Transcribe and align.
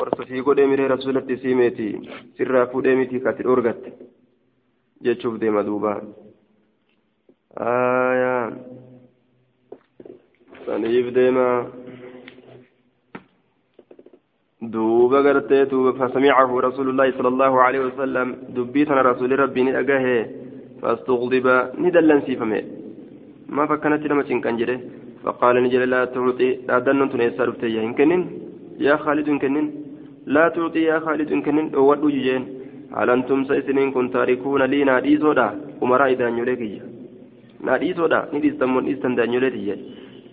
horsofii 0.00 0.42
godhee 0.48 0.66
miree 0.70 0.88
rasuulatti 0.92 1.36
siimeeti 1.42 1.86
sirraa 2.36 2.66
fuudhee 2.72 2.94
miti 3.00 3.20
kati 3.26 3.46
dhorgatte 3.48 3.90
jechuuf 5.06 5.38
deema 5.42 5.62
duuba 5.68 5.92
aayaa 7.70 8.44
saniif 10.66 11.08
deema 11.18 11.46
duuba 14.76 15.22
fasamicahu 16.00 16.60
rasuulullaahi 16.68 17.16
sala 17.18 17.32
allahu 17.34 17.60
alaihi 17.66 17.84
wasalam 17.88 18.34
dubbii 18.56 18.86
tana 18.90 19.02
rasuuli 19.10 19.42
rabbii 19.42 19.66
ni 19.68 19.76
dhagahe 19.78 20.16
fastuqdiba 20.82 21.54
ni 21.82 21.94
dallansiifame 21.98 22.58
maaf 23.58 23.70
akkanatti 23.76 24.08
nama 24.12 24.28
cinqan 24.32 24.58
jedhe 24.62 24.78
فقال 25.24 25.54
نجل 25.64 25.82
لا 25.90 26.04
تعطي 26.14 26.48
لا 26.68 26.78
دنن 26.86 27.10
تنسى 27.12 27.42
رفتي 27.48 27.76
إن 27.84 27.92
كنن 27.98 28.22
يا 28.86 28.94
خالد 29.04 29.28
إن 29.28 29.38
كنن 29.42 29.66
لا 30.26 30.48
تعطي 30.48 30.82
يا 30.82 30.98
خالد 30.98 31.32
إن 31.32 31.42
كنن 31.42 31.74
أود 31.74 32.06
جين 32.06 32.42
هل 32.96 33.10
أنتم 33.10 33.44
سيسنين 33.44 33.92
كن 33.92 34.10
تاركون 34.10 34.62
لي 34.62 34.84
نادي 34.84 35.18
سودا؟ 35.18 35.48
أمراء 35.82 36.12
إذا 36.12 36.30
نيوليك 36.30 36.82
نادي 37.66 37.94
سودا؟ 37.94 38.28
ندي 38.34 38.48
استمون 38.48 38.88
إستن 38.92 39.14
دانيوليك 39.14 39.78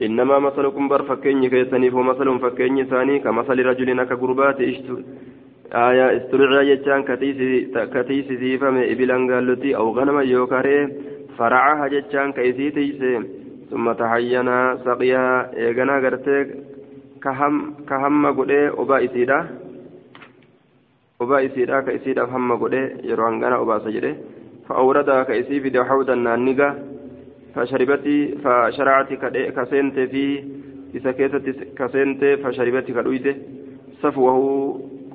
إنما 0.01 0.39
مثلكم 0.39 0.87
بر 0.87 1.01
فكيني 1.09 1.49
كيسني 1.49 1.91
فمثل 1.91 2.39
فكيني 2.39 2.83
ثاني 2.83 3.19
كمثل 3.19 3.57
رجل 3.65 4.03
كقربات 4.03 4.61
إشتو. 4.61 4.95
آية 5.73 6.17
استرعى 6.17 6.75
جتان 6.75 7.01
كتيسي 7.93 8.37
سيفم 8.41 8.77
إبلان 8.77 9.21
قالتي 9.31 9.75
أو 9.75 9.87
غنم 9.97 10.19
يوكاري. 10.19 10.79
فرعها 11.37 11.87
جتان 11.87 12.31
كيسي 12.37 12.69
تيسي 12.71 13.13
ثم 13.71 13.91
تحين 13.91 14.49
سقيها 14.85 15.57
إيغانا 15.57 15.95
غرتي 16.03 16.37
كهم 17.23 17.53
كهم 17.89 18.25
غدي 18.37 18.61
أبا 18.81 18.97
إسيدا. 19.05 19.39
أبا 21.21 21.45
إسيدا 21.45 21.79
كإسيدا 21.81 22.23
هم 22.23 22.53
غدي 22.53 22.83
يروان 23.09 23.43
غانا 23.43 23.61
أبا 23.61 23.79
سجده 23.79 24.15
فأوردها 24.69 25.23
كإسي 25.23 25.59
في 25.61 25.83
حوضا 25.83 26.15
نانيغا 26.15 26.69
فشربتي 27.55 28.17
فشرعت 28.43 29.13
كسنت 29.57 29.99
في 29.99 30.43
إذا 30.95 31.11
كيست 31.11 31.45
كسنت 31.77 32.21
فشربت 32.43 32.87
كدويته 32.91 33.35
صفوه 34.01 34.35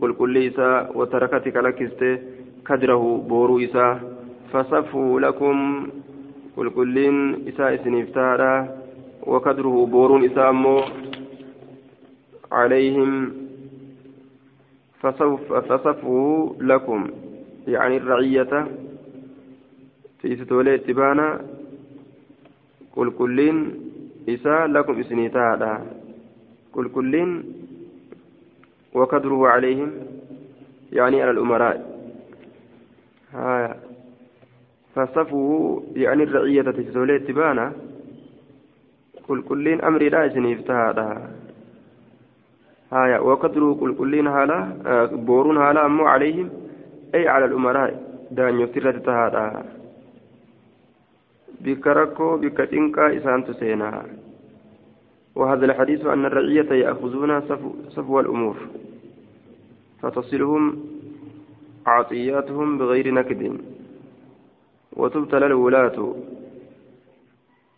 قل 0.01 0.13
كل 0.13 0.37
إسا 0.47 0.91
وتركت 0.95 1.49
كلكست 1.49 2.03
كدره 2.69 3.05
بورو 3.29 3.59
إسا 3.59 4.01
فصفوا 4.53 5.21
لكم 5.21 5.57
qulqulliin 6.57 7.19
isaa 7.51 7.71
isiniif 7.77 8.11
taadha 8.13 8.51
wakadruhu 9.35 9.87
booruun 9.93 10.25
isaa 10.25 10.49
ammoo 10.49 10.81
عليهم 15.03 15.37
فصفوا 15.61 16.53
لكم. 16.61 17.11
يعني 17.69 17.97
الرعية. 17.97 18.69
في 20.23 20.37
ستولي 20.45 20.75
اتبانا. 20.75 21.41
قل 22.97 23.11
كلين 23.11 23.75
إساء 24.29 24.67
لكم 24.67 25.01
إسنيتا 25.01 25.57
قل 26.73 26.89
كلين 26.89 27.45
وقدره 28.93 29.49
عليهم. 29.49 29.91
يعني 30.93 31.23
على 31.23 31.31
الأمراء. 31.31 31.93
ها 33.33 33.77
فصفه 34.95 35.83
يعني 35.97 36.23
الرعية 36.23 36.63
تجزولي 36.63 37.19
تبانا 37.19 37.73
كل 39.29 39.43
كلين 39.43 39.81
أمري 39.81 40.09
لا 40.09 40.27
إسني 40.27 40.55
افتهادا 40.55 41.31
هايا 42.93 43.19
وقدروا 43.19 43.75
كل 43.81 43.95
كلين 43.95 44.27
هالا 44.27 44.59
آه 44.87 45.07
بورون 45.07 45.57
هالا 45.57 45.87
أمو 45.87 46.05
عليهم 46.07 46.51
أي 47.15 47.29
على 47.29 47.45
الأمراء 47.45 47.91
دان 48.31 48.61
يفتر 48.61 48.99
تهادا 48.99 49.65
بكركو 51.61 52.37
بكتنكا 52.37 53.17
إسان 53.17 53.45
تسينا 53.45 53.91
وهذا 55.35 55.65
الحديث 55.65 56.07
أن 56.07 56.25
الرعية 56.27 56.73
يأخذون 56.73 57.41
صفو 57.89 58.21
الأمور. 58.21 58.57
فتصلهم 60.03 60.85
عطياتهم 61.87 62.79
بغير 62.79 63.15
نكد. 63.15 63.61
وتبتلى 64.97 65.47
الولاة 65.47 66.15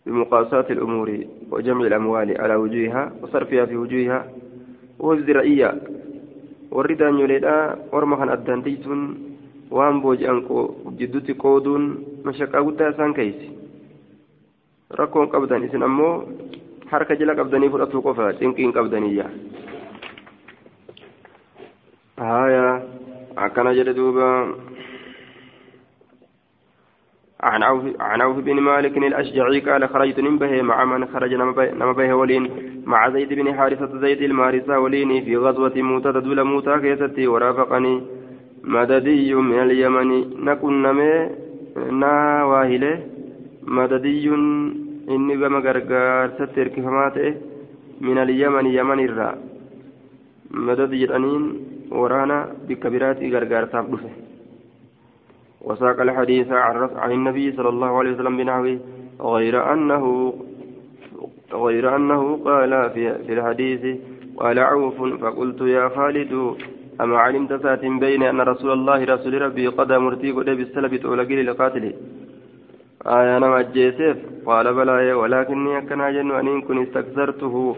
بمقاسات 0.05 0.71
الأمور 0.71 1.19
وجمع 1.51 1.87
الأموال 1.87 2.41
على 2.41 2.55
وجوهها 2.55 3.11
وصرفها 3.21 3.65
في 3.65 3.77
وجوهها. 3.77 4.25
وهز 4.99 5.29
رأية 5.29 5.69
والردى 6.71 7.03
يوليدا 7.21 7.55
ورمخا 7.93 8.25
أدانتيتون 8.33 9.01
waan 9.75 9.97
booji'an 10.01 10.45
jidduutti 10.99 11.33
qooduun 11.41 11.83
mashaqaa 12.23 12.61
guddaa 12.63 12.89
isaan 12.93 13.13
keeysi 13.17 13.47
rakkoon 14.99 15.27
qabdan 15.33 15.65
isin 15.65 15.83
ammoo 15.87 16.23
harka 16.91 17.17
jala 17.19 17.33
qabdanii 17.39 17.69
fudhatuu 17.73 18.01
qofa 18.05 18.27
cinqiin 18.39 18.71
qabdaniyya 18.77 19.25
haya 22.17 22.65
akkana 23.35 23.73
jedhe 23.77 23.93
duuba 23.97 24.27
عن 27.45 27.63
عوف 27.63 27.83
عن 27.99 28.21
عوف 28.21 28.37
بن 28.37 28.59
مالك 28.59 28.97
الأشجعي 28.97 29.59
قال 29.59 29.89
خرجت 29.89 30.19
نبه 30.19 30.61
مع 30.61 30.85
من 30.85 31.05
خرج 31.05 31.33
نمبه 31.81 32.13
ولين 32.13 32.43
مع 32.85 33.09
زيد 33.09 33.33
بن 33.33 33.53
حارثة 33.53 33.99
زيد 33.99 34.21
المارسة 34.21 34.79
وليني 34.79 35.21
في 35.25 35.37
غزوة 35.37 35.75
موتى 35.75 36.11
تدول 36.11 36.43
موتى 36.43 36.79
كيستي 36.79 37.27
ورافقني 37.27 38.01
مددي 38.63 39.33
من 39.35 39.59
اليمن. 39.65 40.09
نكن 40.45 40.73
نمي 40.81 41.11
ناواهله 42.01 42.99
مددي 43.77 44.29
إني 45.13 45.35
بما 45.41 45.59
غرغار 45.65 46.29
ستر 46.37 46.67
من 48.01 48.17
اليمن 48.17 48.65
يمن 48.65 48.99
الرا 48.99 49.29
مدد 50.51 50.91
جرانين 51.01 51.43
ورانا 51.91 52.37
بكبيرات 52.67 53.19
غرغار 53.33 53.65
تابدفه 53.65 54.24
وساق 55.65 56.01
الحديث 56.01 56.51
عن 57.03 57.11
النبي 57.11 57.51
صلى 57.57 57.69
الله 57.69 57.97
عليه 57.99 58.11
وسلم 58.11 58.37
بنحوه 58.37 58.79
غير 59.21 59.73
أنه 59.73 60.33
غير 61.53 61.95
أنه 61.95 62.21
قال 62.45 62.89
في, 62.93 63.03
في 63.25 63.33
الحديث 63.33 63.97
قال 64.37 64.59
عوف 64.59 64.97
فقلت 65.21 65.61
يا 65.61 65.89
خالد 65.89 66.55
أما 67.01 67.17
علمت 67.17 67.53
سات 67.63 67.85
بين 67.85 68.23
أن 68.23 68.41
رسول 68.41 68.71
الله 68.71 69.03
رسول 69.03 69.41
ربي 69.41 69.67
قد 69.67 69.91
مرتي 69.91 70.31
قد 70.31 70.45
بالسلب 70.49 70.95
تولقي 70.95 71.43
لقاتله 71.43 71.93
آية 73.07 73.37
أنا 73.37 73.47
مجيسف 73.57 74.17
قال 74.45 74.73
بلى 74.73 75.13
ولكني 75.13 75.77
أكنا 75.77 76.11
جن 76.11 76.31
أن 76.31 76.61
كن 76.61 76.77
استكثرته. 76.83 77.75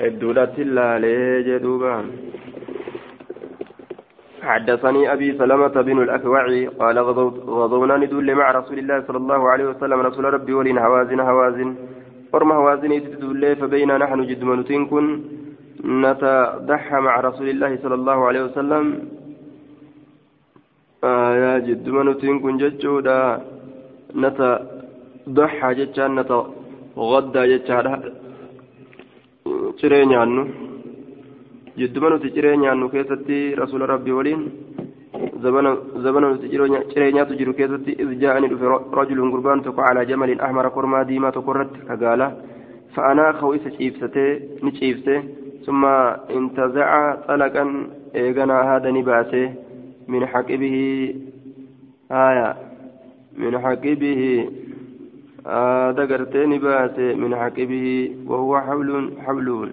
الدولة 0.00 0.54
الله 0.58 0.98
ليه 0.98 1.58
حدثني 4.48 5.02
أبي 5.12 5.28
سلمة 5.40 5.76
بن 5.88 5.98
الأكوع 6.06 6.44
قال 6.80 6.96
غضونا 7.62 7.96
ندل 8.02 8.28
مع 8.40 8.46
رسول 8.58 8.78
الله 8.82 8.98
صلى 9.06 9.18
الله 9.22 9.40
عليه 9.52 9.66
وسلم 9.70 9.98
رسول 10.08 10.24
ربي 10.36 10.52
ولين 10.58 10.78
هوازن 10.78 11.20
هوازن. 11.30 11.68
ورم 12.32 12.50
هوازن 12.58 12.92
تدل 13.04 13.42
فبينا 13.60 13.94
نحن 14.02 14.18
جد 14.30 14.42
منتين 14.50 14.82
كن 14.90 15.06
مع 17.06 17.14
رسول 17.28 17.48
الله 17.54 17.72
صلى 17.82 17.96
الله 18.00 18.18
عليه 18.28 18.42
وسلم. 18.46 18.84
آه 21.04 21.32
يا 21.42 21.54
جد 21.66 21.86
منتين 21.96 22.36
كن 22.42 22.54
ججودا 22.62 23.20
نتضحى 24.22 25.70
ججان 25.78 26.10
نتغدى 26.18 27.42
ججان. 27.52 27.90
ciree 29.80 30.06
nyaannu 30.10 30.42
jidduma 31.78 32.10
nuti 32.10 32.30
ciree 32.34 32.56
nyaannu 32.56 32.88
keessatti 32.94 33.54
rasuula 33.60 33.86
rabbii 33.86 34.16
waliin 34.18 34.42
zabana 35.42 36.28
nuti 36.28 36.50
ciree 36.92 37.12
nyaatu 37.12 37.38
jiru 37.40 37.54
keessatti 37.54 37.96
iz 38.04 38.10
jaa'anii 38.22 38.50
dhufe 38.52 38.66
rajulun 38.98 39.30
gurbaan 39.34 39.62
tokko 39.62 39.82
calaa 39.88 40.04
jamalin 40.10 40.40
ahmara 40.46 40.70
kormaa 40.76 41.04
diimaa 41.10 41.32
tokko 41.32 41.54
irratti 41.54 41.86
kagaala 41.88 42.30
fa'anaa 42.94 43.54
isa 43.58 43.74
ciibsatee 43.76 44.30
ni 44.62 44.72
ciibse 44.78 45.14
summa 45.64 45.94
intazaca 46.38 47.02
xalaqan 47.26 47.74
eeganaa 48.22 48.62
haada 48.70 48.92
ni 48.92 49.02
baase 49.10 49.42
min 50.08 50.26
xaqibihi 50.32 50.86
haya 52.14 52.48
min 53.42 53.60
xaqibihi 53.66 54.32
هذا 55.48 56.04
قرتين 56.10 56.58
باس 56.58 56.98
من 56.98 57.36
حقبه 57.36 58.10
وهو 58.26 58.60
حبل 58.60 59.10
حبل 59.26 59.72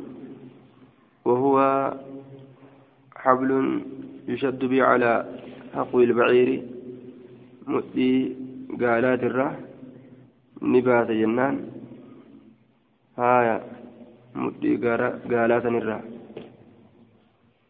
وهو 1.26 1.58
حبل 3.16 3.82
يشد 4.28 4.66
به 4.66 4.84
على 4.84 5.26
حقو 5.74 6.00
البعير 6.02 6.64
مؤتي 7.68 8.36
قالات 8.82 9.24
الره 9.24 9.60
نبات 10.62 11.12
جنان. 11.12 11.56
هايا 13.18 13.58
مؤتي 14.36 14.78
قالات 15.32 15.66
الره 15.66 16.04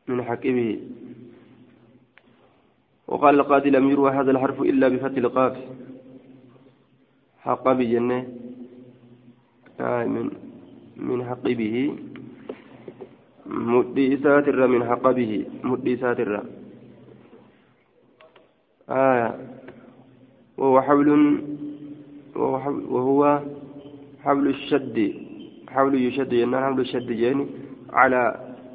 من 0.07 0.23
حقبه 0.23 0.79
وقال 3.07 3.39
القاضي 3.39 3.69
لم 3.69 3.89
يروى 3.89 4.11
هذا 4.11 4.31
الحرف 4.31 4.61
إلا 4.61 4.87
بفتح 4.87 5.17
القاف. 5.17 5.55
حق 7.39 7.65
بجنة. 7.71 8.19
آه 9.79 10.05
من 10.05 10.31
من 10.97 11.19
حقبه 11.25 11.75
مدي 13.45 14.17
ساتر 14.17 14.67
من 14.67 14.83
حقبه 14.83 15.45
مدي 15.63 15.97
ساتر 15.97 16.43
آية. 18.89 19.35
وهو 20.57 20.81
حبل 20.81 21.09
وهو 22.35 23.39
حبل 24.23 24.47
الشد. 24.47 25.13
حبل 25.69 25.95
يشد 25.95 26.29
جنان 26.29 26.63
حبل 26.63 26.81
الشد 26.81 27.11
جاني. 27.11 27.45
على 27.93 28.21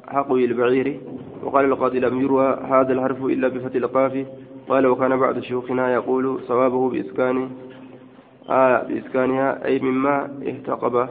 حقوي 0.07 0.45
البعير. 0.45 0.99
وقال 1.43 1.65
القاضي 1.65 1.99
لم 1.99 2.21
يروى 2.21 2.47
هذا 2.47 2.93
الحرف 2.93 3.25
إلا 3.25 3.47
بفتح 3.47 3.75
القاف. 3.75 4.25
قال 4.69 4.87
وكان 4.87 5.17
بعض 5.17 5.39
شيوخنا 5.39 5.93
يقول 5.93 6.39
صوابه 6.47 6.89
بإسكان 6.89 7.49
آه 8.49 8.83
بإسكانها 8.83 9.65
أي 9.65 9.79
مما 9.79 10.25
اهتقب 10.47 11.09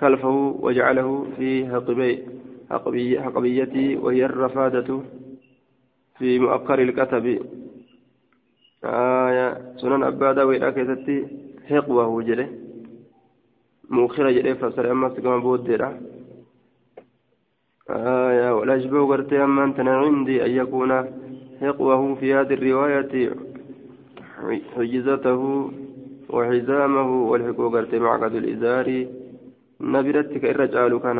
كلفه 0.00 0.56
وجعله 0.60 1.26
في 1.36 1.66
حقبي 1.72 2.29
حقبي 2.70 3.22
حقبيته 3.22 3.98
وهي 4.02 4.24
الرفادة 4.24 5.00
في 6.18 6.38
مؤخر 6.38 6.78
الكتب. 6.78 7.26
آية 8.84 9.74
سنن 9.76 10.02
أبا 10.02 10.32
داوي 10.32 10.68
أكيدتي 10.68 11.26
حقوة 11.68 12.22
جده 12.22 12.48
مؤخرة 13.90 14.30
جده 14.30 14.54
فسر 14.54 14.90
أما 14.90 15.08
سكما 15.14 15.38
بوديرا 15.38 16.00
آية 17.90 18.54
والأشبه 18.54 19.06
قرتي 19.06 19.44
أما 19.44 19.64
أنت 19.64 19.80
عندي 19.80 20.44
أن 20.46 20.50
يكون 20.50 20.90
حقوة 21.60 22.14
في 22.14 22.34
هذه 22.34 22.54
الرواية. 22.54 23.34
حجزته 24.76 25.70
وحزامه 26.30 27.22
والحقوق 27.30 27.72
قرتي 27.72 27.98
معقد 27.98 28.34
الإزار 28.34 29.06
نبرتك 29.80 30.44
الرجال 30.44 30.98
كان 31.02 31.18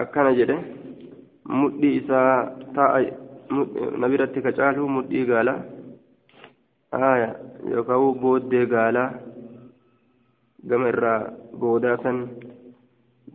akkana 0.00 0.32
jedhe 0.38 0.56
mudhii 1.60 1.96
isaa 2.00 2.34
ta'a 2.76 2.98
nabiratti 4.04 4.42
ka 4.46 4.52
caalu 4.58 4.88
mudhii 4.96 5.24
gaala 5.30 5.54
haya 7.02 7.30
yookaan 7.72 8.18
booddee 8.22 8.66
gaalaa 8.74 9.10
gama 10.68 10.88
irraa 10.94 11.20
boodaa 11.64 11.96
san 12.04 12.18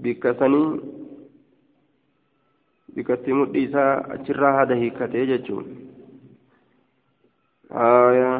bikka 0.05 0.33
sanii 0.39 0.67
bikkatti 2.95 3.33
mudhii 3.39 3.65
isaa 3.69 3.91
achirraa 4.15 4.53
haada 4.57 4.75
hiikkatee 4.81 5.25
jechuun 5.31 5.65
haya 7.79 8.31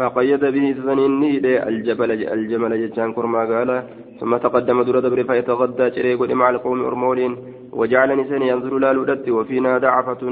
فقيد 0.00 0.42
به 0.54 0.66
سنيني 0.84 1.32
الجبل 1.68 2.10
الجمل 2.36 2.72
جتان 2.82 3.10
كرما 3.16 3.42
قال 3.52 3.70
ثم 4.20 4.32
تقدم 4.44 4.78
دور 4.86 4.96
دبر 5.04 5.20
فيتغدى 5.28 5.86
شريق 5.96 6.20
مع 6.40 6.46
القوم 6.50 6.78
أرمولين 6.90 7.32
وجعل 7.78 8.10
نسان 8.20 8.42
ينظر 8.42 8.72
لا 8.84 8.90
لودت 8.96 9.26
وفينا 9.36 9.72
دعفة 9.86 10.22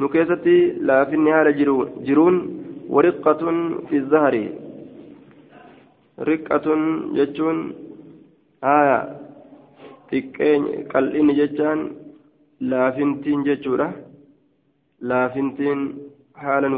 نكيستي 0.00 0.58
لا 0.88 0.98
في 1.08 1.14
النهار 1.18 1.46
جرون 2.06 2.34
ورقة 2.94 3.42
في 3.88 3.96
الزهر. 4.02 4.34
رقة 6.30 6.66
جتون 7.16 7.56
آية. 8.64 9.00
xiqqeen 10.10 10.62
qal'inni 10.92 11.34
jechaan 11.40 11.80
laafintiin 12.70 13.40
jechuudha 13.48 13.88
laafintiin 15.10 15.80
haala 16.42 16.68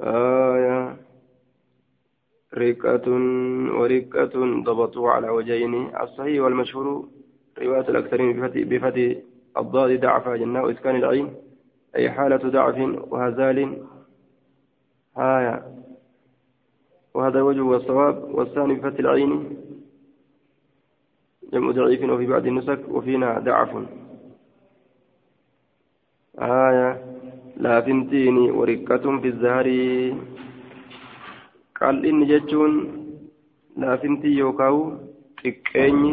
aya 0.00 0.96
رقة 2.50 3.06
ورقة 3.78 4.34
ضبطوا 4.64 5.10
على 5.10 5.28
وجهين 5.28 5.96
الصحيح 5.96 6.42
والمشهور 6.42 7.08
رواية 7.58 7.88
الأكثرين 7.88 8.40
بفتح 8.42 9.22
الضاد 9.58 10.00
ضعف 10.00 10.28
جنة 10.28 10.62
وإسكان 10.62 10.96
العين 10.96 11.34
أي 11.96 12.10
حالة 12.10 12.36
ضعف 12.36 12.78
وهزال. 13.12 13.86
آية. 15.18 15.62
وهذا 17.14 17.42
وجه 17.42 17.60
والصواب 17.60 18.34
والثاني 18.34 18.74
بفتح 18.74 18.98
العين. 18.98 19.56
جمع 21.52 21.70
ضعيف 21.70 22.02
وفي 22.02 22.26
بعض 22.26 22.46
النسك 22.46 22.80
وفينا 22.88 23.38
ضعف. 23.38 23.99
آية 26.40 26.90
لا 27.56 27.80
فنتيني 27.80 28.50
ورقة 28.50 29.04
في 29.20 29.28
الزهر. 29.28 29.66
قال 31.80 32.06
إن 32.06 32.20
جتون 32.26 32.72
لا 33.76 33.96
فنتي 33.96 34.28
يوكاو 34.28 34.92
تكيني 35.44 36.12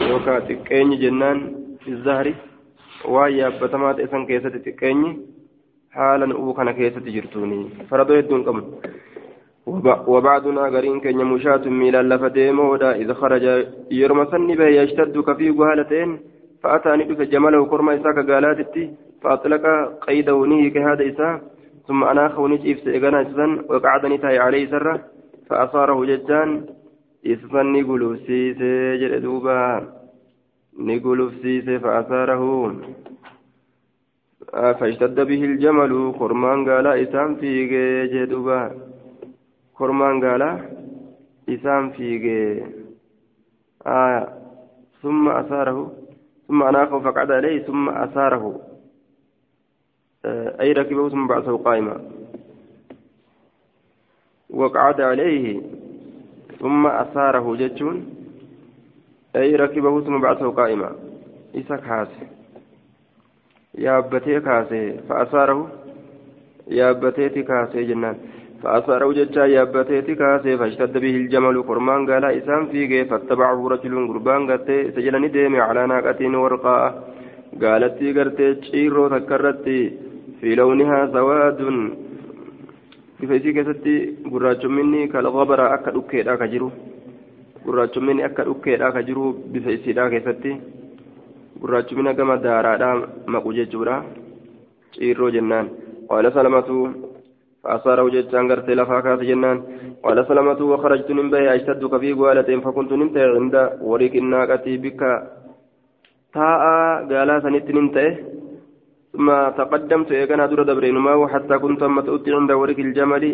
يوكا 0.00 0.38
تكيني 0.38 0.96
جنان 0.96 1.38
في 1.84 1.90
الزهر. 1.90 2.34
ويا 3.04 3.48
بتمات 3.48 4.00
إسان 4.00 4.26
كيسة 4.26 4.48
تكيني 4.48 5.10
حالا 5.90 6.34
أوكنا 6.34 6.72
كيسة 6.72 7.00
جرتوني 7.00 7.86
فردو 7.90 8.14
يدون 8.14 8.42
قمن 8.42 8.64
وبعدنا 10.06 10.62
قرين 10.74 11.00
كن 11.00 11.24
مشاة 11.24 11.64
ميلا 11.68 12.02
لفتي 12.02 12.50
مودا 12.52 12.90
إذا 12.96 13.14
خرج 13.14 13.44
يرمسني 13.90 14.54
به 14.56 14.66
يشتد 14.66 15.18
كفي 15.18 15.50
قهالتين 15.50 16.10
فأتاني 16.62 17.04
بك 17.04 17.20
جمله 17.20 17.66
كرما 17.66 17.94
إساك 17.94 18.18
قالاتتي 18.30 18.84
فأطلق 19.22 19.64
قيده 20.06 20.36
نهيك 20.46 20.76
هذا 20.76 21.08
إساء 21.08 21.42
ثم 21.86 22.04
أناخه 22.04 22.48
نجيف 22.48 22.78
سيغانا 22.84 23.22
إسان 23.22 23.50
وقعدني 23.70 24.18
تاي 24.18 24.38
عليه 24.38 24.66
سرة 24.70 25.00
فأصاره 25.50 26.04
ججان 26.04 26.66
إسفن 27.26 27.66
نقلوف 27.72 28.18
سيسي 28.18 28.96
جلدوبا 29.00 29.60
نقلوف 30.78 31.32
سيسي 31.42 31.78
فأصاره 31.78 32.42
فاشتد 34.52 35.20
به 35.20 35.44
الجمل 35.44 36.14
كرمان 36.18 36.68
قال 36.70 36.86
إسام 36.86 37.34
فيك 37.34 37.72
جدوبا 38.12 38.60
كرمان 39.78 40.24
قال 40.24 40.42
إسام 41.48 41.90
فيك. 41.90 42.24
آه 43.86 44.28
ثم 45.02 45.28
أثاره. 45.28 45.92
ثم 46.48 46.62
أناخه 46.62 47.00
فقعد 47.00 47.30
عليه 47.30 47.62
ثم 47.62 47.88
أثاره. 47.88 48.60
أي 50.60 50.72
ركبه 50.72 51.08
ثم 51.08 51.26
بعثه 51.26 51.56
قائما. 51.56 52.00
وقعد 54.50 55.00
عليه 55.00 55.62
ثم 56.60 56.86
أثاره 56.86 57.56
جتون 57.56 58.14
أي 59.36 59.56
ركبه 59.56 60.00
ثم 60.00 60.20
بعثه 60.20 60.50
قائما. 60.50 60.96
إسا 61.54 61.76
يا 63.74 63.98
أبتي 63.98 64.40
كاسي 64.40 64.98
فأثاره. 65.08 65.70
يا 66.66 66.90
أبتي 66.90 67.42
كاسي 67.42 67.84
جنان. 67.84 68.16
فأثاره 68.62 69.12
جتا 69.18 69.46
يابتيتي 69.46 70.14
كاسي 70.14 70.56
فاشتد 70.60 70.94
به 70.98 71.14
الجمل 71.22 71.56
قرمان 71.68 72.00
قال 72.10 72.24
إسام 72.24 72.62
فيقه 72.70 73.08
فاتبعه 73.10 73.68
رجل 73.72 73.94
قربان 74.08 74.50
قتي 74.50 74.78
سجلني 74.94 75.28
ديمي 75.28 75.60
على 75.60 75.86
ناقة 75.86 76.20
ورقاء 76.42 76.84
قالت 77.62 77.98
قرتي 78.16 78.54
تشيرو 78.54 79.08
تكرت 79.08 79.66
في 80.40 80.48
لونها 80.58 81.00
سواد. 81.14 81.60
بفيسي 83.20 83.52
كستي 83.52 83.96
قراج 84.32 84.66
مني 84.66 85.06
كالغبر 85.12 85.60
أكا 85.74 85.90
أكيد 85.98 86.28
أكا 86.28 86.46
جرو 86.46 86.70
قراج 87.66 87.98
مني 87.98 88.24
أكا 88.24 88.50
أكيد 88.50 88.82
أكا 88.82 89.00
جرو 89.00 89.24
بفيسي 89.52 89.92
دا 89.92 90.08
كستي 90.08 90.52
قراج 91.62 91.94
مني 91.94 92.14
كما 92.14 92.36
دارا 92.36 92.76
دا 92.76 92.90
مقوجة 93.32 93.64
جورا 93.72 93.96
تشيرو 94.92 95.28
جنان 95.34 95.66
قال 96.10 96.32
سلمة 96.32 96.68
فأصاره 97.62 98.08
جتان 98.14 98.44
قرتي 98.50 98.74
لفا 98.78 99.00
كاس 99.00 99.20
جنان. 99.28 99.58
قال 100.04 100.18
سلمة 100.28 100.60
وخرجت 100.72 101.10
من 101.18 101.26
بي 101.32 101.54
أشتد 101.54 101.82
في 102.02 102.12
قوالة 102.18 102.50
فكنت 102.64 102.92
نمت 103.00 103.16
عند 103.36 103.54
وريك 103.88 104.14
الناقة 104.22 104.66
بك. 104.84 105.02
تاء 106.34 106.62
قالا 107.10 107.34
سنت 107.44 107.68
نمت 107.76 107.96
ثم 109.12 109.28
تقدمت 109.60 110.08
إيقنا 110.12 110.46
دور 110.50 110.62
دبرين 110.62 110.96
ما 111.06 111.12
حتى 111.32 111.54
كنت 111.58 111.82
أما 111.82 112.00
تؤتي 112.06 112.30
عند 112.34 112.50
وريك 112.60 112.78
الجمل. 112.86 113.24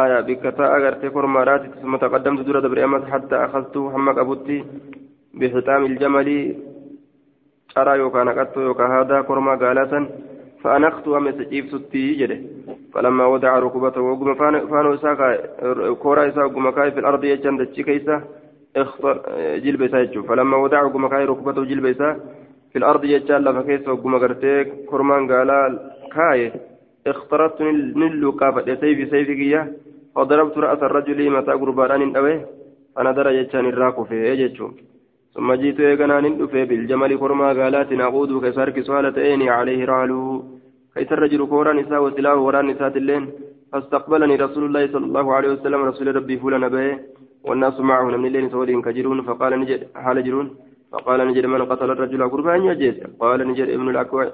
آية 0.00 0.20
بك 0.28 0.44
تاء 0.58 0.72
قرتي 0.84 1.10
فرمارات 1.14 1.62
ثم 1.82 1.92
تقدمت 2.04 2.40
دور 2.46 2.56
دبرين 2.64 3.06
حتى 3.12 3.36
أخذت 3.46 3.74
حمك 3.92 4.18
أبوتي 4.18 4.58
بختام 5.38 5.82
الجمل. 5.90 6.28
أرى 7.78 7.92
يوكا 7.98 8.20
نقدت 8.24 8.56
يوكا 8.56 8.86
هذا 8.94 9.16
كرما 9.28 9.54
قالا 9.62 9.84
فأنخت 10.62 11.08
أمس 11.08 11.34
جيبت 11.34 11.96
جده. 11.96 12.38
فلما 12.92 13.26
وضع 13.26 13.58
ركبته 13.58 14.00
وقم 14.00 14.34
فانو 14.70 14.96
ساقا 14.96 15.36
كورا 15.92 16.28
إسا 16.28 16.44
وقم 16.44 16.70
كاي 16.70 16.90
في 16.90 17.00
الأرض 17.00 17.24
يجان 17.24 17.56
دتشي 17.56 17.82
كيسا 17.82 18.22
اختر 18.76 19.22
جلب 19.64 19.82
إسا 19.82 20.22
فلما 20.28 20.56
وضع 20.56 20.82
وقم 20.82 21.08
كاي 21.08 21.24
ركبته 21.24 21.64
جلب 21.64 21.86
إسا 21.86 22.20
في 22.72 22.78
الأرض 22.78 23.04
يجان 23.04 23.44
لفا 23.44 23.62
كيسا 23.62 23.90
وقم 23.90 24.18
قرتيك 24.18 24.68
كرمان 24.90 25.32
قالا 25.32 25.78
كاي 26.14 26.52
اخترت 27.06 27.62
نلو 27.62 28.32
كافة 28.32 28.74
سيفي 28.74 29.06
سيفي 29.10 29.34
كيا. 29.34 29.72
وضربت 30.16 30.58
رأس 30.58 30.82
الرجل 30.82 31.30
متى 31.30 31.52
قربان 31.52 32.16
أوي 32.16 32.40
درى 33.16 33.36
يجان 33.36 33.66
الراكو 33.66 34.04
في 34.04 34.16
يجتشو 34.32 34.68
ثم 35.34 35.52
جئت 35.52 35.80
إيقنان 35.80 36.24
دفي 36.38 36.64
بالجمل 36.64 37.12
كرما 37.22 37.48
قالات 37.58 37.92
نعود 37.92 38.30
كسارك 38.44 38.76
سؤالة 38.88 39.16
إيني 39.26 39.50
عليه 39.58 39.80
رالو. 39.84 40.20
كيس 40.94 41.12
الرجل 41.12 41.40
كورا 41.52 41.72
نساء 41.72 42.00
وسلاه 42.04 42.36
وران 42.46 42.66
نساء 42.70 42.96
اللين 43.02 43.24
فاستقبلني 43.72 44.34
رسول 44.44 44.64
الله 44.68 44.82
صلى 44.94 45.06
الله 45.10 45.26
عليه 45.36 45.50
وسلم 45.54 45.80
رسول 45.90 46.16
ربي 46.16 46.36
فولا 46.42 46.68
به 46.74 46.98
والناس 47.46 47.80
معه 47.80 48.04
من 48.04 48.26
الليل 48.26 48.50
سولين 48.50 48.82
كجرون 48.82 49.18
فقال 49.22 49.52
نجد 49.60 49.80
حال 49.94 50.24
جرون. 50.26 50.46
فقال 50.92 51.18
نجد 51.28 51.46
من 51.46 51.62
قتل 51.70 51.90
الرجل 51.90 52.20
قربان 52.32 52.60
يجد. 52.64 52.96
قال 53.20 53.48
نجد 53.48 53.68
ابن 53.76 53.88
الأكوع. 53.88 54.24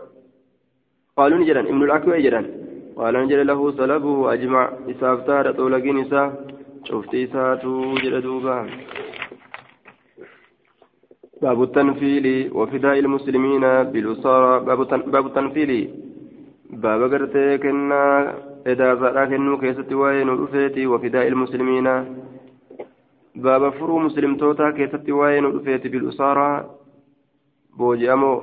قالوا 1.16 1.38
نجد 1.38 1.56
ابن 1.56 1.82
الأكوع 1.82 2.18
جدا. 2.18 2.42
قال 2.96 3.14
نجد 3.24 3.40
له 3.50 3.60
سلبه 3.78 4.32
أجمع 4.32 4.62
إسافتار 4.90 5.52
طولقين 5.52 5.98
إساف 5.98 6.32
شفت 6.88 7.14
إساتو 7.14 7.94
جلدوبا 8.02 8.56
باب 11.42 11.62
التنفيل 11.62 12.50
وفداء 12.54 12.98
المسلمين 12.98 13.60
بالأسارة 13.92 14.58
باب 15.14 15.26
التنفيل 15.26 15.90
baaba 16.82 17.08
gartee 17.08 17.58
kennaa 17.62 18.34
edaasaadhaa 18.72 19.26
kennuu 19.32 19.58
keessatti 19.58 19.94
waa'ee 20.00 20.24
nu 20.24 20.34
dhufeeti 20.38 20.86
wafidaa 20.92 21.22
ilmuslimiina 21.30 21.92
baaba 23.44 23.70
furuu 23.78 24.00
muslimtootaa 24.06 24.72
keessatti 24.78 25.12
waa'ee 25.18 25.40
nu 25.40 25.52
dhufeeti 25.52 25.92
bilusaaraa 25.94 26.64
booji'amoo 27.78 28.38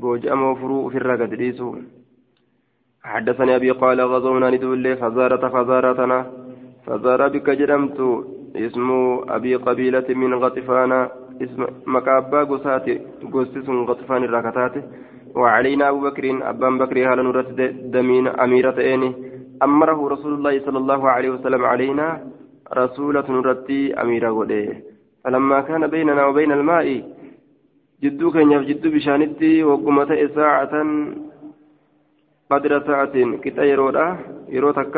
booji'amoo 0.00 0.54
furuu 0.62 0.86
ofirraa 0.86 1.16
gadi 1.24 1.36
dhiisu 1.44 1.70
حدثني 3.04 3.56
أبي 3.56 3.70
قال 3.70 4.00
غزونا 4.00 4.50
ندول 4.50 4.96
فزارة 4.96 5.48
فزارتنا 5.48 6.18
فزار 6.86 7.28
بك 7.28 7.50
جرمت 7.50 7.98
اسم 8.56 8.88
أبي 9.28 9.54
قبيلة 9.56 10.08
من 10.22 10.34
غطفان 11.37 11.41
اسم 11.41 11.61
مكابا 11.85 12.43
قسات 12.43 12.87
قسس 13.33 13.69
غطفان 13.69 14.23
الركتات 14.23 14.75
وعلينا 15.35 15.89
أبو 15.89 15.99
بكر 16.01 16.49
أبان 16.49 16.77
بكر 16.77 16.97
هل 17.13 17.19
نرت 17.23 17.49
دمين 17.95 18.27
أميرة 18.27 18.77
إني 18.93 19.09
أمره 19.63 19.99
رسول 20.09 20.33
الله 20.33 20.59
صلى 20.65 20.77
الله 20.77 21.09
عليه 21.09 21.29
وسلم 21.29 21.65
علينا 21.65 22.07
رسولة 22.73 23.25
نرتي 23.31 23.93
أميرة 24.01 24.29
غده 24.29 24.67
فلما 25.23 25.61
كان 25.61 25.87
بيننا 25.87 26.25
وبين 26.25 26.51
الماء 26.51 26.87
جدو 28.03 28.31
كان 28.31 28.65
جدو 28.65 28.89
بشانتي 28.91 29.63
وقمت 29.63 30.11
ساعة 30.35 30.73
قدر 32.51 32.71
ساعة 32.87 33.15
كتا 33.43 33.63
يرودا 33.63 34.17
يروتك 34.49 34.95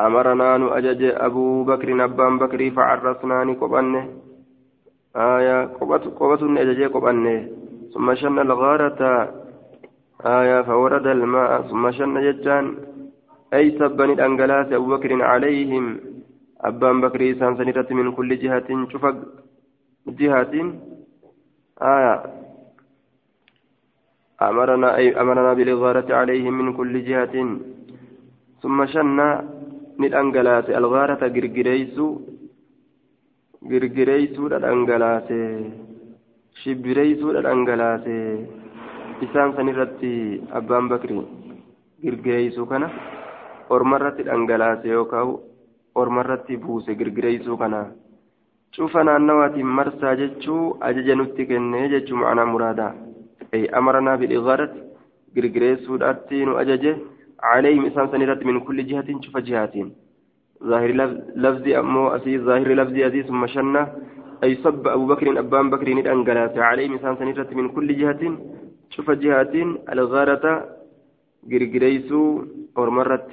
أمرنا 0.00 0.56
نؤجج 0.56 1.02
أبو 1.26 1.64
بكر 1.64 2.04
أبان 2.04 2.38
بكر 2.38 2.70
فعرسناني 2.70 3.52
قبنه 3.54 4.02
آية 5.19 5.65
قبت 5.65 6.03
قبت 6.19 6.41
أجج 6.43 6.83
قبنة. 6.83 7.47
ثم 7.93 8.15
شن 8.15 8.39
الغارة. 8.39 9.01
آية 10.25 10.61
فورد 10.61 11.07
الماء. 11.07 11.61
ثم 11.61 11.91
شن 11.91 12.15
ججان. 12.21 12.75
أي 13.53 13.71
سبني 13.79 14.13
الأنجلاس 14.13 14.71
أبو 14.73 14.87
بكر 14.95 15.21
عليهم. 15.21 15.99
أبان 16.61 17.01
بكر 17.01 17.31
إسان 17.31 17.57
سنرة 17.57 17.89
من 17.91 18.11
كل 18.11 18.29
جهة 18.39 18.69
شفق. 18.91 19.15
جهة. 20.07 20.53
آية. 21.81 22.15
أمرنا 24.41 24.95
أي 24.95 25.21
أمرنا 25.21 25.53
بالغارة 25.53 26.15
عليهم 26.15 26.53
من 26.53 26.73
كل 26.73 26.93
جهة. 27.03 27.35
ثم 28.61 28.85
شن 28.85 29.19
الأنجلاس. 29.99 30.69
الغارة 30.69 31.27
جرجريسو 31.27 32.07
جرجريسو 33.70 34.46
الأنجلاس 34.46 35.28
shibbireeysuudha 36.62 37.40
dhangalaase 37.46 38.16
isaan 39.24 39.54
san 39.56 39.70
irratti 39.72 40.10
abbaan 40.58 40.86
bakri 40.92 41.16
girgireeysuu 42.02 42.66
kana 42.72 42.88
ormarratti 43.76 44.26
dhangalaase 44.28 44.86
yookaan 44.96 45.32
ormarratti 46.02 46.56
buuse 46.64 46.94
girgireeysuu 47.00 47.56
kana 47.62 47.80
cufa 48.76 49.04
naannawaatiin 49.08 49.74
marsaa 49.78 50.14
jechuu 50.22 50.62
ajaja 50.90 51.18
nutti 51.20 51.46
kennee 51.50 51.88
jechuu 51.94 52.20
ma'anaa 52.22 52.46
muraadaa 52.52 52.92
ay 53.54 53.64
amaranaa 53.80 54.16
bil'igaarratti 54.22 54.80
girgireessuudhaatti 55.34 56.44
nu 56.46 56.56
ajaje 56.62 56.94
عليهم 57.52 57.84
إنسان 57.84 58.08
سنرت 58.12 58.40
من 58.48 58.60
كل 58.66 58.78
جهة 58.86 59.08
شوف 59.24 59.36
جهات 59.48 59.74
ظاهر 60.63 60.91
لفظي 61.35 61.79
أمو 61.79 62.07
أسي 62.07 62.39
ظاهر 62.39 62.67
لفظي 62.67 63.07
أزيز 63.07 63.25
ثم 63.25 63.47
شنة 63.47 63.87
أي 64.43 64.55
صب 64.55 64.87
أبو 64.87 65.05
بكر 65.05 65.39
أبان 65.39 65.69
بكر 65.69 65.87
أنقلات 66.11 66.57
عليه 66.57 66.87
مثلا 66.89 67.15
سنرة 67.15 67.47
من 67.51 67.69
كل 67.69 67.97
جهة. 67.97 68.37
شوف 68.89 69.11
جهات 69.11 69.55
الغارة 69.93 70.45
جرجريسو 71.43 72.43
أرمرت 72.77 73.27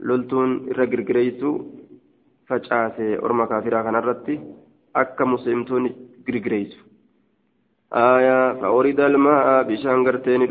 لولتون 0.00 0.68
إرى 0.70 0.86
جرجريسو 0.86 1.50
فجأة 2.46 2.98
أرمى 3.24 3.46
كافرة 3.46 3.82
كان 3.82 3.96
أكا 4.96 5.24
مسلمتون 5.24 5.82
جرجريسو 6.28 6.78
آية 7.92 8.52
فأورد 8.60 9.00
الماء 9.00 9.62
بشان 9.62 10.04
قرتين. 10.06 10.42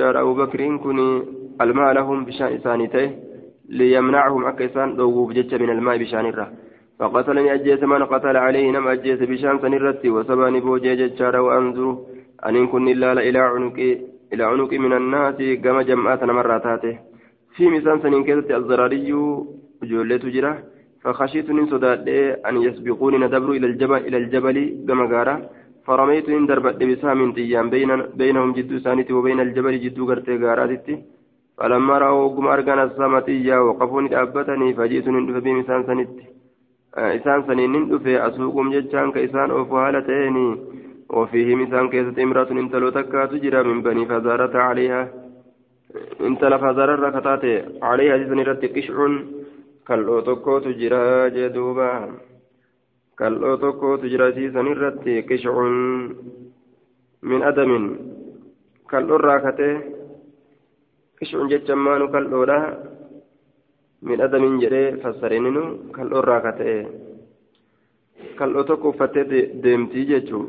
أبو 0.00 0.34
بكر 0.34 0.76
كوني 0.76 1.22
الماء 1.60 1.92
لهم 1.92 2.24
بشان 2.24 2.46
إسانيته. 2.46 3.29
ليمنعهم 3.78 4.42
أكيسان 4.50 4.96
دوغوب 4.96 5.32
جج 5.32 5.52
من 5.62 5.70
الماء 5.70 5.96
بشان 6.02 6.26
الره 6.26 6.48
فقتلني 6.98 7.54
أجيس 7.54 7.82
من 7.82 8.02
قتل 8.12 8.36
عليه 8.36 8.66
نم 8.70 8.88
أجيس 8.88 9.20
بشام 9.30 9.56
سنرتي 9.62 10.08
وسباني 10.10 10.60
بوجي 10.60 10.94
ججار 11.00 11.34
وأنظر 11.46 11.88
أن 12.46 12.56
إن 12.56 12.66
كن 12.72 12.88
إلا 12.88 13.12
إلى 13.28 13.38
عنق 13.38 13.78
إلى 14.32 14.44
عنق 14.50 14.72
من 14.84 14.92
الناس 15.00 15.38
كما 15.64 15.82
جمعات 15.88 16.22
مراتاته 16.24 16.94
في 17.54 17.64
مسان 17.74 17.96
سنين 18.02 18.24
كذت 18.28 18.50
الزراري 18.50 19.10
جولة 19.90 20.24
جرة 20.34 20.52
فخشيت 21.02 21.48
من 21.50 21.66
صداد 21.72 22.08
أن 22.48 22.54
يسبقوني 22.66 23.18
ندبر 23.24 23.50
إلى 23.58 23.66
الجبل 23.66 24.00
إلى 24.08 24.16
الجبل 24.22 24.56
كما 24.88 25.04
قارا 25.12 25.34
فرميت 25.86 26.28
إن 26.28 26.46
دربت 26.46 26.82
بسام 26.90 27.32
تيام 27.36 27.66
بين 27.74 27.90
بينهم 28.20 28.52
جدو 28.56 28.78
سانتي 28.84 29.12
وبين 29.12 29.40
الجبل 29.46 29.74
جدو 29.84 30.02
قرتي 30.08 30.34
قاراتي 30.44 30.94
فلما 31.60 31.98
رأوا 31.98 32.28
قم 32.34 32.46
أرقان 32.48 32.78
السامتية 32.78 33.56
وقفوني 33.66 34.22
أبتني 34.22 34.74
فجئت 34.74 35.06
بمسان 35.44 35.82
سنتي 35.86 36.24
isaan 36.90 37.46
saniin 37.46 37.70
nin 37.72 37.84
dhufe 37.90 38.18
asuuqum 38.26 38.72
jechaan 38.74 39.12
ka 39.14 39.20
isaan 39.22 39.50
oofu 39.54 39.74
haala 39.78 40.00
ta'eeni 40.02 40.46
وفيهم 41.10 41.60
إنسان 41.60 41.88
كيست 41.88 42.18
إمرأة 42.18 42.50
انتلو 42.50 42.88
تكات 42.88 43.34
جرى 43.34 43.62
من 43.62 43.82
بني 43.82 44.06
فزارة 44.06 44.58
عليها. 44.58 45.08
انتل 46.20 46.58
فزارة 46.58 46.94
ركتات 47.06 47.44
عليها 47.82 48.16
جسن 48.16 48.40
رت 48.40 48.64
قشع 48.76 48.96
كالو 49.86 50.20
تكو 50.20 50.58
تجرى 50.58 51.30
جدوبا. 51.30 51.92
كالو 53.18 53.54
تكو 53.54 53.96
تجرى 53.96 54.32
سيسن 54.32 54.66
رت 54.82 55.06
قشع 55.30 55.54
من 57.22 57.42
أدم. 57.42 57.72
كالو 58.90 59.16
راكته 59.16 59.99
kishun 61.20 61.48
jechan 61.52 61.76
maanu 61.86 62.08
kal'oodha 62.14 62.58
midhadamin 64.08 64.54
jedhee 64.62 64.96
fassarininu 65.02 65.62
kal'oorraa 65.96 66.40
ka 66.46 66.52
ta'e 66.60 66.76
kal'oo 68.38 68.64
tokko 68.70 68.88
uffattee 68.92 69.42
deemtii 69.64 70.04
jechuu 70.10 70.44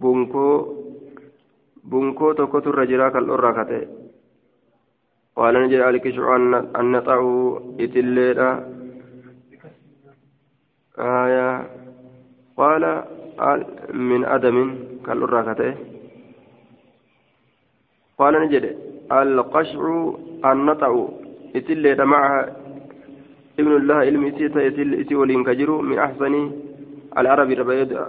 bunkoo 0.00 0.54
bunkoo 1.90 2.32
tokkotu 2.40 2.68
irra 2.74 2.84
jiraa 2.92 3.10
kal'oorraa 3.16 3.54
ka 3.58 3.64
ta'e 3.70 3.82
qaala 5.36 5.58
ni 5.64 5.70
jedha 5.72 5.88
alkishu 5.92 6.22
annaxa'u 6.80 7.32
itilleedha 7.84 8.48
aya 11.10 11.48
qaala 12.60 12.92
min 14.08 14.22
adamin 14.36 14.68
kal'oorraa 15.06 15.46
ka 15.48 15.54
ta'e 15.60 15.72
qaala 18.18 18.38
ni 18.44 18.48
jedhe 18.56 18.72
anna 19.10 20.74
xa'uu 20.80 21.04
itillee 21.54 21.96
معها 22.04 22.40
ابن 23.60 23.72
الله 23.76 23.94
علم 23.94 24.24
إسيتا 24.24 24.60
إسي 25.02 25.14
ولين 25.14 25.44
كجرو. 25.44 25.78
من 25.82 25.98
أحسن 25.98 26.34
العرب 27.18 27.50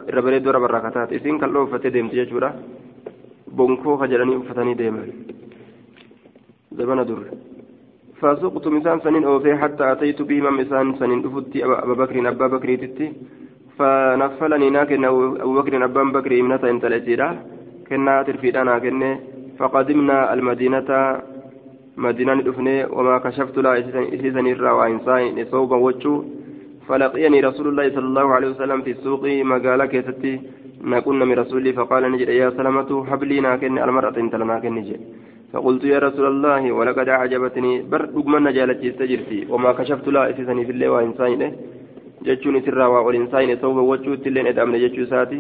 الربريد 0.09 0.47
ورب 0.47 0.63
الركعتات 0.63 1.13
إسين 1.13 1.37
كالله 1.37 1.65
فتدم 1.65 2.07
تجورا 2.07 2.49
بونكو 3.57 3.97
خجلني 3.97 4.35
فتني 4.49 4.73
ديما 4.73 5.03
زبنا 6.77 7.03
در 7.03 7.19
فسقت 8.19 8.67
مسان 8.67 8.99
سنين 9.05 9.23
أوفي 9.23 9.55
حتى 9.61 9.91
أتيت 9.91 10.21
بهما 10.21 10.49
مسان 10.49 10.95
سنين. 10.99 11.19
أفت 11.25 11.55
أبا 11.55 11.93
بكر 12.01 12.15
أبا 12.29 12.47
بكر 12.47 12.69
تتي 12.81 13.07
فنفلني 13.77 14.69
ناكن 14.69 15.05
أبو 15.05 15.53
بكر 15.57 15.73
أبا 15.85 16.03
بكر 16.03 16.31
إمنة 16.39 16.63
إنت 16.73 16.85
الأسيرة 16.85 17.29
كنا 17.87 18.23
ترفيدنا 18.27 18.79
كنا 18.79 19.09
فقدمنا 19.59 20.33
المدينة 20.33 20.89
مدينة 21.97 22.41
دفني 22.41 22.85
وما 22.85 23.17
كشفت 23.17 23.57
لا 23.57 23.79
إسيسن 23.79 24.47
الرا 24.47 24.71
وإنسان 24.71 25.45
صوبا 25.51 25.77
وجو. 25.77 26.24
فلقيني 26.88 27.39
رسول 27.39 27.67
الله 27.67 27.89
صلى 27.95 28.07
الله 28.12 28.27
عليه 28.35 28.50
وسلم 28.53 28.81
في 28.81 28.91
السوق 28.91 29.24
مقالة 29.25 29.85
كيستي 29.85 30.33
نكون 30.83 31.19
من 31.19 31.35
رسولي 31.39 31.74
فقال 31.74 32.03
نجد 32.12 32.29
يا 32.29 32.50
سلامة 32.50 33.05
حبلي 33.09 33.39
ناكن 33.39 33.79
المرأة 33.79 34.17
انت 34.17 34.35
لناكن 34.35 34.75
نجد. 34.75 35.00
فقلت 35.53 35.83
يا 35.83 36.00
رسول 36.00 36.25
الله 36.27 36.71
ولقد 36.71 37.09
أعجبتني 37.09 37.81
بر 37.91 38.01
رقم 38.17 38.47
نجالة 38.47 38.79
استجرتي 38.89 39.39
وما 39.50 39.71
كشفت 39.71 40.07
لا 40.07 40.29
إسيسني 40.29 40.65
في 40.65 40.71
الله 40.71 40.89
وإنسان 40.89 41.41
جتشوني 42.25 42.62
سرا 42.65 42.88
والإنسان 42.88 43.57
صوبا 43.62 43.81
وجو 43.81 44.15
تلين 44.15 44.47
إدامن 44.47 44.77
جتشو 44.83 45.05
ساتي. 45.05 45.39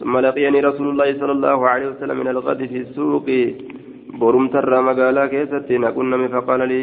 ثم 0.00 0.18
لقيني 0.18 0.60
رسول 0.60 0.88
الله 0.92 1.08
صلى 1.20 1.32
الله 1.32 1.68
عليه 1.68 1.86
وسلم 1.88 2.16
من 2.16 2.28
الغد 2.28 2.60
في 2.66 2.78
السوق. 2.84 3.26
بورم 4.20 4.48
ترى 4.48 4.78
مقالا 4.88 5.26
كيستي 5.26 5.78
نكون 5.78 6.28
فقال 6.28 6.60
لي 6.68 6.82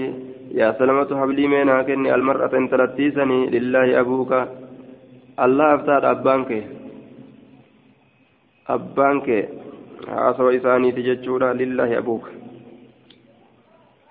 يا 0.60 0.68
سلمة 0.80 1.10
حبلي 1.20 1.48
مينا 1.48 1.82
كني 1.88 2.10
المرأة 2.16 2.54
تلتيسني 2.72 3.40
لله 3.56 4.00
أبوك. 4.00 4.32
الله 5.46 5.68
أفتاد 5.76 6.04
أبانك. 6.14 6.52
أبانك. 8.76 9.28
عصر 10.08 10.46
إساني 10.58 10.90
تججورا 10.92 11.50
لله 11.62 11.90
أبوك. 11.98 12.26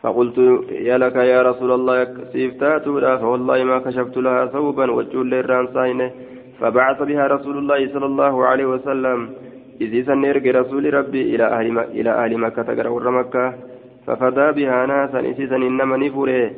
فقلت 0.03 0.39
يا 0.89 0.97
لك 1.03 1.17
يا 1.33 1.41
رسول 1.43 1.71
الله 1.79 1.97
سيفتاتوا 2.33 3.17
فوالله 3.21 3.59
ما 3.71 3.79
كشفت 3.85 4.17
لها 4.17 4.47
ثوبا 4.47 4.87
وجول 4.97 5.27
ليران 5.31 5.67
ساينه 5.75 6.11
فبعث 6.61 6.99
بها 7.03 7.25
رسول 7.27 7.57
الله 7.59 7.81
صلى 7.95 8.07
الله 8.07 8.35
عليه 8.47 8.67
وسلم. 8.75 9.19
إذ 9.81 9.93
سنرق 10.07 10.45
رسول 10.61 10.85
ربي 10.95 11.23
إلى 11.35 11.45
أهل 11.57 11.67
إلى 11.99 12.11
أهل 12.11 12.33
مكة 12.39 12.63
تقرأ 12.63 13.11
مكة. 13.11 13.47
ففدى 14.07 14.47
بها 14.57 14.87
ناسا 14.87 15.21
إسيسا 15.31 15.57
إنما 15.57 15.97
نفره. 15.97 16.51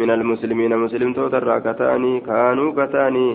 من 0.00 0.10
المسلمين 0.10 0.72
مسلم 0.76 1.12
توتر 1.12 1.58
كتاني 1.66 2.20
كانوا 2.20 2.68
كتاني. 2.78 3.28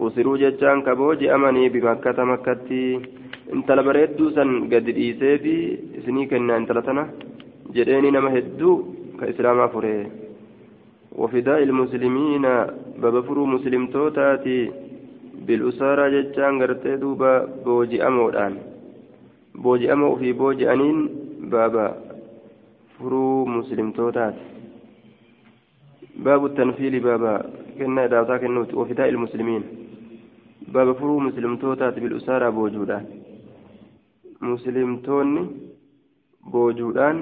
أسروا 0.00 0.36
جتان 0.36 0.82
كبوج 0.82 1.24
أمني 1.24 1.68
بمكة 1.68 2.18
مكتي. 2.24 3.00
انت 3.52 3.68
لبريدو 3.72 4.30
سن 4.36 4.50
قد 4.72 4.88
إيسي 4.88 5.38
في 5.38 5.54
سنيك 6.06 6.32
إن 6.34 6.50
انت 6.50 6.72
لتنا 6.72 7.04
جديني 7.74 8.10
نما 8.10 8.30
هدو 8.38 8.72
كإسلاما 9.20 9.66
فره 9.66 10.06
وفداء 11.20 11.62
المسلمين 11.62 12.44
ببفروا 13.00 13.46
مسلم 13.46 13.82
توتاتي. 13.86 14.83
جتان 16.08 16.62
قرتي 16.62 16.96
دوبا 16.96 17.32
بوجي 17.64 18.06
أمودان 18.06 18.74
booji'ama 19.62 20.06
ofii 20.12 20.32
booji'aniin 20.40 20.98
baaba 21.50 21.84
furuu 22.96 23.46
muslimtootaati 23.46 24.40
baabu 26.24 26.48
tanfiili 26.48 27.00
baaba 27.00 27.32
kennaa 27.78 28.06
idaasaa 28.08 28.38
kennuuti 28.38 28.76
wafidaa 28.80 29.06
ilmuslimiin 29.12 29.64
baaba 30.72 30.94
furuu 31.00 31.20
muslimtootaati 31.26 32.00
bil'usaaraa 32.04 32.52
boojuudhaan 32.58 33.06
muslimtoonni 34.50 35.42
boojuudhaan 36.50 37.18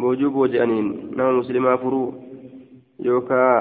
boojuu 0.00 0.30
booji'aniin 0.36 0.88
nama 1.16 1.32
muslimaa 1.40 1.78
furuu 1.78 2.08
yookaa 3.04 3.54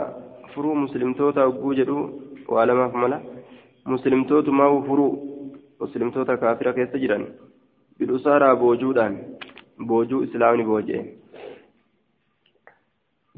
furuu 0.54 0.76
muslimtoota 0.76 1.46
hogguu 1.46 1.74
jedhu 1.80 2.23
waa 2.56 2.66
lamaaf 2.70 2.94
mala 3.04 3.18
muslimtootumaa 3.94 4.70
furuu 4.88 5.12
muslimtoota 5.82 6.38
kaafira 6.44 6.74
keessa 6.78 7.02
jiran 7.04 7.26
bidhusaaraa 8.00 8.56
boojuudhaan 8.64 9.16
boojuu 9.90 10.24
islaamni 10.28 10.70
booji'e 10.72 11.02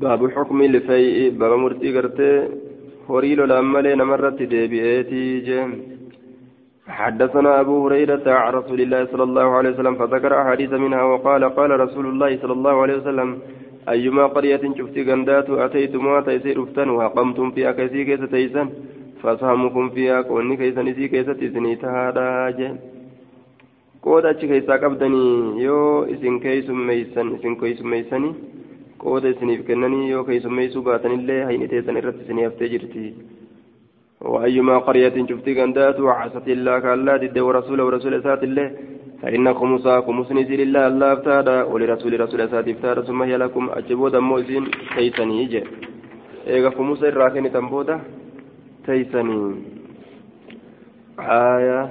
baabu 0.03 0.31
xukmi 0.35 0.67
lifay'i 0.75 1.25
baba 1.41 1.57
murtii 1.63 1.95
gartee 1.97 2.35
horii 3.09 3.35
lolaan 3.39 3.67
malee 3.75 3.95
namarratti 4.01 4.51
deebi'eetii 4.55 5.29
jee 5.49 5.67
حدثنا 6.97 7.59
أبو 7.59 7.75
هريرة 7.85 8.25
عن 8.41 8.53
رسول 8.53 8.79
الله 8.81 9.05
صلى 9.11 9.23
الله 9.23 9.47
عليه 9.57 9.69
وسلم 9.69 9.95
فذكر 9.95 10.31
أحاديث 10.41 10.71
منها 10.73 11.03
وقال 11.11 11.43
قال 11.57 11.71
رسول 11.79 12.05
الله 12.05 12.31
صلى 12.41 12.53
الله 12.53 12.75
عليه 12.81 12.95
وسلم 12.97 13.29
أيما 13.93 14.25
قرية 14.35 14.63
شفت 14.77 14.97
غندات 15.07 15.49
أتيتموها 15.49 16.21
تيسير 16.21 16.63
افتن 16.63 16.89
وقمتم 16.89 17.51
فيها 17.51 17.71
كيسي 17.71 18.17
تيسن 18.35 18.67
فسهمكم 19.25 19.89
فيها 19.89 20.21
كوني 20.21 20.57
كيسن 20.57 20.87
إسي 20.87 21.07
كيسة 21.07 21.39
إسني 21.47 21.75
تهادا 21.75 22.77
قود 24.03 24.25
أتش 24.25 24.45
كيسا 24.45 24.75
قبدني 24.81 25.25
يو 25.65 26.03
إسن 26.13 26.39
كيسم 26.39 26.77
ميسن 26.87 27.27
إسن 27.35 27.53
كيسم 27.61 27.89
ميسني. 27.89 28.31
قود 28.99 29.25
إسنيف 29.25 29.67
كنني 29.67 30.09
يو 30.09 30.23
كيسم 30.25 30.53
ميسو 30.55 30.81
باتن 30.81 31.11
الله 31.11 31.49
هين 31.49 31.63
تيسن 31.69 31.97
إرت 31.97 32.17
إسني 32.21 32.47
أفتجرتي 32.47 33.13
وأيما 34.21 34.77
قرية 34.77 35.15
شفتي 35.29 35.51
قندات 35.61 35.99
وعصت 35.99 36.47
الله 36.47 36.79
كالله 36.79 37.13
ضد 37.17 37.37
ورسوله 37.39 37.83
ورسول 37.85 38.23
سات 38.23 38.43
الله. 38.43 38.67
فإن 39.21 39.53
خمسا 39.53 40.01
خمس 40.05 40.29
نزل 40.31 40.61
الله 40.61 40.83
الله 40.87 41.13
افتادا. 41.13 41.57
ولرسول 41.71 42.19
رسول 42.19 42.41
سات 42.49 42.67
افتادا 42.67 43.01
ثم 43.01 43.21
هي 43.21 43.37
لكم 43.37 43.63
أجبوا 43.79 44.09
دمو 44.09 44.39
إسن 44.39 44.65
كيسني 44.95 45.35
يجي 45.43 45.61
إيغا 46.47 46.69
خمس 46.77 47.01
الراكن 47.03 47.45
تنبودا. 47.53 47.97
تيسني. 48.85 49.41
آية. 51.19 51.81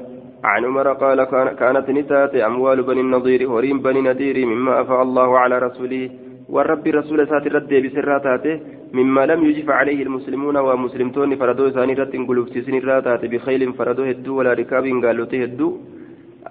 عن 0.45 0.65
عمر 0.65 0.89
قال 0.93 1.19
كانت 1.61 1.87
نتات 1.91 2.35
أموال 2.35 2.83
بني 2.83 3.01
النضير 3.01 3.41
هريم 3.53 3.79
بني 3.87 4.01
نذير 4.01 4.37
مما 4.47 4.81
أفاء 4.81 5.03
الله 5.03 5.39
على 5.39 5.59
رسوله. 5.59 6.05
والرب 6.49 6.87
رسول 6.87 7.21
سات 7.29 7.47
الرد 7.47 7.73
بسراته 7.85 8.61
مما 8.93 9.23
لم 9.27 9.41
يجف 9.49 9.69
عليه 9.71 10.01
المسلمون 10.03 10.57
ومسلمتون 10.57 11.31
فردو 11.41 11.71
ثاني 11.77 11.95
رد 12.01 12.15
قلوب 12.29 12.47
سيسن 12.53 12.75
الراتات 12.75 13.23
بخيل 13.33 13.63
فردو 13.73 14.03
هدو 14.11 14.33
ولا 14.39 14.53
ركاب 14.53 14.85
قالوا 15.05 15.31
تهدو 15.33 15.69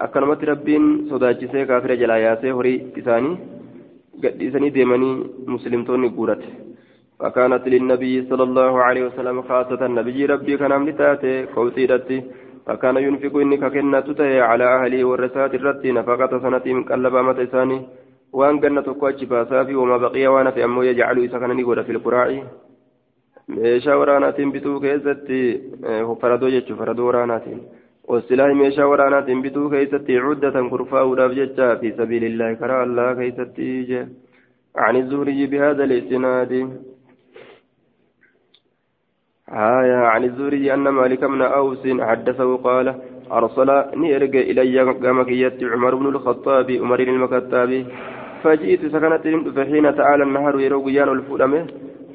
أكرمت 0.06 0.41
ربين 0.49 0.84
صداجسي 1.10 1.65
كافر 1.69 1.91
جلاياسي 2.01 2.51
هري 2.58 2.73
إساني 2.97 3.32
قد 4.23 4.41
إساني 4.47 4.69
ديماني 4.69 5.10
مسلمتون 5.53 6.03
قورت. 6.17 6.43
فكانت 7.19 7.67
للنبي 7.67 8.13
صلى 8.30 8.43
الله 8.43 8.73
عليه 8.84 9.04
وسلم 9.08 9.41
خاصة 9.41 9.86
النبي 9.86 10.26
ربي 10.26 10.58
كان 10.58 10.71
أملتاته 10.71 11.45
قوتيرتي 11.56 12.23
فكان 12.65 12.95
ينفق 12.97 13.34
إنك 13.38 13.63
كنة 13.73 14.08
على 14.49 14.65
أهله 14.76 15.04
والرسات 15.04 15.56
الرد 15.56 15.88
نفقة 15.88 16.32
سنة 16.43 16.65
من 16.65 16.84
قلب 16.84 17.15
أمت 17.15 17.39
إساني. 17.39 17.80
وأن 18.34 18.60
جنة 18.60 18.88
قوتش 19.02 19.23
باسافي 19.23 19.76
وما 19.76 19.97
بقي 19.97 20.28
وأنا 20.28 20.52
في 20.52 20.63
أمو 20.65 20.82
يجعل 20.82 21.17
إسكنني 21.26 21.63
قول 21.63 21.84
في 21.84 21.91
القراء. 21.91 22.32
meeshaa 23.47 23.97
waraanaatiin 23.99 24.52
bituu 24.52 24.80
keessatti 24.80 25.38
faradoo 26.21 26.49
jechuun 26.49 26.80
faradoo 26.80 27.08
waraanaatiin 27.08 27.62
wasilaahi 28.12 28.56
meeshaa 28.60 28.88
waraanaatiin 28.88 29.41
bituu 29.41 29.69
keessatti 29.73 30.19
cuddatan 30.26 30.69
kurfaa'uudhaaf 30.69 31.36
jecha 31.39 31.76
fi 31.82 31.91
sabiilillaahi 31.97 32.56
karaa 32.62 32.82
allaa 32.88 33.15
keessatti 33.15 33.88
je 33.89 34.08
عن 34.76 34.95
الزهري 34.95 35.45
بهذا 35.47 35.84
الإسناد. 35.84 36.54
آية 39.49 39.95
عن 39.95 40.23
الزهري 40.23 40.73
أن 40.73 40.79
مالك 40.79 41.23
بن 41.23 41.41
أوس 41.41 41.88
حدثه 42.01 42.58
قال 42.58 42.95
أرسل 43.32 43.84
نيرج 43.95 44.36
إلي 44.36 44.79
قامكية 44.82 45.58
عمر 45.62 45.95
بن 45.95 46.06
الخطاب 46.08 46.71
عمر 46.71 46.99
المكتاب 46.99 47.86
فجئت 48.43 48.86
سكنت 48.86 49.25
فحين 49.56 49.95
تعالى 49.95 50.23
النهر 50.23 50.60
يرويان 50.60 51.10
الفلمه 51.10 51.67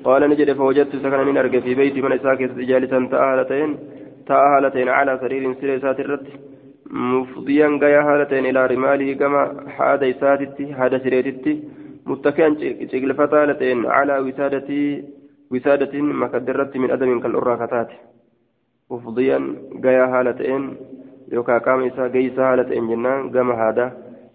قال 0.05 0.31
نجد 0.31 0.53
فوجدت 0.53 0.97
سكنا 0.97 1.25
نرجع 1.25 1.61
في 1.61 1.75
بيت 1.75 1.97
من 2.05 2.13
إساك 2.13 2.43
جالسا 2.43 3.09
تأهلتين 3.13 3.79
تأهلتين 4.27 4.89
على 4.89 5.19
سرير 5.23 5.55
سريسات 5.61 6.01
الرد 6.01 6.27
مفضيا 6.91 7.79
قيا 7.83 8.01
هالتين 8.01 8.47
إلى 8.47 8.67
رماله 8.67 9.13
كما 9.13 9.43
حاد 9.77 10.03
إساتتي 10.03 10.75
حاد 10.75 11.03
سريتتي. 11.03 11.63
متكئا 12.07 12.57
شكل 12.93 13.15
فتالتين 13.15 13.87
على 13.87 14.19
وسادتي. 14.19 15.05
وسادة 15.53 15.95
مكدرت 16.23 16.77
من 16.77 16.91
أدم 16.91 17.21
كالأراكتات 17.21 17.91
مفضيا 18.91 19.39
قيا 19.85 20.05
هالتين 20.13 20.77
يوكا 21.33 21.59
قام 21.59 21.81
إسا 21.83 22.53
هالتين 22.53 22.89
جنان 22.89 23.31
قام 23.35 23.51
هذا. 23.51 23.87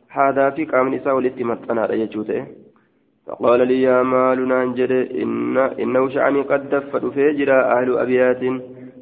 هذا 0.10 0.50
في 0.50 0.66
قام 0.66 0.94
إسا 0.94 1.12
ولتمتنا 1.12 1.86
رجوته 1.86 2.46
فقال 3.26 3.68
لي 3.68 3.82
يا 3.82 4.04
مال 4.04 4.48
نانجد 4.48 4.92
إن 5.22 5.58
إنه 5.58 6.10
شعني 6.10 6.42
قد 6.42 6.70
دفت 6.70 7.06
فيجرى 7.06 7.58
أهل 7.76 7.98
أبيات. 8.04 8.44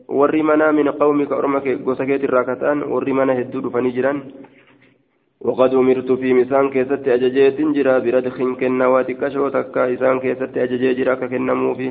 ورمنا 0.08 0.72
من 0.72 0.88
قومك 1.02 1.32
أرمك 1.32 1.68
قسكيت 1.88 2.24
الراكتان 2.24 2.84
ورمنا 2.84 3.34
هدود 3.40 3.68
فنجرا 3.74 4.14
وقد 5.48 5.74
أمرت 5.74 6.12
في 6.12 6.34
مسان 6.34 6.70
كيست 6.70 7.08
أججيت 7.08 7.62
جرا 7.76 8.00
بردخ 8.06 8.38
كنوات 8.60 9.10
كشو 9.22 9.50
تكا 9.56 9.94
إسان 9.94 10.20
كيست 10.20 10.58
أججي 10.58 10.94
جرا 10.94 11.14
ككنمو 11.22 11.74
في 11.80 11.88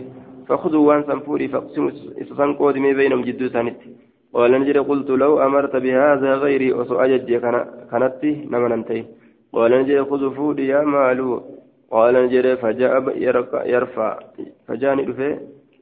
فخذوا 0.48 0.86
وان 0.88 1.02
سنفوري 1.08 1.48
فاقسموا 1.48 1.90
إسان 2.22 2.50
قودمي 2.58 2.94
بينهم 2.98 3.22
جدو 3.28 3.48
سانت 3.54 3.80
قال 4.34 4.52
نجري 4.60 4.78
قلت 4.78 5.10
لو 5.10 5.32
أمرت 5.46 5.76
بهذا 5.76 6.34
غيري 6.34 6.72
وسو 6.72 6.94
أججي 7.04 7.38
كانت 7.90 8.24
نمننتي. 8.52 9.04
قال 9.52 9.72
نجري 9.80 10.04
خذ 10.04 10.34
فودي 10.36 10.66
يا 10.66 10.80
مالو. 10.92 11.42
قال 11.90 12.14
نجري 12.24 12.56
فجاء 12.56 12.94
يرفع 13.74 14.18
فجأني 14.66 15.02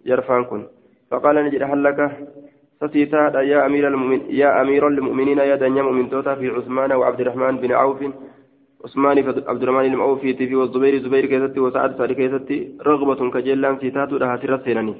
يرفع 0.06 0.42
كن. 0.42 0.62
فقال 1.10 1.36
نجري 1.46 1.64
هل 1.64 1.84
لك؟ 1.84 2.00
ستيتا 2.82 3.40
يا 3.52 3.66
أمير 3.66 3.88
المؤمنين 3.88 4.22
يا 4.30 4.62
أمير 4.62 4.82
المؤمنين 4.88 5.38
يا 5.38 5.56
دنيا 5.62 5.82
مؤمن 5.82 6.10
توتا 6.10 6.34
في 6.34 6.46
عثمان 6.56 6.92
وعبد 6.92 7.20
الرحمن 7.20 7.56
بن 7.62 7.72
عوف 7.72 8.00
عثمان 8.84 9.16
عبد 9.52 9.62
الرحمن 9.62 9.84
المعوفي 9.92 10.34
في 10.34 10.54
والزبير 10.54 10.94
زبير 11.04 11.26
كيستي 11.26 11.60
وسعد 11.60 11.90
سعد 11.98 12.12
كيستي 12.12 12.58
رغبة 12.86 13.20
كجلان 13.34 13.74
سيتاتو 13.80 14.16
لها 14.22 14.36
سرسينني 14.42 14.94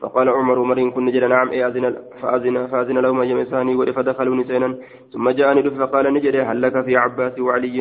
فقال 0.00 0.28
عمر 0.28 0.58
مرين 0.70 0.90
كن 0.90 1.04
نجد 1.04 1.24
نعم 1.24 1.48
إيه 1.54 1.66
أذن 1.66 1.84
فأذن 2.22 2.66
فأذن 2.66 2.98
لهما 3.04 3.24
يمساني 3.24 3.92
فدخلوا 3.96 4.36
نسينا 4.40 4.68
ثم 5.12 5.30
جاءني 5.38 5.70
فقال 5.70 6.14
نجد 6.14 6.36
هل 6.48 6.62
لك 6.62 6.84
في 6.86 6.96
عباس 6.96 7.38
وعلي 7.38 7.78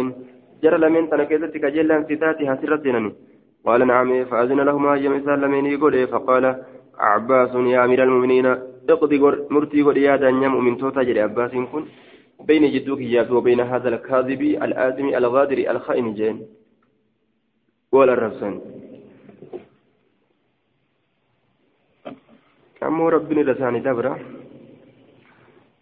جرى 0.64 0.78
لمن 0.84 1.10
تنكيزت 1.10 1.54
كجلان 1.64 2.02
سيتاتي 2.08 2.44
هسرسينني 2.52 3.12
قال 3.66 3.88
نعم 3.88 4.10
فأذن 4.30 4.60
لهما 4.70 4.96
يمسان 5.06 5.38
لمن 5.44 5.66
يقول 5.66 6.08
فقال 6.08 6.44
عباس 7.00 7.56
يا 7.56 7.86
أمير 7.86 8.04
المؤمنين 8.04 8.46
اقضي 8.92 9.20
مرتي 9.50 9.82
قد 9.82 9.98
يا 9.98 10.16
دنيا 10.16 10.48
مؤمن 10.48 10.78
توتا 10.78 11.04
جري 11.04 11.22
عباس 11.22 11.52
كن 11.52 11.86
بين 12.48 12.72
جدوك 12.72 13.02
يابي 13.02 13.34
وبين 13.34 13.60
هذا 13.60 13.90
الكاذب 13.90 14.42
الآدم 14.42 15.08
الغادر 15.20 15.58
الخائن 15.72 16.14
جين 16.14 16.38
ولا 17.92 18.32
isaanii 23.54 23.84
dabra. 23.84 24.20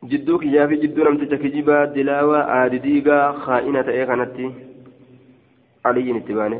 Jidduu 0.09 0.39
kiyyaa 0.39 0.67
fi 0.67 0.77
jidduu 0.81 1.03
namticha 1.03 1.37
kijibaa 1.37 1.85
dilaawaa 1.95 2.47
aadidiigaa 2.57 3.33
kaa'ina 3.45 3.83
ta'ee 3.83 4.05
kanatti 4.09 4.49
aliyyiin 5.83 6.19
itti 6.21 6.37
baane. 6.39 6.57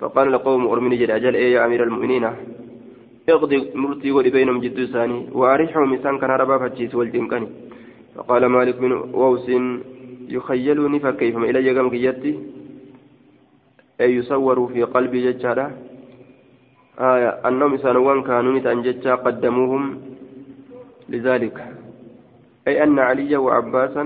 فقال 0.00 0.34
القوم 0.34 0.66
أرمني 0.66 0.96
جل 0.96 1.10
أجل 1.10 1.34
إيه 1.34 1.54
يا 1.54 1.64
أمير 1.64 1.82
المؤمنين 1.82 2.24
اقضي 3.32 3.70
مرتي 3.74 4.10
ولي 4.10 4.30
بينهم 4.30 4.60
جد 4.60 4.78
ثاني. 4.92 5.28
وأريحهم 5.32 5.92
إنسان 5.92 6.18
كان 6.18 6.30
ربا 6.30 6.58
فتشيس 6.58 6.94
والجنكني 6.94 7.48
فقال 8.14 8.46
مالك 8.46 8.76
بن 8.76 8.92
ووس 8.92 9.46
يخيلني 10.28 10.98
فكيف 11.00 11.36
إلي 11.36 11.70
قم 11.78 11.88
كيتي 11.90 12.32
أي 14.00 14.14
يصور 14.16 14.58
في 14.72 14.82
قلبي 14.82 15.18
ججارة 15.32 15.66
آية 17.00 17.30
أنهم 17.48 17.76
سنوان 17.76 18.22
كانوا 18.22 18.52
نتأنججا 18.58 19.14
قدموهم 19.14 19.84
لذلك. 21.08 21.56
أي 22.68 22.82
أن 22.82 22.98
علي 22.98 23.36
وعباسا 23.36 24.04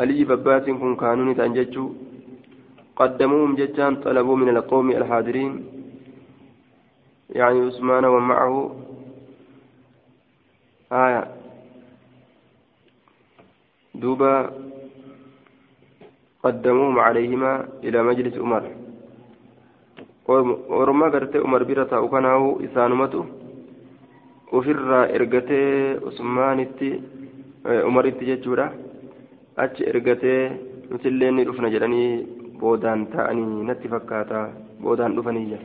علي 0.00 0.24
بباس 0.24 0.64
كن 0.80 0.96
كانوا 0.96 1.32
نتأنججوا 1.32 1.88
قدموهم 2.96 3.54
ججان 3.60 3.96
طلبوا 3.96 4.36
من 4.36 4.48
القوم 4.48 4.90
الحاضرين. 4.90 5.75
يعني 7.31 7.59
عثمان 7.67 8.05
ومعه 8.05 8.75
آية 10.91 11.23
دوبا 13.95 14.33
قدموهم 16.43 16.99
عليهما 16.99 17.67
إلى 17.83 18.03
مجلس 18.03 18.37
عمر 18.37 18.63
orma 20.31 21.09
gartee 21.11 21.41
umar 21.43 21.65
bira 21.67 21.83
taa'u 21.91 22.07
kanaahu 22.13 22.61
isaanumatu 22.65 23.25
ofirraa 24.57 25.07
ergatee 25.17 25.97
usmaanitti 26.09 26.89
umaritti 27.89 28.25
jechuudha 28.29 28.65
achi 29.63 29.83
ergatee 29.91 30.41
nutillee 30.91 31.31
ni 31.35 31.43
dhufna 31.47 31.73
jedhanii 31.73 32.11
boodaan 32.61 33.01
ta'anii 33.15 33.65
natti 33.69 33.91
fakkaata 33.93 34.39
boodaan 34.83 35.15
dhufaniyya 35.17 35.59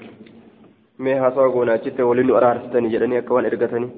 mee 1.04 1.20
haasawa 1.22 1.54
goona 1.56 1.78
achitti 1.78 2.10
waliin 2.10 2.28
nu 2.30 2.40
araarsitanii 2.40 2.94
jedhanii 2.96 3.22
akka 3.22 3.36
waan 3.36 3.50
ergatanii. 3.52 3.92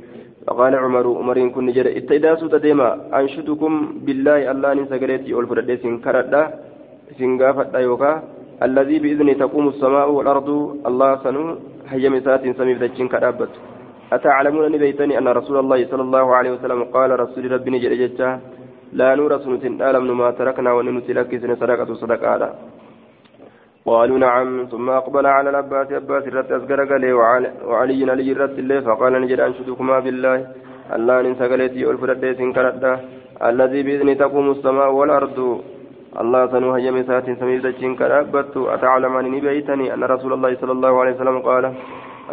فقال 0.48 0.74
عمر 0.76 1.06
عمر 1.20 1.38
كن 1.56 1.68
جد 1.76 1.88
اتيدا 2.00 2.32
سوت 2.42 2.56
ديما 2.66 2.90
انشدكم 3.20 3.74
بالله 4.06 4.40
الله 4.52 4.70
ان 4.76 4.86
سغريتي 4.92 5.34
اول 5.34 5.46
فدد 5.50 5.70
سين 5.82 5.96
كردا 6.06 6.42
سين 7.18 7.32
غافدا 7.42 7.80
يوكا 7.88 8.12
الذي 8.68 8.98
باذن 9.04 9.30
تقوم 9.42 9.66
السماء 9.74 10.08
والارض 10.16 10.50
الله 10.90 11.10
سنو 11.24 11.44
هي 11.92 12.06
مسات 12.14 12.44
سمي 12.60 12.74
فتشين 12.80 13.08
كدابت 13.14 13.52
أتعلمون 14.16 14.64
أن 14.70 14.76
بيتني 14.84 15.14
أن 15.20 15.28
رسول 15.40 15.58
الله 15.64 15.80
صلى 15.92 16.04
الله 16.08 16.26
عليه 16.38 16.52
وسلم 16.56 16.80
قال 16.96 17.10
رسول 17.24 17.44
ربي 17.54 17.70
جل 17.84 17.94
جتا 18.02 18.30
لا 19.00 19.10
نور 19.20 19.32
سنة 19.44 19.64
ألم 19.88 20.08
ما 20.22 20.30
تركنا 20.38 20.70
وننتلك 20.78 21.32
سن 21.42 21.52
صدقة 21.62 21.90
صدقة 22.02 22.48
قالوا 23.86 24.18
نعم 24.18 24.66
ثم 24.72 24.90
أقبل 24.90 25.26
على 25.26 25.50
العباس 25.50 25.88
عباس 25.92 26.24
رت 26.36 26.52
أسقر 26.52 26.80
قال 26.92 27.04
وعلي 27.70 28.12
علي 28.12 28.34
رت 28.42 28.56
الله 28.60 28.80
فقال 28.88 29.14
نجد 29.22 29.40
أنشدكما 29.48 30.00
بالله 30.06 30.38
الله 30.96 31.16
ننسى 31.26 31.46
قلتي 31.52 31.82
ألفرد 31.92 32.24
سنكرد 32.40 32.84
الذي 33.50 33.80
بإذن 33.88 34.10
تقوم 34.24 34.48
السماء 34.56 34.90
والأرض 35.00 35.40
الله 36.22 36.42
سنو 36.54 36.70
هي 36.78 36.88
مسات 36.98 37.28
سمير 37.40 37.60
دجين 37.66 37.92
كرابت 38.00 38.56
أتعلم 38.76 39.14
أني 39.20 39.40
بيتني 39.46 39.86
أن 39.94 40.04
رسول 40.14 40.32
الله 40.34 40.52
صلى 40.62 40.74
الله 40.78 40.94
عليه 41.02 41.14
وسلم 41.16 41.38
قال 41.50 41.64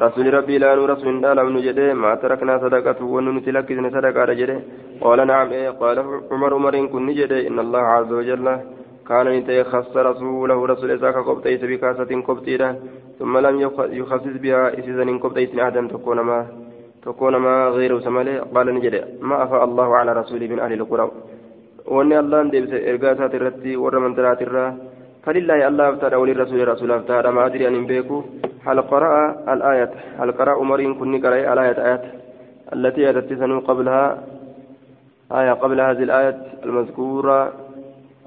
رسول 0.04 0.26
ربي 0.34 0.56
لا 0.62 0.70
نور 0.78 0.90
رسول 0.94 1.08
الله 1.14 1.42
من 1.48 1.56
جده 1.66 1.86
ما 2.02 2.10
تركنا 2.22 2.54
صدقة 2.64 2.98
وننتلك 3.14 3.68
صدقة 3.96 4.20
رجده 4.30 4.56
قال 5.04 5.18
نعم 5.30 5.48
إيه 5.56 5.70
قال 5.82 5.96
عمر 6.32 6.50
عمر 6.58 6.74
كن 6.92 7.06
جده 7.18 7.38
إن 7.48 7.58
الله 7.64 7.84
عز 7.96 8.12
وجل 8.18 8.46
كان 9.10 9.26
انت 9.26 9.50
خص 9.72 9.96
رسوله 9.96 10.66
رسول 10.66 10.90
إساك 10.90 11.16
قبطيس 11.28 11.60
بكاسة 11.70 12.10
قبطيرة 12.28 12.76
ثم 13.18 13.38
لم 13.46 13.60
يخصص 14.00 14.34
بها 14.42 14.78
إسيزا 14.78 15.04
قبطيس 15.22 15.50
أحدا 15.58 15.88
تكون 15.94 16.20
ما 16.20 16.46
تكون 17.02 17.36
ما 17.36 17.68
غير 17.68 18.00
سمالي. 18.00 18.38
قال 18.54 18.66
نجده 18.74 19.04
ما 19.20 19.42
أفاء 19.44 19.64
الله 19.64 19.88
على 19.96 20.12
رسوله 20.12 20.46
من 20.52 20.58
أهل 20.58 20.72
القرى. 20.72 21.10
allaan 21.90 22.50
deebise 22.52 22.78
ergaa 22.90 23.12
isaati 23.16 23.36
irratti 23.36 23.76
warra 23.76 24.00
mandaraati 24.00 24.44
irraa 24.46 24.74
فلله 25.24 25.68
الله 25.68 25.88
أفتاد 25.88 26.14
ولي 26.14 26.32
الرسول 26.32 26.68
رسول 26.68 26.92
أفتاد. 26.92 27.26
ما 27.26 27.46
أدري 27.46 27.68
أن 27.68 27.86
بيكو 27.86 28.22
هل 28.66 28.80
قرأ 28.80 29.14
الآية؟ 29.52 29.90
هل 30.18 30.32
قرأ 30.32 30.52
عمر 30.60 30.80
كن 30.92 31.14
قرأ 31.24 31.52
الآية 31.52 31.78
آيات 31.86 32.04
التي 32.74 33.10
أتت 33.10 33.30
قبلها؟ 33.68 34.04
آية 35.32 35.52
قبل 35.52 35.80
هذه 35.80 36.02
الآية 36.08 36.36
المذكورة. 36.64 37.69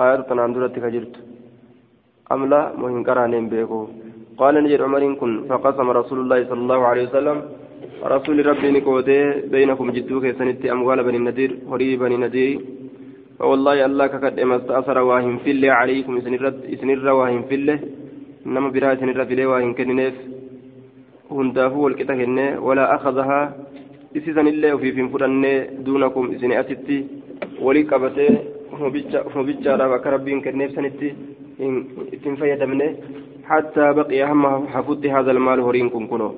آية 0.02 0.22
تناندرة 0.30 0.68
كجرت. 0.68 1.16
أم 2.32 2.42
لا؟ 2.52 2.62
مهم 2.82 3.04
قرأ 3.08 3.28
بيكو. 3.52 3.80
قال 4.38 4.56
نجد 4.64 4.82
عمر 4.82 5.04
كن. 5.22 5.32
فقسم 5.50 5.88
رسول 6.00 6.20
الله 6.24 6.40
صلى 6.50 6.62
الله 6.66 6.82
عليه 6.90 7.04
وسلم. 7.08 7.38
رسول 8.14 8.46
ربي 8.46 8.72
نكوتي 8.72 9.20
بينكم 9.54 9.88
جدوك 9.92 10.26
سنتي 10.40 10.72
أموال 10.72 11.00
بني 11.04 11.18
النذير 11.18 11.52
هري 11.72 11.90
بني 12.02 12.16
النذير. 12.16 12.60
فوالله 13.40 13.86
الله 13.86 14.08
كقد 14.08 14.40
ما 14.40 14.56
استأثر 14.56 14.98
واهم 15.10 15.36
في 15.44 15.52
الله 15.52 15.72
عليكم 15.82 16.14
إسنر 16.74 17.10
واهم 17.20 17.42
في 17.50 17.56
الله 17.56 17.80
إنما 18.46 18.70
برا 18.74 18.94
إسنر 18.94 19.26
في 19.26 19.34
الله 19.34 19.48
واهم 19.52 19.72
كننف 19.78 20.16
هندافو 21.32 21.80
والكتاه 21.86 22.20
ولا 22.68 22.86
أخذها. 22.96 23.40
إسيسن 24.18 24.48
الله 24.48 24.70
وفي 24.76 24.92
فين 24.96 25.08
فرن 25.14 25.44
دونكم 25.86 26.24
إسن 26.36 26.52
أتتي 26.62 26.98
ولي 27.66 27.82
قبته 27.92 28.30
ربك 29.82 30.08
ربين 30.08 30.42
كنف 30.42 30.72
سنتي 30.76 31.10
إن 32.28 32.36
فيدمنه 32.40 32.90
حتى 33.50 33.86
بقي 33.94 34.24
هم 34.32 34.68
حفظت 34.68 35.06
هذا 35.06 35.32
المال 35.32 35.60
هرين 35.60 35.90
كنكنو 35.90 36.30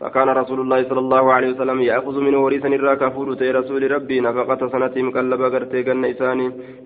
فكان 0.00 0.28
رسول 0.28 0.60
الله 0.60 0.80
صلى 0.88 0.98
الله 0.98 1.32
عليه 1.32 1.48
وسلم 1.52 1.78
يأخذ 1.80 2.16
من 2.20 2.34
وريثا 2.34 2.68
الراك 2.68 3.02
فورت 3.14 3.42
رسول 3.42 3.90
ربي 3.90 4.20
نفقة 4.20 4.60
سنة 4.74 4.94
مكلبة 5.08 5.48
قرتي 5.54 5.82
قن 5.86 6.02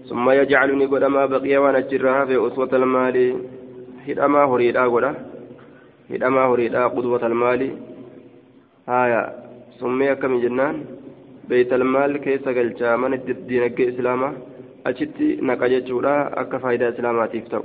ثم 0.08 0.30
يجعلني 0.30 0.84
قد 0.92 1.04
ما 1.04 1.26
بقي 1.26 1.56
وأنا 1.56 1.80
جرها 1.90 2.24
في 2.24 2.36
أسوة 2.46 2.72
المال 2.72 3.16
هدما 4.08 4.42
هريدا 4.44 4.84
قد 4.94 5.06
هدما 6.10 6.42
هريدا 6.50 6.82
قدوة 6.94 7.26
المال 7.26 7.60
آية 8.88 9.22
ثم 9.80 10.02
يكم 10.02 10.32
جنان 10.40 10.76
بيت 11.48 11.72
المال 11.72 12.16
كيس 12.24 12.44
قلجا 12.56 12.96
من 12.96 13.12
الدين 13.14 13.62
إسلاما 14.86 14.90
أجت 14.90 15.42
نقجتشورا 15.48 16.40
أكا 16.40 16.58
فايدة 16.58 16.88
إسلامات 16.88 17.34
يفتو 17.34 17.62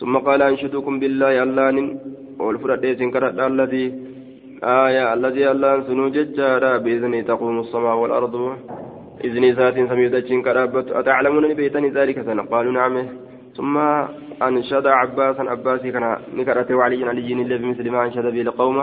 ثم 0.00 0.14
قال 0.18 0.42
أنشدكم 0.42 1.00
بالله 1.00 1.42
الله 1.42 1.96
والفرد 2.38 2.84
الذي 3.50 3.84
آية 4.62 5.04
الذي 5.14 5.50
الله 5.50 5.72
سنو 5.88 6.08
ججارا 6.16 6.72
بإذن 6.84 7.14
تقوم 7.24 7.56
السماء 7.60 7.96
والأرض 7.96 8.34
إذن 9.24 9.44
ذات 9.58 9.76
سميدتشين 9.90 10.42
كرابت 10.46 10.86
أتعلمون 11.00 11.54
بيتني 11.54 11.88
ذلك 11.98 12.16
سنة 12.28 12.42
قالوا 12.52 12.72
نعم 12.78 12.94
ثم 13.56 13.74
أنشد 14.46 14.86
عباسا 14.86 15.42
عباسي 15.52 15.90
كان 15.94 16.04
نكرته 16.38 16.74
وعلي 16.74 17.04
علي 17.04 17.32
اللي 17.44 17.58
بمثل 17.58 17.90
ما 17.90 18.04
أنشد 18.06 18.26
به 18.34 18.42
القوم 18.46 18.76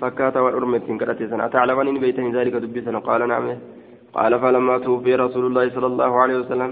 فكات 0.00 0.36
والأرمت 0.36 0.82
كرته 1.00 1.26
سنة 1.30 1.44
أتعلمون 1.46 1.98
بيتني 2.04 2.30
ذلك 2.38 2.54
دبي 2.62 2.80
سنة 2.86 3.00
نعم 3.32 3.46
قال 4.16 4.32
فلما 4.42 4.78
توفي 4.78 5.14
رسول 5.24 5.44
الله 5.46 5.64
صلى 5.76 5.86
الله 5.92 6.12
عليه 6.22 6.36
وسلم 6.38 6.70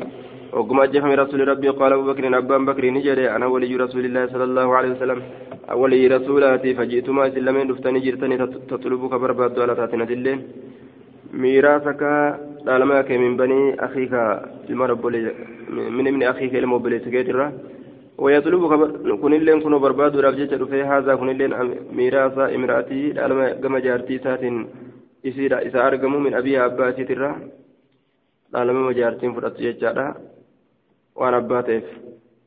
وقم 0.56 0.78
أجفم 0.80 1.10
رسول 1.22 1.40
ربي 1.48 1.68
قال 1.68 1.92
أبو 1.92 2.04
بكر 2.10 2.24
أبان 2.38 2.62
بكر 2.68 2.84
نجري 2.96 3.24
أنا 3.36 3.46
ولي 3.46 3.76
رسول 3.84 4.04
الله 4.08 4.24
صلى 4.32 4.44
الله 4.44 4.68
عليه 4.76 4.90
وسلم. 4.94 5.18
ولي 5.80 6.06
رسولاتي 6.14 6.70
فجئت 6.78 7.08
ما 7.16 7.24
سلمين 7.34 7.66
دفتني 7.70 7.98
جرتني 8.04 8.36
تطلبك 8.70 9.12
برباد 9.22 9.58
ولا 9.58 9.74
تاتنا 9.78 10.04
دلين. 10.10 10.38
ميراثك 11.42 12.02
لالماك 12.66 13.10
من 13.10 13.36
بني 13.36 13.84
أخيك 13.86 14.14
المرب 14.70 15.06
من 15.96 16.06
ابن 16.06 16.22
أخيك 16.22 16.54
المبليس 16.54 17.04
كيترا 17.14 17.46
ويطلبك 18.18 18.72
كن 19.22 19.32
اللين 19.34 19.60
كن 19.60 19.78
برباد 19.78 20.16
رفجة 20.16 20.64
في 20.70 20.82
هذا 20.82 21.14
كن 21.14 21.28
اللين 21.30 21.52
ميراث 21.98 22.38
امرأتي 22.38 23.12
لالما 23.16 23.52
كما 23.62 23.78
جارتي 23.78 24.18
سات 24.18 24.42
من 26.24 26.34
أبي 26.34 26.64
أباسي 26.64 27.04
ترا 27.04 27.30
لالما 28.52 28.80
مجارتين 28.88 29.32
فرأت 29.34 29.56
جيتشارا 29.60 30.14
ta'eef 31.18 31.84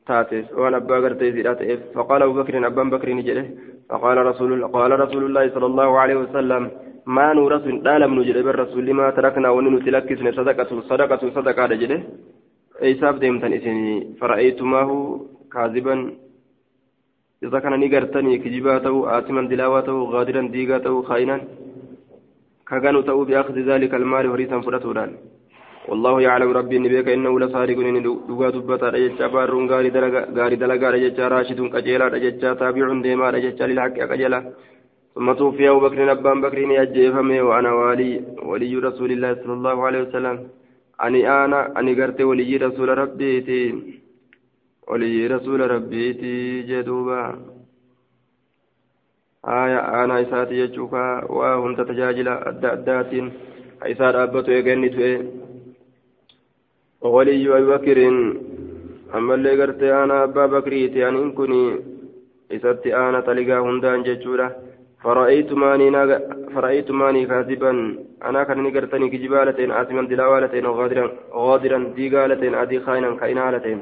taateef 0.08 0.46
waan 0.60 0.74
abbaa 0.80 1.00
gartee 1.00 1.32
siidhaa 1.32 1.54
ta'eef 1.60 1.80
faqaala 1.96 2.24
abu 2.24 2.34
bakrin 2.40 2.64
abbaan 2.64 2.90
bakriin 2.90 3.22
jedhe 3.28 3.44
faqaala 3.90 4.34
qaala 4.76 4.96
rasuulullaahi 5.04 5.52
sala 5.54 5.66
allahu 5.70 5.94
aleyhi 6.02 6.20
wasalam 6.24 6.70
maa 7.16 7.34
nuurasu 7.34 7.68
hin 7.70 7.82
dhaalamnu 7.86 8.24
jedhe 8.28 8.42
bar 8.48 8.56
rasuulli 8.64 8.92
maa 9.00 9.12
taraknaa 9.18 9.52
wanni 9.56 9.70
nuti 9.74 9.94
lakkisne 9.96 10.32
sadaqatu 10.38 10.82
sadaqatu 10.90 11.30
sadaqaadha 11.36 11.80
jedhe 11.82 11.98
eeysaaf 12.88 13.20
deemtan 13.22 13.56
isin 13.58 13.78
fara'aytumaahu 14.20 14.96
kaaziban 15.54 16.02
isa 17.46 17.60
kana 17.64 17.76
ni 17.76 17.88
gartanii 17.94 18.38
kijibaa 18.44 18.80
ta'uu 18.86 19.06
aasiman 19.14 19.48
dilaawaa 19.52 19.82
ta'uu 19.88 20.04
gaadiran 20.12 20.52
diigaa 20.54 20.84
ta'uu 20.86 21.02
kaa'inan 21.08 21.40
kaganu 22.70 23.02
ta'uu 23.08 23.24
bi'akhdi 23.30 23.66
zaalika 23.70 23.96
almaali 24.00 24.28
horiisan 24.34 24.64
fudhatuudhaan 24.66 25.12
والله 25.88 26.14
يعلم 26.26 26.50
ربي 26.58 26.76
إني 26.76 26.88
بك 26.94 27.08
إنه 27.16 27.32
لصادق 27.40 27.78
إني 27.80 28.00
دغا 28.28 28.48
دبتا 28.54 28.88
رجتا 28.94 29.26
بارون 29.34 29.64
غاري 29.70 29.90
دلغا 29.96 30.20
غاري 30.36 30.56
دلغا 30.62 30.88
رجتا 30.94 31.28
راشد 31.32 31.60
قجيلا 31.74 32.06
رجتا 32.14 32.48
تابع 32.60 32.86
ديما 33.04 33.30
رجتا 33.34 33.64
للحق 33.68 33.96
قجلا 34.10 34.40
ثم 35.14 35.32
توفي 35.32 35.68
أبو 35.70 35.80
بكر 35.80 36.12
أبان 36.12 36.40
بكر 36.40 36.58
يجيفمي 36.58 37.40
وأنا 37.40 37.72
والي 37.72 38.10
ولي 38.50 38.74
رسول 38.88 39.10
الله 39.12 39.30
صلى 39.34 39.54
الله 39.58 39.76
عليه 39.86 40.00
وسلم. 40.06 40.36
أني 41.04 41.20
أنا 41.44 41.60
أني 41.78 41.92
قرت 41.98 42.20
ولي 42.20 42.56
رسول 42.56 42.88
ربي 43.02 43.34
ولي 44.88 45.26
رسول 45.34 45.60
ربي 45.74 46.04
جدوبا. 46.70 47.22
آية 49.44 49.80
أنا 50.04 50.14
إساتي 50.22 50.54
يجوكا 50.62 51.04
وهم 51.36 51.72
تتجاجل 51.78 52.28
أدى 52.28 52.68
أدات 52.76 53.12
إسات 53.82 54.14
أبتو 54.14 54.50
يغني 54.52 54.88
توي 54.94 55.12
ولي 57.02 57.58
أبي 57.58 57.66
بكر 57.66 57.98
أما 59.14 59.34
اللي 59.34 59.62
قرت 59.62 59.82
أنا 59.82 60.24
أبا 60.24 60.46
بكريتي 60.46 61.08
أن 61.08 61.16
إن 61.16 61.32
كني 61.32 61.80
إسات 62.52 62.86
أنا 62.86 63.20
تلقى 63.20 63.58
هندان 63.66 64.02
ججورة 64.02 64.56
فرأيت 65.02 65.52
ماني 65.52 65.90
ناغ... 65.90 66.18
فرأيت 66.54 66.90
ماني 66.90 67.26
كاذبا 67.26 67.70
أنا 68.24 68.44
كان 68.44 68.58
نقرتني 68.62 69.08
كجبالتين 69.08 69.70
آثما 69.70 70.02
دلاوالتين 70.10 70.66
غادرا 70.66 71.06
غادرا 71.32 71.78
ديقالتين 71.96 72.54
أدي 72.54 72.80
خاينا 72.80 73.16
كاينالتين 73.20 73.80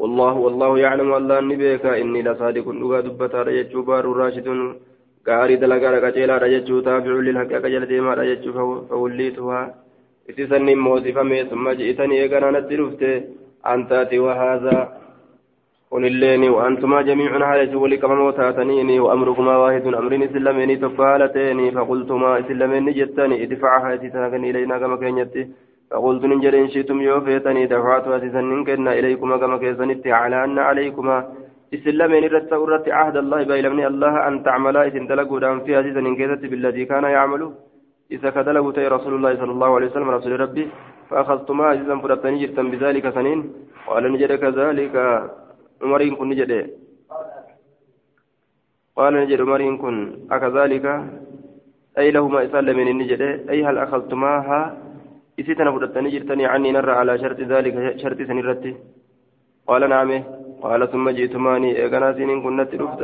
والله 0.00 0.32
والله 0.44 0.78
يعلم 0.78 1.14
الله 1.14 1.40
نبيك 1.40 1.86
إني 1.86 2.22
لصادق 2.22 2.68
لغا 2.68 3.00
دبتا 3.00 3.42
رججو 3.42 3.82
بار 3.82 4.04
راشد 4.20 4.48
قاري 5.26 5.56
دلقا 5.56 5.90
رججو 6.44 6.80
تابع 6.80 7.12
للحق 7.26 7.52
أكجل 7.58 7.86
ديما 7.86 8.14
رججو 8.14 8.52
فوليتها 8.88 9.83
إتسني 10.30 10.74
موسفمي 10.74 11.38
ثم 11.50 11.66
جئتني 11.78 12.14
إيقنا 12.22 12.50
ندلفت 12.56 13.02
أنت 13.72 13.90
وهذا 14.24 14.78
قل 15.92 16.04
الليني 16.06 16.48
وأنتما 16.56 16.98
جميعا 17.08 17.38
على 17.50 17.74
ولي 17.82 17.96
كما 18.02 18.14
موتاتنيني 18.14 18.96
وأمركما 19.04 19.54
واحد 19.56 19.84
أمرين 20.00 20.22
إسلاميني 20.22 20.76
تفالتيني 20.84 21.66
فقلتما 21.76 22.30
إسلاميني 22.42 22.92
جتني 23.00 23.36
ادفعها 23.44 23.94
إتساكني 23.94 24.50
إلينا 24.50 24.78
كما 24.82 24.96
كينيتي 25.02 25.42
فقلت 25.90 26.22
ننجر 26.30 26.54
إن 26.62 26.68
شئتم 26.74 26.98
يوفيتني 27.08 27.62
دفعتها 27.72 28.16
إسسنين 28.16 28.60
كنا 28.68 28.92
إليكما 28.98 29.36
كما 29.42 29.56
كيسنتي 29.62 30.12
على 30.20 30.36
أن 30.44 30.58
عليكما 30.68 31.16
إسلامين 31.76 32.24
رت 32.34 32.52
ورت 32.62 32.86
عهد 32.98 33.16
الله 33.22 33.40
بيلمني 33.50 33.86
الله 33.92 34.14
أن 34.28 34.34
تعملا 34.46 34.80
إذن 34.88 35.06
دلقوا 35.10 35.40
دام 35.44 35.56
فيها 35.64 35.80
إذن 35.80 36.06
كيست 36.18 36.42
بالذي 36.50 36.84
كان 36.90 37.04
يعمل 37.16 37.42
إذا 38.14 38.30
كدلقوا 38.30 38.72
تي 38.72 38.86
رسول 38.86 39.14
الله 39.14 39.32
صلى 39.36 39.52
الله 39.56 39.70
عليه 39.74 39.86
وسلم 39.90 40.10
رسول 40.10 40.40
ربي 40.40 40.64
فأخذتما 41.10 41.72
إذن 41.72 41.98
فرتني 42.00 42.36
جرتا 42.46 42.62
بذلك 42.62 43.04
سنين. 43.16 43.38
وقال 43.86 44.04
نجد 44.12 44.32
كذلك. 44.42 44.96
عمرين 45.82 46.14
كن 46.16 46.28
نجد. 46.28 46.52
قال 48.96 49.12
نجد 49.14 49.40
عمرين 49.40 49.74
كن. 49.82 49.96
أكذلك؟ 50.30 50.86
أي 51.98 52.10
لهما 52.10 52.38
إسلامين 52.44 52.88
نجد. 52.98 53.22
أي 53.50 53.58
هل 53.66 53.78
أخذتماها؟ 53.78 54.60
إسيتنا 55.40 55.70
فرتني 55.74 56.08
جرتني 56.14 56.44
عني 56.46 56.72
نرى 56.72 56.92
على 56.92 57.18
شرط 57.18 57.40
ذلك. 57.40 57.74
شرط 58.02 58.18
سنرتي. 58.28 58.72
قال 59.68 59.82
نعم. 59.88 60.10
قال 60.62 60.80
ثم 60.92 61.06
جئتماني. 61.10 61.70
إيقنا 61.80 62.12
سنين 62.12 62.42
كنت 62.44 62.70
رفت 62.80 63.00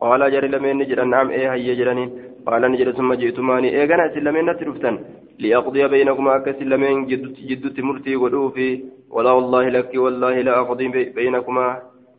قال 0.00 0.20
جري 0.32 0.48
لمن 0.48 0.78
نجد. 0.78 1.00
نعم. 1.00 1.30
إيه 1.30 1.52
هي 1.52 1.74
جراني 1.74 2.27
قال 2.46 2.62
نجد 2.72 2.90
ثم 2.90 3.14
جئتماني 3.14 3.68
إيقنا 3.80 4.14
سلمين 4.14 4.50
نترفتن 4.50 4.98
لأقضي 5.38 5.88
بينكما 5.88 6.38
كسلمين 6.38 7.06
جدت 7.48 7.80
مرتي 7.80 8.16
ودوفي. 8.16 8.70
ولا 9.10 9.30
والله 9.30 9.68
لك 9.68 9.90
والله 9.94 10.40
لا 10.40 10.60
أقضي 10.60 10.88
بينكما. 10.88 11.66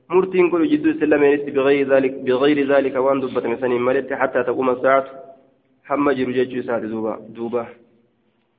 مرتين 0.10 0.50
كل 0.50 0.64
جد 0.72 1.00
سلمين 1.00 1.38
بغير 1.56 1.88
ذلك 1.94 2.14
بغير 2.26 2.58
ذلك 2.74 2.96
وأن 2.96 3.20
دبت 3.20 3.46
مثلا 3.46 3.70
ملت 3.88 4.14
حتى 4.14 4.44
تقوم 4.44 4.70
الساعة. 4.70 5.06
حمى 5.88 6.14
جرجج 6.16 6.66
ساعة 6.68 6.80
دوبا 6.80 7.14
دوبا 7.36 7.66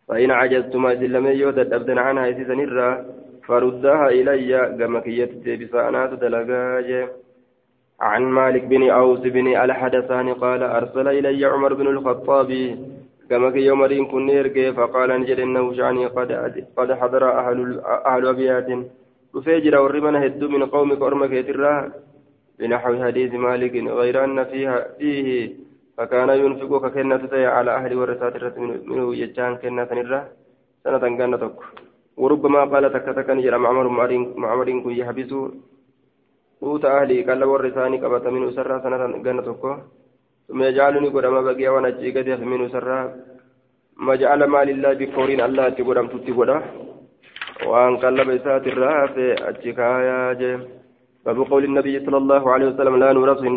فإن 0.09 0.31
عجزتما 0.31 0.95
سلمين 0.95 1.37
يودد 1.41 1.73
أبدا 1.73 2.01
عنها. 2.01 2.27
يسيسا 2.27 2.55
نرى 2.55 3.05
فردها 3.47 4.09
إلي. 4.09 4.53
كما 4.79 5.01
كيت 5.01 5.33
بسانات 5.61 6.13
دلقاج 6.23 7.09
عن 8.01 8.23
مالك 8.23 8.65
بن 8.65 8.91
أوس 8.91 9.21
بن 9.21 9.47
الحدثان 9.57 10.35
قال 10.35 10.63
أرسل 10.63 11.09
إلي 11.09 11.45
عمر 11.45 11.75
بن 11.75 11.87
الخطاب 11.87 12.51
كما 13.31 13.51
في 13.51 13.59
يوم 13.59 13.83
رين 13.83 14.07
كن 14.07 14.29
يرقي 14.29 14.73
فقال 14.73 15.21
نجد 15.21 15.39
إنه 15.39 15.75
شعني 15.77 16.07
قد 16.07 16.31
قد 16.77 16.93
حضر 16.93 17.25
أهل 17.41 17.81
أهل 18.07 18.27
أبيات. 18.27 18.69
وفجر 19.35 19.75
ورمنا 19.83 20.19
هدو 20.27 20.49
من 20.49 20.63
قومك 20.75 21.03
أرمك 21.03 21.33
يترى 21.39 21.75
بنحو 22.59 22.93
حديث 23.05 23.33
مالك 23.47 23.75
غير 24.01 24.25
أن 24.25 24.45
فيها 24.51 24.77
فيه 24.99 25.29
فكان 25.97 26.29
ينفق 26.43 26.73
ككنة 26.85 27.25
على 27.55 27.71
أهل 27.79 27.93
ورثات 28.01 28.35
منه 28.59 29.07
يجان 29.23 29.53
كنة 29.63 29.91
نرى 29.93 30.21
سنة 30.85 31.05
كانت 31.19 31.43
وربما 32.23 32.61
قال 32.73 32.85
تكتك 32.93 33.29
نجر 33.31 33.55
معمر 33.59 33.87
معمر 34.43 34.69
كن 34.85 34.93
يحبسوا 35.01 35.49
قوت 36.63 36.85
أهلي 36.85 37.19
قال 37.29 37.45
ورثاني 37.45 37.97
قبط 38.03 38.25
منه 38.35 38.49
سرى 38.57 38.77
سنة 38.85 39.23
كانت 39.25 39.47
ثم 40.49 40.61
يجعلني 40.63 41.09
قدام 41.15 41.37
بقي 41.47 41.69
وأنا 41.73 41.91
ديف 41.91 42.41
من 42.51 42.69
سرا 42.75 42.99
ما 44.07 44.15
جعل 44.21 44.41
مال 44.55 44.69
الله 44.75 44.93
بكورين 45.01 45.41
الله 45.49 45.69
تقدم 45.77 46.07
تتقدا 46.13 46.57
وان 47.71 47.93
قلب 48.03 48.29
إسات 48.37 48.65
الراف 48.73 49.15
أتشكايا 49.49 50.33
جيم 50.41 50.61
باب 51.25 51.39
قول 51.51 51.63
النبي 51.65 51.95
صلى 52.07 52.19
الله 52.23 52.43
عليه 52.53 52.67
وسلم 52.71 52.95
لا 53.03 53.09
نورث 53.17 53.41
إن 53.51 53.57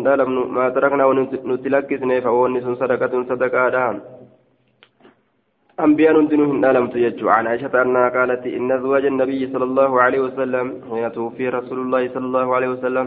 ما 0.56 0.64
تركنا 0.74 1.04
ونتلكسنا 1.10 2.16
فونس 2.24 2.66
صدقة 2.80 3.12
صدقة 3.30 3.68
دام 3.74 3.96
أنبياء 5.80 6.26
دينه 6.30 6.50
نالم 6.64 6.86
تيجو 6.86 7.28
عن 7.28 7.46
عائشة 7.46 7.82
أنها 7.82 8.08
قالت 8.08 8.46
إن 8.46 8.72
أزواج 8.72 9.04
النبي 9.06 9.40
صلى 9.52 9.64
الله 9.64 10.02
عليه 10.02 10.20
وسلم 10.20 10.66
حين 10.90 11.12
توفي 11.12 11.48
رسول 11.48 11.78
الله 11.78 12.08
صلى 12.14 12.26
الله 12.26 12.54
عليه 12.56 12.68
وسلم 12.68 13.06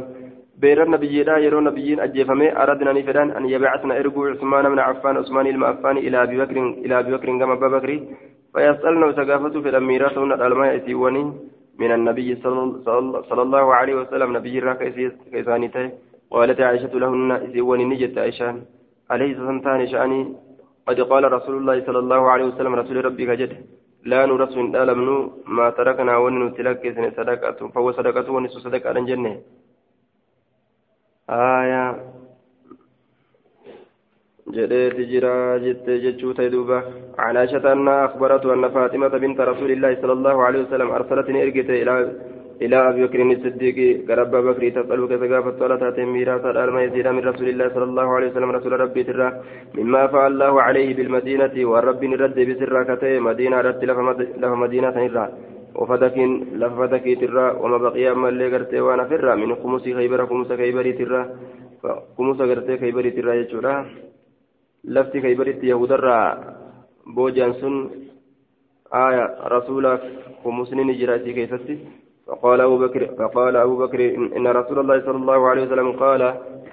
بير 0.62 0.84
النبي 0.84 1.24
لا 1.24 1.38
يرون 1.38 1.64
نبيين 1.64 2.00
أجيفمي 2.00 2.48
أردنا 2.64 2.92
نفدان 2.98 3.32
أن 3.32 3.44
يبعثنا 3.50 4.00
إرجو 4.00 4.26
عثمان 4.26 4.70
بن 4.74 4.80
عفان 4.80 5.18
عثمان 5.18 5.48
المعفان 5.48 5.98
إلى 5.98 6.24
أبي 6.24 6.38
بكر 6.42 6.58
إلى 6.86 7.00
أبي 7.00 7.12
بكر 7.16 7.28
كما 7.40 7.54
أبا 7.54 7.68
بكر. 7.68 7.90
فيسألنا 8.54 9.06
وسقافته 9.06 9.62
في 9.62 9.70
الأميرات 9.70 10.18
من 10.18 10.32
الألماء 10.38 10.78
سيوني 10.86 11.24
من 11.80 11.92
النبي 11.98 12.30
صلى 13.30 13.42
الله 13.46 13.66
عليه 13.80 13.96
وسلم. 13.96 14.38
نبي 14.38 14.60
راك 14.60 14.82
كيسانيته 15.32 15.86
قالت 16.32 16.60
عائشة 16.62 16.94
لهن 17.02 17.30
سيوني 17.54 17.86
نجت 17.92 18.18
عائشة. 18.18 18.48
عليه 19.12 19.32
سنتان 19.34 19.88
شأني؟ 19.88 20.22
قد 20.88 21.00
قال 21.02 21.24
رسول 21.38 21.56
الله 21.58 21.86
صلى 21.88 22.00
الله 22.00 22.22
عليه 22.32 22.46
وسلم 22.46 22.74
رسول 22.76 23.06
ربي 23.06 23.26
كجد 23.30 23.52
لا 24.12 24.26
نرس 24.26 24.54
من 24.58 24.76
آلمنو 24.76 25.18
ما 25.58 25.70
تركنا 25.78 26.14
وننتلك 26.24 26.84
صدقة 27.18 27.60
فهو 27.74 27.88
صدقة 27.92 28.28
ونسو 28.32 28.60
صدقة 28.66 28.90
على 28.90 29.00
الجنة. 29.00 29.34
آية. 31.30 31.84
جديت 34.56 34.96
جرا 35.12 35.58
جت 35.64 35.88
جتشو 36.04 36.32
تيدوبا 36.32 36.80
عن 37.20 37.38
عائشة 37.38 37.74
أنها 37.74 38.06
أخبرته 38.06 38.54
أن 38.54 38.70
فاطمة 38.70 39.08
بنت 39.24 39.40
رسول 39.52 39.72
الله 39.72 39.92
صلى 40.02 40.14
الله 40.18 40.36
عليه 40.44 40.62
وسلم 40.64 40.90
أرسلتني 40.92 41.44
إرجت 41.44 41.70
إلى 41.70 41.94
إلى 42.62 42.78
أبي 42.90 43.04
بكر 43.06 43.22
الصديق 43.22 43.78
قرب 44.10 44.32
بكر 44.48 44.64
تسأل 44.70 45.00
ولا 45.62 45.76
تاتم 45.82 46.08
ميراثا 46.14 46.50
الألم 46.52 46.78
يزيد 46.86 47.08
من 47.08 47.24
رسول 47.30 47.48
الله 47.50 47.68
صلى 47.76 47.88
الله 47.92 48.08
عليه 48.16 48.28
وسلم 48.32 48.52
رسول 48.58 48.72
ربي 48.84 49.04
ترى 49.04 49.28
مما 49.78 50.08
فعل 50.08 50.32
الله 50.32 50.54
عليه 50.68 50.90
بالمدينة 50.98 51.56
والرب 51.72 52.02
نرد 52.12 52.38
بسرى 52.50 52.82
كتي 52.90 53.20
مدينة 53.30 53.58
رد 53.68 53.82
لها 54.42 54.56
مدينة 54.64 54.96
نرى 55.06 55.26
وفدك 55.80 56.18
لفدك 56.62 57.06
ترى 57.22 57.46
وما 57.62 57.78
بقي 57.86 58.12
أما 58.12 58.30
اللي 58.30 58.48
قرتي 58.54 58.80
وأنا 58.86 59.04
فرى 59.10 59.34
من 59.42 59.50
خمس 59.62 59.84
خيبر 59.98 60.20
خمس 60.30 60.50
خيبر 60.62 60.86
ترى 61.00 61.22
خمس 62.18 62.40
قرتي 62.50 62.74
خيبر 62.82 63.06
ترى 63.18 63.32
يجورا. 63.40 63.76
لفتي 64.94 65.22
خيبر 65.22 65.48
يهود 65.72 65.92
الرا 65.92 66.20
بوجان 67.16 67.54
سن 67.60 67.76
آية 68.94 69.26
رسولك 69.56 70.02
خمسنين 70.44 70.90
جراتي 71.00 71.34
كيفتي 71.38 71.76
فقال 72.28 72.62
أبو 72.62 72.78
بكر 72.78 73.02
فقال 73.20 73.56
أبو 73.56 73.76
بكر 73.78 74.00
إن 74.38 74.48
رسول 74.48 74.80
الله 74.80 74.98
صلى 75.06 75.18
الله 75.18 75.48
عليه 75.50 75.64
وسلم 75.64 75.92
قال 75.92 76.22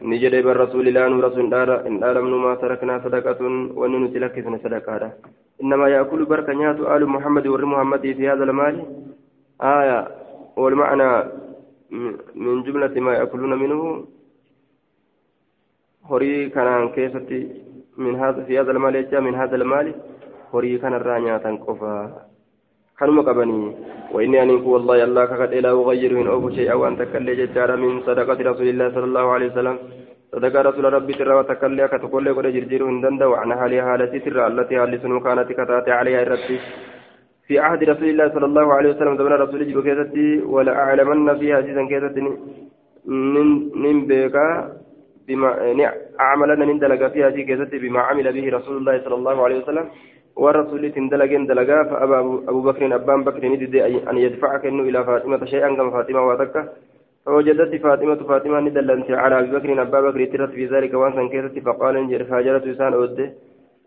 نجد 0.02 0.34
بالرسول 0.44 0.86
لا 0.86 1.06
رسول 1.26 1.50
دار 1.50 1.86
إن 1.86 2.04
آلم 2.04 2.42
ما 2.44 2.54
تركنا 2.54 2.94
صدقة 3.04 3.40
ونن 3.78 4.12
تلكسنا 4.14 4.58
صدقة. 4.64 5.12
إنما 5.62 5.88
يأكل 5.88 6.24
بركة 6.24 6.52
نيات 6.52 6.80
آل 6.94 7.02
محمد 7.06 7.46
ور 7.46 7.64
محمد 7.64 8.00
في 8.00 8.28
هذا 8.30 8.44
المال. 8.44 8.76
آية 9.62 10.08
والمعنى 10.56 11.10
من 12.34 12.62
جملة 12.66 12.94
ما 13.06 13.12
يأكلون 13.14 13.52
منه. 13.62 13.80
هري 16.10 16.48
كان 16.48 16.88
كيفتي 16.88 17.40
من 17.98 18.14
هذا 18.22 18.44
في 18.44 18.60
هذا 18.60 18.70
المال 18.70 18.96
من 19.26 19.34
هذا 19.34 19.56
المال. 19.56 19.94
هري 20.54 20.78
كان 20.78 20.94
الرانيا 20.94 21.38
تنقفا. 21.38 21.94
كانوا 22.98 23.22
قبني 23.28 23.60
وإني 24.14 24.42
أن 24.42 24.50
والله 24.50 25.04
الله 25.04 25.24
كقد 25.30 25.54
لا 25.64 25.70
أغير 25.80 26.12
من 26.18 26.26
أبو 26.36 26.48
شيء 26.56 26.72
أو 26.72 26.80
أن 26.88 26.94
تكلي 26.98 27.32
ججار 27.40 27.70
من 27.82 28.00
صدقة 28.06 28.38
رسول 28.50 28.68
الله 28.72 28.86
صلى 28.94 29.06
الله 29.10 29.26
عليه 29.34 29.48
وسلم 29.52 29.76
صدقة 30.32 30.60
رسول 30.68 30.84
ربي 30.96 31.12
ترى 31.18 31.34
وتكلي 31.38 31.88
كتقول 31.92 32.24
قد 32.36 32.46
جرجير 32.56 32.82
هندند 32.90 33.22
وعن 33.22 33.50
حالها 33.58 33.82
حالتي 33.88 34.18
ترى 34.24 34.46
التي 34.46 34.74
حال 34.80 34.92
سنو 35.02 35.20
كانت 35.26 35.48
كتاتي 35.58 35.90
عليها 35.98 36.22
الرتي 36.22 36.56
في 37.46 37.54
عهد 37.64 37.80
رسول 37.90 38.08
الله 38.12 38.26
صلى 38.34 38.46
الله 38.50 38.66
عليه 38.76 38.90
وسلم 38.94 39.14
زمن 39.20 39.32
رسول 39.44 39.60
الله 39.62 39.82
كيستي 39.86 40.28
ولا 40.54 40.72
أعلمن 40.82 41.38
فيها 41.38 41.56
عزيزا 41.58 41.82
كيستي 41.90 42.20
من 43.84 43.96
بيكا 44.10 44.46
بما 45.28 45.48
أعملنا 46.20 46.64
نندلق 46.64 47.02
فيها 47.14 47.30
كيستي 47.30 47.76
بما 47.84 48.00
عمل 48.08 48.26
به 48.36 48.44
رسول 48.58 48.76
الله 48.76 48.94
صلى 49.04 49.16
الله 49.20 49.36
عليه 49.44 49.58
وسلم 49.62 49.86
والرسول 50.36 50.92
تندلقين 50.92 51.46
دلقا 51.46 51.82
فأبى 51.90 52.18
أبو 52.50 52.60
بكر 52.68 52.82
أبان 52.94 53.20
بكر 53.24 53.42
ندد 53.52 53.74
أن 54.10 54.16
يدفعك 54.24 54.66
إنه 54.66 54.82
إلى 54.82 55.04
فاطمة 55.04 55.44
شيئا 55.44 55.68
كما 55.76 55.90
فاطمة 55.90 56.20
واتكه 56.28 56.62
فوجدت 57.24 57.72
فاطمة 57.82 58.20
فاطمة 58.30 58.60
ندلنت 58.60 59.08
على 59.10 59.34
أبي 59.38 59.50
بكر 59.56 59.70
أبا 59.82 60.00
بكر 60.06 60.20
ترت 60.32 60.50
في 60.58 60.66
ذلك 60.66 60.94
وانسا 60.94 61.22
كيست 61.32 61.56
فقال 61.66 61.96
انجر 61.96 62.24
فاجرت 62.24 62.64
إنسان 62.66 62.92
أوده 62.92 63.26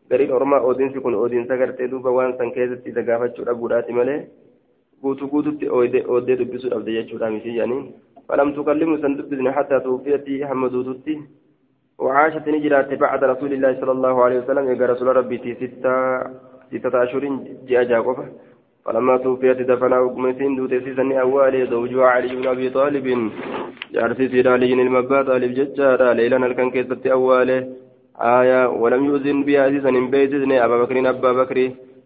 gariin 0.10 0.32
ormaa 0.32 0.60
oodiinsi 0.68 1.00
kun 1.04 1.16
oodiinsa 1.22 1.58
gartee 1.58 1.88
duuba 1.92 2.12
waan 2.18 2.34
san 2.38 2.52
keessatti 2.56 2.90
isa 2.92 3.02
gaafachuudha 3.08 3.56
buudhaati 3.62 3.96
malee 3.98 4.20
guutuu 5.02 5.28
guututti 5.34 5.70
ooddee 5.70 6.38
dubbisuu 6.42 6.70
dhabde 6.74 6.96
jechuudha 6.98 7.32
miti 7.34 7.56
jedhaniin 7.56 7.82
falam 8.28 8.54
tukallimu 8.54 8.98
san 9.02 9.18
dubbisne 9.18 9.52
hattaa 9.58 9.80
tuufiyatti 9.88 10.40
hamma 10.52 10.70
duututti 10.76 11.18
وعاشت 12.04 12.48
نجرات 12.48 12.94
بعد 12.94 13.22
رسول 13.24 13.52
الله 13.54 13.72
صلى 13.82 13.92
الله 13.98 14.16
عليه 14.24 14.38
وسلم. 14.40 14.66
إذا 14.74 14.86
رسول 14.86 15.08
ربي 15.20 15.38
ستة 15.62 15.94
ستة 16.72 17.04
أشهر 17.04 17.24
جاء 17.68 17.84
جاكوفة 17.84 18.26
فلما 18.86 19.18
توفيت 19.18 19.60
دفنا 19.70 20.00
وقمتين 20.00 20.56
دوت 20.56 20.74
سيسن 20.86 21.12
أولي 21.12 21.66
زوجها 21.74 22.06
علي 22.16 22.36
بن 22.36 22.48
أبي 22.48 22.70
طالب. 22.70 23.32
جارتي 23.94 24.28
سيد 24.32 24.48
علي 24.48 24.74
المبا 24.74 25.22
طالب 25.30 25.52
ججارا 25.58 26.14
ليلا 26.14 26.38
الكن 26.46 26.70
كيست 26.72 27.08
أولي 27.08 27.58
آية 28.40 28.62
ولم 28.82 29.02
يؤذن 29.06 29.44
بها 29.48 29.70
سيسن 29.70 29.96
بيتزن 30.12 30.52
أبا 30.52 30.78
بكر 30.82 30.96
أبا 31.10 31.32
بكر. 31.40 31.58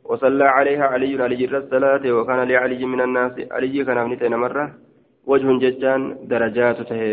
وصلى 0.10 0.44
عليها 0.58 0.86
علي 0.94 1.24
علي 1.24 1.46
الصلاة. 1.46 2.04
وكان 2.16 2.40
لعلي 2.50 2.86
من 2.86 3.02
الناس. 3.02 3.34
علي 3.52 3.84
كان 3.86 3.98
أبنتين 3.98 4.36
مرة. 4.36 4.66
وجه 5.30 5.50
ججان 5.64 6.02
درجات 6.32 6.78
تهي. 6.90 7.12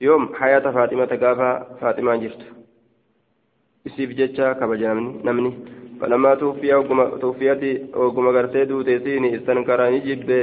Yoom 0.00 0.22
hayaata 0.40 0.72
faaximata 0.76 1.16
gaafa 1.22 1.48
faaximaan 1.80 2.20
jirtu 2.20 2.46
isiif 3.88 4.10
jecha 4.20 4.54
kabaja 4.60 4.94
namni 5.26 5.50
falamaa 6.00 6.36
tuuffiyati 7.22 7.70
oguma 8.04 8.32
gartee 8.36 8.64
duuteesiin 8.70 9.24
istankaraa 9.24 9.90
ni 9.94 10.00
jibbe 10.06 10.38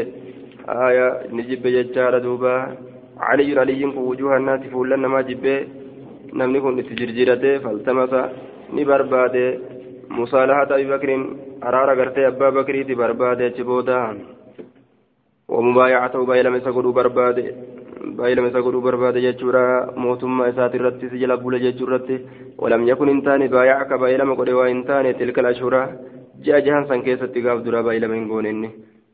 aya 0.87 1.07
ni 1.31 1.43
jibbe 1.49 1.71
jechaadha 1.77 2.19
duuba 2.25 2.53
caliyyun 3.23 3.59
aliyyin 3.63 3.93
kun 3.95 4.07
wujuuha 4.09 4.39
naasi 4.39 4.69
fuullan 4.73 5.01
namaa 5.05 5.23
jibbe 5.29 5.53
namni 6.33 6.61
kun 6.61 6.79
itti 6.83 6.95
jirjirate 6.99 7.59
faltamasa 7.65 8.21
ni 8.73 8.85
barbaade 8.85 9.45
musaalahata 10.17 10.75
abi 10.75 10.85
bakrin 10.93 11.23
araara 11.61 11.95
برباد 17.97 18.17
بايلم 18.17 18.49
سقدوا 18.49 18.81
برباد 18.81 19.17
ججورا 19.17 19.65
موتما 20.03 20.49
إسات 20.49 20.75
الرت 20.75 21.01
سجل 21.11 21.31
أبولا 21.31 21.57
ججورت 21.57 22.09
ولم 22.57 22.87
يكن 22.87 23.09
إنتان 23.09 23.47
بايعك 23.47 23.93
بايلم 23.93 24.33
قد 24.33 24.49
وإنتان 24.49 25.17
تلك 25.19 25.39
الأشهر 25.39 25.73
جاء 26.45 26.59
جهان 26.59 26.83
سن 26.89 27.01
كيسة 27.01 27.25
تقاف 27.25 27.59
درا 27.65 27.81
بايلم 27.81 28.11
إنقونني 28.11 28.69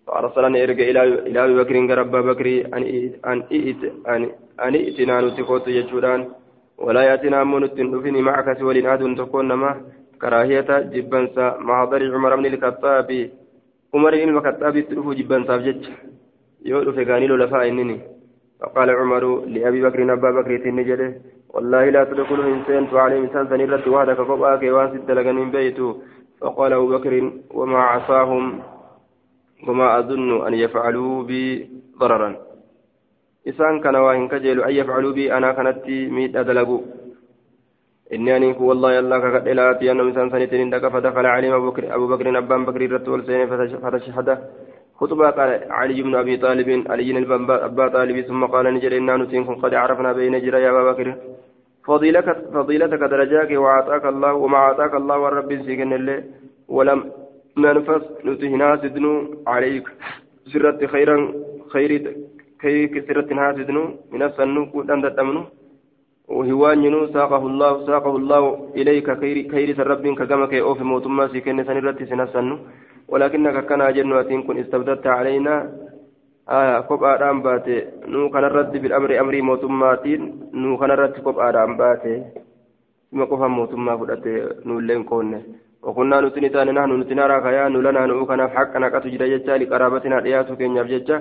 فأرسلني 0.08 0.63
إرجع 0.63 0.86
إلى 0.91 1.02
إلى 1.30 1.39
أبي 1.46 1.54
بكر 1.60 1.76
غرب 1.89 2.12
بكر 2.30 2.48
أن 2.76 2.84
أن 3.32 3.39
إئت 3.58 3.82
أن 4.13 4.22
أن 4.65 4.74
إئتنا 4.76 5.22
نتقوت 5.22 5.69
ججوران 5.78 6.22
ولا 6.86 7.02
يأتنا 7.10 7.43
من 7.43 7.63
التنفني 7.63 8.22
معك 8.22 8.48
سوى 8.60 8.74
لناد 8.76 9.02
تكون 9.19 9.54
ما 9.62 9.72
كراهية 10.22 10.69
جبنسا 10.93 11.46
محضر 11.67 12.02
عمر 12.15 12.36
بن 12.39 12.46
الخطاب 12.52 13.10
عمر 13.93 14.13
بن 14.22 14.30
الخطاب 14.36 14.76
تلف 14.89 15.08
جبنسا 15.19 15.56
بجج 15.58 15.84
dhufe 16.63 17.06
gaanii 17.06 17.28
lola 17.28 17.48
fa'a 17.48 17.67
innini 17.67 17.96
فقال 18.63 18.89
عمر 18.89 19.23
لأبي 19.45 19.82
بكر 19.84 20.13
أبا 20.13 20.32
بكر 20.32 20.58
تنجده 20.58 21.10
والله 21.54 21.89
لا 21.89 22.04
تدخل 22.04 22.39
إنسان 22.54 22.84
عليه 23.04 23.19
إنسان 23.19 23.43
سنرد 23.49 23.88
وحدك 23.88 24.19
فبقى 24.30 24.60
كيوان 24.60 24.88
ست 24.93 25.10
لغن 25.12 25.52
بيت. 25.52 25.80
فقال 26.41 26.73
أبو 26.73 26.88
بكر 26.95 27.13
وما 27.58 27.80
عصاهم؟ 27.91 28.45
وما 29.67 29.88
أظن 29.99 30.47
أن 30.47 30.54
يفعلوا 30.54 31.23
بي 31.23 31.43
ضررا. 31.99 32.30
إسان 33.49 33.80
كان 33.84 33.95
وإن 33.95 34.28
كجل 34.28 34.58
أن 34.63 34.73
يفعلوا 34.80 35.13
بي؟ 35.17 35.34
أنا 35.38 35.52
كانت 35.52 35.88
ميت 36.15 36.36
أدلقوا 36.36 36.82
إني 38.13 38.36
أنيك 38.38 38.62
والله 38.62 38.99
الله 38.99 39.17
كقد 39.19 39.47
لا 39.47 39.71
أتي 39.71 39.91
أنه 39.91 40.04
إنسان 40.04 40.30
سنتين 40.30 40.80
فدخل 40.93 41.26
عليهم 41.26 41.54
أبو 41.54 41.67
بكر 41.69 41.84
أبو 41.95 42.06
بكر 42.08 42.91
رتول 42.95 43.26
سين 43.26 43.47
فتشهده 43.84 44.36
خطبة 45.04 45.30
قال 45.38 45.52
علي 45.80 46.02
بن 46.06 46.16
أبي 46.16 46.38
طالب 46.38 46.70
علي 46.92 47.10
بن 47.13 47.52
أبا 47.68 47.86
طالب 47.96 48.18
ثم 48.30 48.42
قال 48.54 48.66
نجر 48.76 48.94
إنا 48.98 49.18
نتين 49.18 49.44
قد 49.63 49.74
عرفنا 49.82 50.12
بين 50.18 50.36
جرى 50.44 50.60
يا 50.63 50.70
أبا 50.72 50.84
بكر. 50.92 51.08
فضيلتك 51.88 52.38
فضيلتك 52.56 53.02
درجاك 53.13 53.52
وأعطاك 53.63 54.06
الله 54.13 54.34
وما 54.44 54.58
أعطاك 54.66 54.94
الله 55.02 55.18
والرب 55.24 55.52
سيكن 55.66 55.94
الله 56.00 56.18
ولم 56.78 57.00
ننفس 57.63 58.04
نتهنا 58.28 58.68
سدنو 58.82 59.13
عليك. 59.54 59.88
سرت 60.52 60.82
خيرا 60.94 61.18
خير 61.74 61.92
كي 62.62 63.02
سرت 63.08 63.30
هاسدنو 63.34 63.84
من 64.13 64.22
السنو 64.28 64.62
كودان 64.72 64.99
تتمنو 65.04 65.43
وهوان 66.38 66.84
ساقه 67.16 67.43
الله 67.51 67.72
ساقه 67.89 68.14
الله 68.22 68.43
إليك 68.80 69.08
خير 69.22 69.38
خير 69.54 69.70
رب 69.91 70.06
كما 70.20 70.45
كي 70.51 70.62
أوف 70.62 70.80
موتما 70.91 71.28
سيكن 71.34 71.60
سنرت 71.68 71.99
سنسنو 72.12 72.56
ولكنك 73.14 73.57
كان 73.70 73.82
جنة 73.93 74.32
كن 74.47 74.57
استبدلت 74.57 75.05
علينا. 75.18 75.55
آية 76.49 76.80
كوب 76.89 77.03
آدم 77.03 77.38
باتي. 77.45 77.78
نو 78.11 78.30
كان 78.34 78.43
الرد 78.49 78.74
بالأمر 78.82 79.11
أمري 79.22 79.39
موتماتين 79.49 80.22
نو 80.61 80.78
كان 80.82 80.91
الرد 80.91 81.16
كوب 81.26 81.38
آدم 81.47 81.78
باتي. 81.78 82.16
ثم 83.11 83.22
قفا 83.30 83.47
موتما 83.47 83.93
فدته 83.97 84.66
نو 84.66 84.80
لين 84.88 85.03
كونه 85.09 85.41
وكنا 85.86 86.22
نتنتان 86.22 86.68
نحن 86.74 86.91
نتنارا 87.01 87.38
خيا 87.45 87.70
نلنا 87.74 88.01
نو 88.09 88.26
كان 88.26 88.41
حقنا 88.55 88.88
كتجد 88.93 89.24
جتا 89.32 89.53
لقرابتنا 89.61 90.18
رياتو 90.26 90.53
كن 90.57 90.78
يبجتا 90.78 91.18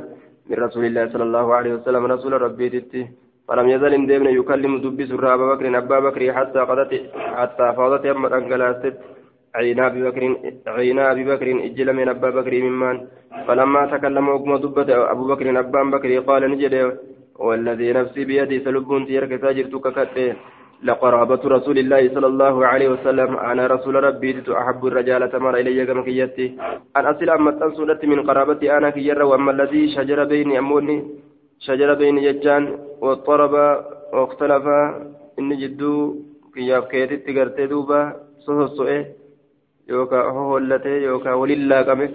من 0.49 0.57
رسول 0.65 0.85
الله 0.89 1.05
صلى 1.13 1.25
الله 1.29 1.47
عليه 1.59 1.73
وسلم 1.77 2.03
رسول 2.15 2.33
ربي 2.45 2.69
تتي. 2.75 3.03
فلم 3.49 3.69
يزل 3.69 3.95
اندمن 3.95 4.31
يكلم 4.39 4.73
دبي 4.85 5.05
سر 5.11 5.25
أبا 5.35 5.47
بكر 5.51 5.67
أبا 5.79 5.99
بكر 6.07 6.23
حتى 6.37 6.61
قضت 6.71 6.93
حتى 7.39 7.67
فاضت 7.77 8.05
أما 8.07 8.29
أنقلاست 8.39 8.95
عينا 9.55 9.87
أبي 9.87 10.01
بكر 10.09 10.23
عينا 10.67 11.03
أبي 11.13 11.25
بكر 11.25 11.49
إجل 11.67 11.89
من 11.93 12.09
أبا 12.09 12.31
بكر 12.31 12.53
ممن؟ 12.67 12.97
فلما 13.47 13.87
تكلم 13.87 14.29
وكما 14.29 14.57
دبت 14.57 14.91
أبو 14.91 15.25
بكر 15.31 15.47
أبا 15.59 15.83
بكر 15.95 16.11
قال 16.29 16.43
نجد 16.51 16.75
والذي 17.39 17.93
نفسي 17.93 18.25
بيدي 18.25 18.57
سلبون 18.65 19.07
تيرك 19.07 19.33
تاجرتك 19.43 19.87
كتئ 19.97 20.33
لقرابة 20.83 21.43
رسول 21.57 21.79
الله 21.79 22.03
صلى 22.15 22.27
الله 22.27 22.67
عليه 22.67 22.89
وسلم 22.89 23.31
أنا 23.37 23.67
رسول 23.67 23.95
ربي 24.05 24.31
أحب 24.61 24.87
الرجال 24.87 25.23
تمر 25.33 25.55
إلي 25.57 25.87
كما 25.87 26.03
كيتي 26.03 26.47
أن 26.97 27.05
أصل 27.07 27.31
أما 27.31 27.51
تنسونت 27.51 28.05
من 28.05 28.21
قرابتي 28.29 28.67
أنا 28.77 28.91
كير 28.91 29.23
وأما 29.23 29.51
الذي 29.53 29.83
شجر 29.95 30.25
بيني 30.25 30.59
أموني 30.59 30.97
شجر 31.67 31.95
بيني 31.95 32.25
يجان 32.25 32.65
واضطرب 33.01 33.55
واختلف 34.13 34.65
إن 35.39 35.51
جدو 35.61 35.95
كياف 36.55 36.85
كيتي 36.91 37.17
تقرتي 37.17 37.67
دوبا 37.67 38.01
سوه 38.47 39.22
هو 39.91 40.59
اللتي 40.59 41.03
يوكا 41.03 41.33
ولله 41.33 41.83
كمه 41.83 42.09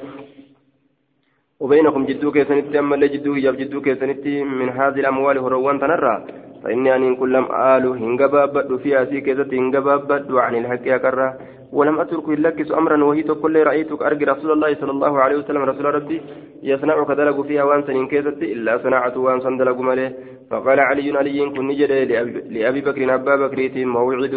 وبينكم 1.60 2.06
جدو 2.06 2.32
كيسنتي 2.32 2.80
أما 2.80 2.96
اللي 2.96 3.08
جدو 3.08 3.36
كياف 3.36 3.56
جدو 3.56 3.82
كيسنتي 3.82 4.44
من 4.44 4.70
هذه 4.70 5.00
الأموال 5.00 5.38
هروان 5.38 5.80
تنرى 5.80 6.16
فإني 6.64 6.96
أن 6.96 7.16
كل 7.16 7.34
لم 7.34 7.46
آل 7.52 7.86
هنجبابد 7.88 8.76
فيها 8.84 9.06
سي 9.06 9.22
كذا 9.22 9.44
هنجبابد 9.44 10.32
عن 10.32 10.56
الحق 10.56 10.88
أكره 10.88 11.38
ولم 11.72 12.00
أترك 12.00 12.30
لكس 12.30 12.72
أمرا 12.72 13.04
وهي 13.04 13.24
كل 13.24 13.64
رأيتك 13.64 14.02
أرجي 14.02 14.26
رسول 14.26 14.52
الله 14.52 14.76
صلى 14.82 14.92
الله 14.92 15.20
عليه 15.20 15.38
وسلم 15.38 15.62
رسول 15.62 15.86
ربي 15.86 16.22
يصنع 16.64 17.04
كذلك 17.04 17.42
فيها 17.42 17.64
وانسا 17.64 18.06
كذا 18.12 18.30
إلا 18.30 18.78
صنعت 18.84 19.18
وانسا 19.18 19.50
دلق 19.50 19.80
ماله 19.80 20.14
فقال 20.50 20.80
علي 20.80 21.18
علي 21.18 21.50
كن 21.50 21.68
نجد 21.68 21.92
لأبي 22.56 22.82
بكر 22.82 23.16
أبا 23.16 23.36
بكر 23.36 23.86
موعدك 23.86 24.36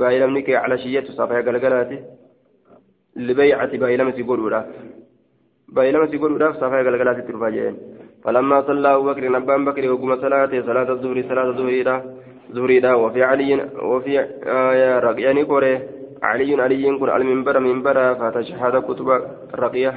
بايلمنك 0.00 0.50
على 0.50 0.78
شية 0.78 1.04
صفحة 1.18 1.40
قلقلاتي 1.46 1.98
لبيعة 3.16 3.72
بايلمتي 3.76 4.22
قولوا 4.22 4.62
بايلمتي 5.68 6.16
قولوا 6.18 6.52
صفحة 6.52 6.78
قلقلاتي 6.86 7.22
ترفاجين 7.22 7.74
فلما 8.24 8.62
صلى 8.66 8.94
أبو 8.94 9.04
بكر 9.08 9.36
أبان 9.36 9.64
بكر 9.64 9.92
وقم 9.92 10.10
صلاة 10.24 10.52
صلاة 10.68 10.88
الظهر 10.96 11.22
صلاة 11.28 11.48
الظهر 11.52 11.88
ظهر 12.52 12.96
وفي 13.02 13.22
علي 13.22 13.50
وفي 13.90 14.20
آية 14.70 14.98
رقيان 14.98 15.44
كوري 15.44 15.72
علي 16.22 16.62
علي 16.62 16.98
كن 16.98 17.10
المنبر 17.16 17.58
منبر 17.58 18.14
فتشهد 18.14 18.74
كتب 18.88 19.08
رقية. 19.54 19.94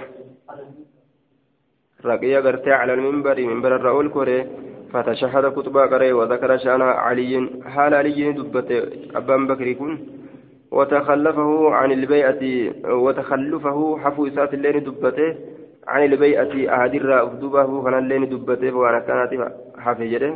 رقية 2.06 2.40
قرتي 2.40 2.72
على 2.72 2.94
المنبر 2.94 3.38
منبر 3.52 3.76
الرؤول 3.76 4.10
كوري 4.10 4.40
فتشهد 4.94 5.46
كتب 5.58 5.78
قري 5.78 6.14
وذكر 6.14 6.58
شأن 6.58 6.82
علي. 6.82 7.50
حال 7.74 7.94
علي 7.94 8.32
دبت 8.32 8.70
أبان 9.16 9.48
بكر 9.48 9.68
كن 9.74 9.92
وتخلفه 10.72 11.74
عن 11.74 11.92
البيعة 11.92 12.44
وتخلفه 13.06 13.98
حفو 13.98 14.28
إسات 14.28 14.54
الليل 14.54 14.84
دبته 14.84 15.36
عن 15.88 16.04
البيعة 16.04 16.54
أهدر 16.76 17.24
أفدوبه 17.24 17.84
فنان 17.84 18.08
لين 18.08 18.30
دبته 18.30 18.74
وأنا 18.76 19.00
كانت 19.00 19.32
حافي 19.78 20.08
جده. 20.08 20.34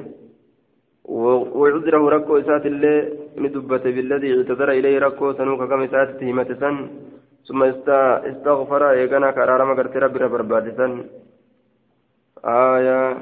وعذره 1.06 2.10
ركو 2.10 2.38
إسات 2.38 2.66
اللي 2.66 2.94
ندبته 3.38 3.90
بالذي 3.96 4.38
اعتذر 4.38 4.72
إليه 4.72 5.00
ركو 5.00 5.34
سنوك 5.34 5.62
كم 5.70 5.82
إسات 5.82 6.10
تهمة 6.20 6.50
سن 6.60 6.76
ثم 7.48 7.64
استغفر 7.64 8.82
يغنى 8.94 9.32
كرارة 9.32 9.64
مقرت 9.64 9.98
ربي 9.98 10.20
ربرباد 10.20 10.66
سن. 10.78 10.94
آية 12.46 13.18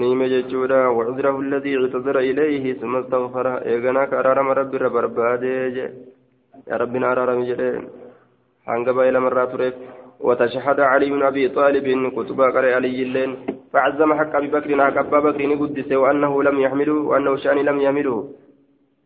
نيمة 0.00 0.26
جتشودا 0.32 0.80
وعذره 0.96 1.36
الذي 1.46 1.72
اعتذر 1.76 2.16
إليه 2.18 2.64
ثم 2.80 2.96
استغفر 2.96 3.46
يغنى 3.72 4.02
كرارة 4.10 4.52
ربي 4.60 4.76
ربرباد 4.76 5.42
يا 6.68 6.76
ربنا 6.82 7.12
أرارة 7.12 7.34
مجده 7.40 7.70
hanga 8.66 8.88
إلى 8.88 9.20
مرات 9.20 9.54
ريف 9.54 9.74
وتشهد 10.20 10.80
علي 10.80 11.10
بن 11.10 11.22
أبي 11.22 11.48
طالب 11.48 11.86
كتب 12.16 12.40
قرأ 12.40 12.74
علي 12.74 13.02
اللين 13.02 13.30
فعزم 13.72 14.14
حق 14.14 14.36
أبي 14.36 14.48
بكر 14.54 14.70
حق 14.84 14.98
أبا 14.98 15.20
بكر 15.20 15.42
قدس 15.60 15.92
وأنه 15.92 16.42
لم 16.42 16.56
يحمله 16.60 16.92
وأنه 17.10 17.36
شأن 17.36 17.58
لم 17.58 17.80
يحمله. 17.80 18.28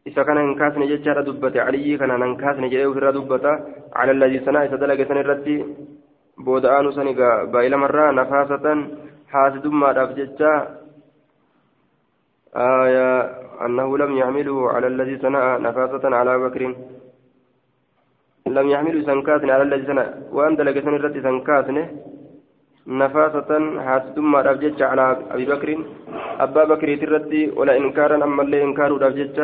إذا 0.06 0.22
كان 0.22 0.38
انكاسن 0.38 0.82
ججار 0.90 1.20
دبة 1.28 1.54
علي 1.66 1.96
كان 1.96 2.10
انكاسن 2.10 2.68
جريه 2.72 2.92
في 2.92 3.00
دبة 3.00 3.46
على 3.98 4.10
الذي 4.16 4.38
صنع 4.46 4.66
سدلق 4.66 5.00
سن 5.08 5.18
الرتي 5.24 5.56
بودآن 6.44 6.86
سنقا 6.96 7.44
بايل 7.52 7.76
مرة 7.76 8.04
نفاسة 8.10 8.66
حاسد 9.32 9.66
ما 9.66 9.92
داف 9.96 10.10
ججا 10.18 10.52
آية 12.56 13.08
أنه 13.64 13.88
لم 14.02 14.10
يحمله 14.20 14.58
على 14.74 14.86
الذي 14.86 15.14
صنع 15.24 15.56
نفاسة 15.66 16.04
على 16.20 16.32
بكر؟ 16.44 16.62
لم 18.56 18.66
يحملوا 18.74 19.06
سنكاتن 19.08 19.50
على 19.50 19.62
الذي 19.68 19.84
سنة 19.90 20.04
وأن 20.36 20.56
دلق 20.56 20.76
سن 20.84 20.94
الرد 20.98 21.16
سنكاتن 21.26 21.78
نفاسة 23.02 23.50
حاسدم 23.86 24.24
ما 24.32 24.40
رفجتش 24.46 24.82
على 24.90 25.04
أبي 25.34 25.44
بكر. 25.52 25.68
أبا 26.44 26.62
بكر 26.70 26.88
ترد 27.02 27.32
ولا 27.58 27.76
إنكارا 27.76 28.16
أما 28.24 28.42
اللي 28.42 28.62
إنكار 28.66 28.90
رفجتش 29.02 29.38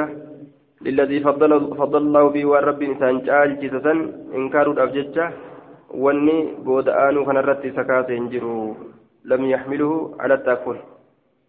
للذي 0.85 1.19
فضل 1.27 1.53
فضل 1.81 2.03
الله 2.07 2.25
به 2.35 2.45
والرب 2.51 2.81
إنسان 2.83 3.15
جال 3.27 3.51
جسسا 3.63 3.95
إنكار 4.39 4.67
رفجتش 4.81 5.17
وأني 6.03 6.39
بود 6.65 6.89
آنو 6.89 7.25
كان 7.27 7.37
الرد 7.43 7.65
سكات 7.77 8.09
ينجرو 8.11 8.57
لم 9.25 9.45
يحمله 9.45 10.17
على 10.21 10.35
التأكل 10.35 10.77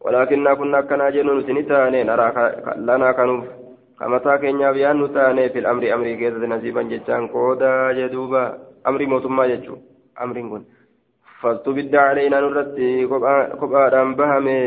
ولكننا 0.01 0.53
كنا 0.53 0.81
كنا 0.81 1.09
جنون 1.09 1.43
سنتاني 1.47 2.03
نرى 2.03 2.27
لنا 2.77 3.11
كانوا 3.11 3.43
kamataa 4.03 4.37
keenyaaf 4.41 4.77
yaannu 4.77 5.07
taane 5.15 5.49
fil 5.53 5.67
amri 5.71 5.91
amrii 5.95 6.17
keessatti 6.21 6.47
nasiiban 6.51 6.89
jechaan 6.93 7.27
qoodaa 7.33 7.93
jedhuuba 7.97 8.41
amrii 8.89 9.07
mootummaa 9.11 9.45
jechuun 9.51 9.83
amriin 10.25 10.49
kun 10.53 10.65
fastu 11.41 11.75
bidda 11.77 12.05
caleynaa 12.07 12.41
nurratti 12.45 12.89
kophaadhaan 13.61 14.15
bahame 14.21 14.57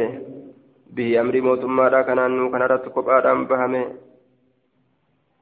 bihi 0.97 1.19
amrii 1.23 1.45
mootummaadha 1.49 2.05
kanaannu 2.09 2.49
kanarratti 2.55 2.95
kophaadhaan 2.97 3.45
bahame 3.51 3.83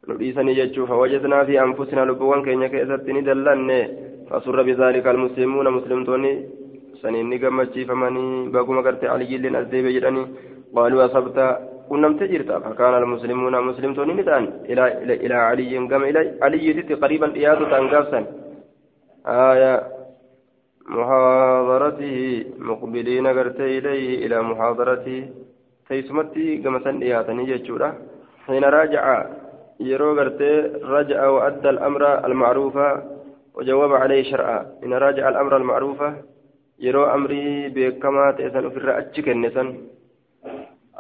nu 0.09 0.19
dhiisanii 0.23 0.59
jechuuf 0.61 0.89
hawajasnaa 0.95 1.45
fi 1.51 1.63
anfusinaa 1.67 2.09
lubbuwwan 2.11 2.45
keenya 2.49 2.73
keessatti 2.75 3.19
ni 3.19 3.27
dallanne 3.31 3.79
fasurra 4.31 4.69
bizaalika 4.71 5.15
almuslimuuna 5.15 5.77
muslimtoonni 7.05 7.29
saniin 7.29 7.31
ni 7.31 7.39
gammachiifamanii 7.39 8.49
baguma 8.51 8.83
garte 8.83 9.09
aliyyilleen 9.09 9.57
as 9.57 9.71
deebe 9.71 9.93
jedhanii 9.93 10.27
qaaluu 10.75 11.01
asabta 11.01 11.61
qunnamtee 11.89 12.29
jirta 12.29 12.61
fakkaan 12.61 12.95
almuslimuuna 12.95 13.63
muslimtoonni 13.63 14.15
ni 14.15 14.25
ta'an 14.25 14.53
ilaa 14.69 15.51
caliyyin 15.51 15.89
gama 15.89 16.07
aliyyititti 16.41 16.97
qariiban 16.97 17.35
dhiyaatu 17.35 17.67
ta'an 17.67 17.89
gaafsan 17.89 18.27
آية 19.27 19.83
محاضرته 20.87 22.45
مقبلين 22.59 23.27
قرتي 23.27 23.79
إليه 23.79 24.27
إلى 24.27 24.43
محاضرته 24.43 25.31
تيسمتي 25.89 26.57
كما 26.57 26.79
سنياتني 26.85 27.45
جتشورا 27.45 27.95
حين 28.47 28.65
راجع 28.65 29.27
يرو 29.81 30.19
قرتي 30.19 30.61
رجع 30.85 31.29
وأدى 31.29 31.71
الأمر 31.71 32.27
المعروف 32.27 32.77
وجواب 33.55 33.93
عليه 33.93 34.23
شرعا 34.31 34.67
إن 34.85 34.93
راجع 34.93 35.29
الأمر 35.29 35.57
المعروف 35.57 36.03
يرو 36.79 37.05
أمري 37.05 37.69
بكما 37.69 38.31
تيسن 38.37 38.71
في 38.71 38.77
الرأتش 38.77 39.21
كنسن 39.21 39.69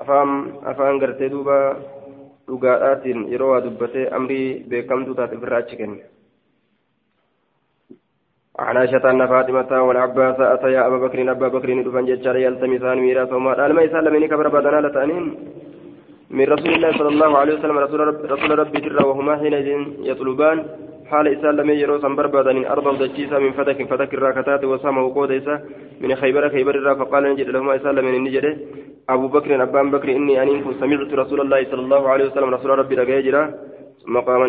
afaan 0.01 0.99
gartee 0.99 1.31
duuba 1.31 1.77
dhugaadhaatiin 2.49 3.21
yeroo 3.33 3.51
waa 3.53 3.63
dubbatee 3.67 4.09
amrii 4.19 4.65
beekamtuu 4.71 5.15
taate 5.15 5.37
ofirraa 5.37 5.63
achi 5.67 5.77
kenne. 5.77 6.03
عن 8.59 8.77
عائشة 8.77 9.11
أن 9.11 9.27
فاطمة 9.27 9.83
والعباس 9.83 10.41
أتيا 10.41 10.87
أبا 10.87 10.99
بكر 10.99 11.31
أبا 11.31 11.49
بكر 11.49 11.83
دفن 11.83 12.05
ججار 12.07 12.37
يلتمسان 12.37 12.99
ميراثهما 12.99 13.53
قال 13.59 13.73
ما 13.75 13.83
يسأل 13.83 14.13
منك 14.13 14.33
بربادنا 14.35 14.87
لتأنين 14.87 15.25
من 16.31 16.47
رسول 16.55 16.73
الله 16.75 16.91
صلى 16.99 17.09
الله 17.09 17.39
عليه 17.39 17.55
وسلم 17.55 17.79
رسول, 17.79 18.01
رب 18.01 18.21
رسول 18.35 18.59
ربي 18.59 18.81
ترى 18.81 19.05
وهما 19.05 19.37
حينئذ 19.37 19.69
يطلبان 20.11 20.59
حال 21.11 21.29
إسال 21.29 21.57
لم 21.57 21.71
يجروا 21.71 21.99
سنبربادا 22.05 22.53
من 22.53 22.65
أرض 22.75 22.87
دجيسا 23.03 23.39
من 23.39 23.53
فتك 23.59 23.79
فتك 23.91 24.15
الراكتات 24.15 24.65
وسامه 24.65 25.15
قوديسا 25.15 25.55
من 26.01 26.15
خيبر 26.21 26.49
خيبر 26.55 26.75
الرا 26.75 26.95
فقال 26.95 27.23
نجد 27.33 27.49
لهما 27.55 27.77
إسال 27.77 27.97
من 28.07 28.15
النجد 28.15 28.47
أبو 29.15 29.27
بكر 29.29 29.63
أبان 29.63 29.91
بكر 29.91 30.09
إني 30.19 30.43
أنينكم 30.43 30.73
سمعت 30.81 31.11
رسول 31.23 31.41
الله 31.41 31.61
صلى 31.71 31.83
الله 31.87 32.03
عليه 32.13 32.25
وسلم 32.29 32.55
رسول 32.55 32.71
ربي 32.81 32.95
رجاجرا 32.95 33.43
ثم 34.03 34.17
قام 34.27 34.43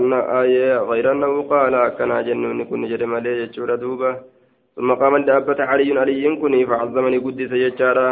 أن 0.00 0.12
آية 0.42 0.78
غير 0.90 1.12
أنه 1.12 1.42
قال 1.52 1.74
كان 1.98 2.24
جنون 2.26 2.64
كن 2.64 2.80
نجد 2.82 3.02
مالي 3.02 3.42
يجور 3.42 3.74
دوبا 3.74 4.10
ثم 4.76 4.88
قام 5.00 5.14
دابة 5.28 5.60
علي 5.70 5.98
علي 6.00 6.36
كني 6.40 6.66
فعظمني 6.66 7.18
قدس 7.24 7.52
يجارا 7.64 8.08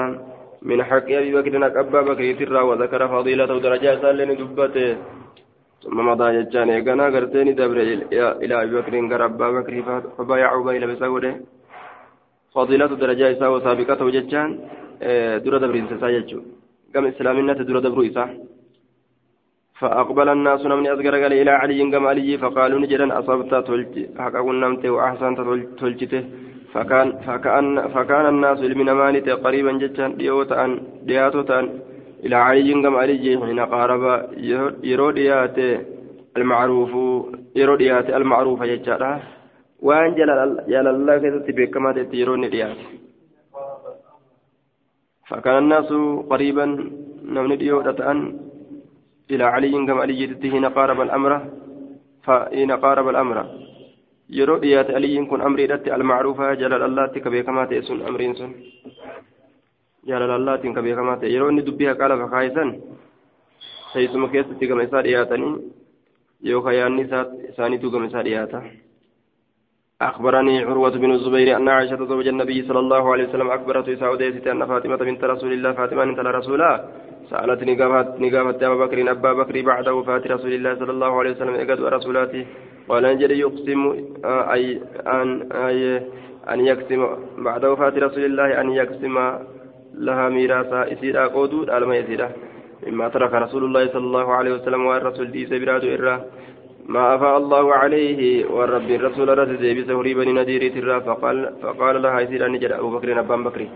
من 0.68 0.78
حق 0.88 1.08
أبي 1.20 1.30
بكر 1.36 1.54
أبا 1.80 2.00
بكر 2.08 2.24
ترى 2.38 2.60
وذكر 2.68 3.00
فضيلته 3.08 3.58
درجات 3.66 4.04
لن 4.18 4.30
دبته 4.40 4.96
ثم 5.84 5.98
مضى 6.08 6.26
جتان 6.38 6.68
إيقنا 6.70 7.04
قرتين 7.14 7.48
دبر 7.58 7.78
إلى 8.44 8.54
أبي 8.62 8.72
بكر 8.76 8.94
قر 9.10 9.22
أبا 9.24 9.48
بكر 9.56 9.74
فبايعوا 10.16 10.64
بين 10.66 10.84
بسوده 10.90 11.32
فضيلة 12.54 12.92
درجة 13.02 13.26
إساء 13.32 13.50
وسابقته 13.54 14.06
جتان 14.16 14.48
دور 15.44 15.54
دبر 15.62 15.76
إنسا 15.82 16.08
يجو 16.16 16.40
قام 16.92 17.04
إسلامنا 17.12 17.52
دور 17.68 17.78
دبر 17.86 18.00
إساء 18.08 18.28
فأقبل 19.78 20.28
الناس 20.36 20.62
من 20.78 20.86
أصغر 20.94 21.14
قال 21.22 21.32
إلى 21.40 21.52
علي 21.62 21.80
كما 21.92 22.08
علي 22.12 22.38
فقالوا 22.42 22.80
نجدا 22.82 23.06
أصبت 23.18 23.52
تلج 23.68 23.94
حقا 24.18 24.52
نمت 24.62 24.84
وأحسنت 24.94 25.38
تلجته 25.80 26.22
فكان 26.72 27.08
فكان 27.26 27.66
فكان 27.94 28.26
الناس 28.34 28.60
من 28.80 28.88
مالت 29.00 29.28
قريبا 29.44 29.72
جدا 29.82 30.06
ديوتا 30.20 30.64
دياتوتا 31.08 31.58
إلى 32.24 32.36
علي 32.36 32.72
كما 32.82 32.98
علي 32.98 33.26
حين 33.46 33.60
قارب 33.60 34.04
يروديات 34.90 35.58
المعروف 36.36 36.92
يروديات 37.56 38.08
المعروف 38.10 38.60
يجارا 38.72 39.12
وأن 39.86 40.14
جلال 40.14 40.86
الله 40.94 41.18
كذا 41.18 41.38
بكما 41.58 41.90
تيرون 42.12 42.50
ديات 42.50 42.76
فكان 45.28 45.58
الناس 45.58 45.90
قريبا 46.32 46.64
نمن 47.34 47.58
ديوتا 47.58 48.12
إلى 49.30 49.44
علي 49.44 49.72
كما 49.86 50.00
علي 50.02 50.20
حين 50.52 50.64
قارب 50.64 51.00
الأمر. 51.00 51.32
فإن 52.24 52.72
قارب 52.72 53.08
الأمر. 53.08 53.38
kun 55.28 55.40
amriidhatti 55.40 55.90
almacruufa 55.90 56.56
jaalala 56.56 56.84
allaatti 56.88 57.20
ka 57.20 57.30
beekamaa 57.30 57.66
ta'e 57.68 57.82
sun 57.82 58.00
amriin 58.08 58.34
sun 58.36 58.54
jaalala 60.08 60.34
allaatiin 60.40 60.74
ka 60.74 60.82
beekamaa 60.82 61.16
ta'e 61.16 61.32
yeroo 61.34 61.50
inni 61.52 61.66
dubbii 61.66 61.90
haqaa 61.90 62.08
lafa 62.12 62.28
kaayisan 62.36 62.70
teessuma 63.92 64.28
keessatti 64.28 64.68
gama 64.68 64.86
isaa 64.88 65.04
dhiyaatanii 65.08 65.52
yookaan 66.52 66.80
yaanni 66.80 67.08
isaaniitu 67.50 67.90
أخبرني 70.02 70.64
عروة 70.64 70.90
بن 70.90 71.10
الزبير 71.12 71.56
أن 71.56 71.68
عائشة 71.68 72.04
زوج 72.04 72.28
النبي 72.28 72.62
صلى 72.68 72.78
الله 72.78 73.12
عليه 73.12 73.28
وسلم 73.28 73.50
أخبرته 73.50 73.94
سعودية 73.94 74.52
أن 74.52 74.66
فاطمة 74.66 74.96
بنت 74.96 75.24
رسول 75.24 75.52
الله 75.52 75.72
فاطمة 75.72 76.04
بنت 76.04 76.18
رسول 76.18 76.54
الله 76.54 76.84
سألت 77.30 77.60
نقافت 78.20 78.62
أبا 78.62 78.74
بكر 78.84 79.10
أبا 79.10 79.32
بكر 79.32 79.62
بعد 79.62 79.88
وفاة 79.88 80.22
رسول 80.26 80.52
الله 80.52 80.74
صلى 80.74 80.92
الله 80.92 81.18
عليه 81.18 81.30
وسلم 81.30 81.54
إقد 81.54 81.80
ورسولاته 81.80 82.46
قال 82.88 83.04
أن 83.06 83.20
يقسم 83.20 83.80
أي 84.24 84.80
أن 85.06 85.52
أي 85.52 85.80
أن 86.52 86.66
يقسم 86.66 87.00
بعد 87.38 87.64
وفاة 87.64 87.94
رسول 88.06 88.24
الله 88.24 88.60
أن 88.60 88.70
يقسم 88.72 89.14
لها 89.98 90.28
ميراثا 90.28 90.92
إسيرا 90.92 91.26
قودود 91.26 91.70
ألما 91.70 91.96
يسيرا 91.96 92.28
مما 92.86 93.08
ترك 93.08 93.32
رسول 93.34 93.64
الله 93.64 93.86
صلى 93.88 94.06
الله 94.06 94.32
عليه 94.32 94.52
وسلم 94.54 94.86
والرسول 94.86 95.30
دي 95.30 95.46
سبراد 95.46 95.84
إرّا. 95.84 96.24
ما 96.86 97.14
أفاء 97.14 97.38
الله 97.38 97.74
عليه 97.74 98.44
والرب 98.50 98.90
الرسول 98.90 99.38
رد 99.38 99.52
ديبس 99.58 99.90
هريبا 99.90 100.24
نذير 100.24 100.62
ترى 100.74 101.00
فقال 101.00 101.52
فقال 101.62 102.02
لها 102.02 102.20
يسير 102.20 102.46
أن 102.46 102.54
أبو 102.72 102.90
بكر 102.90 103.20
أبان 103.20 103.44
بكر. 103.44 103.66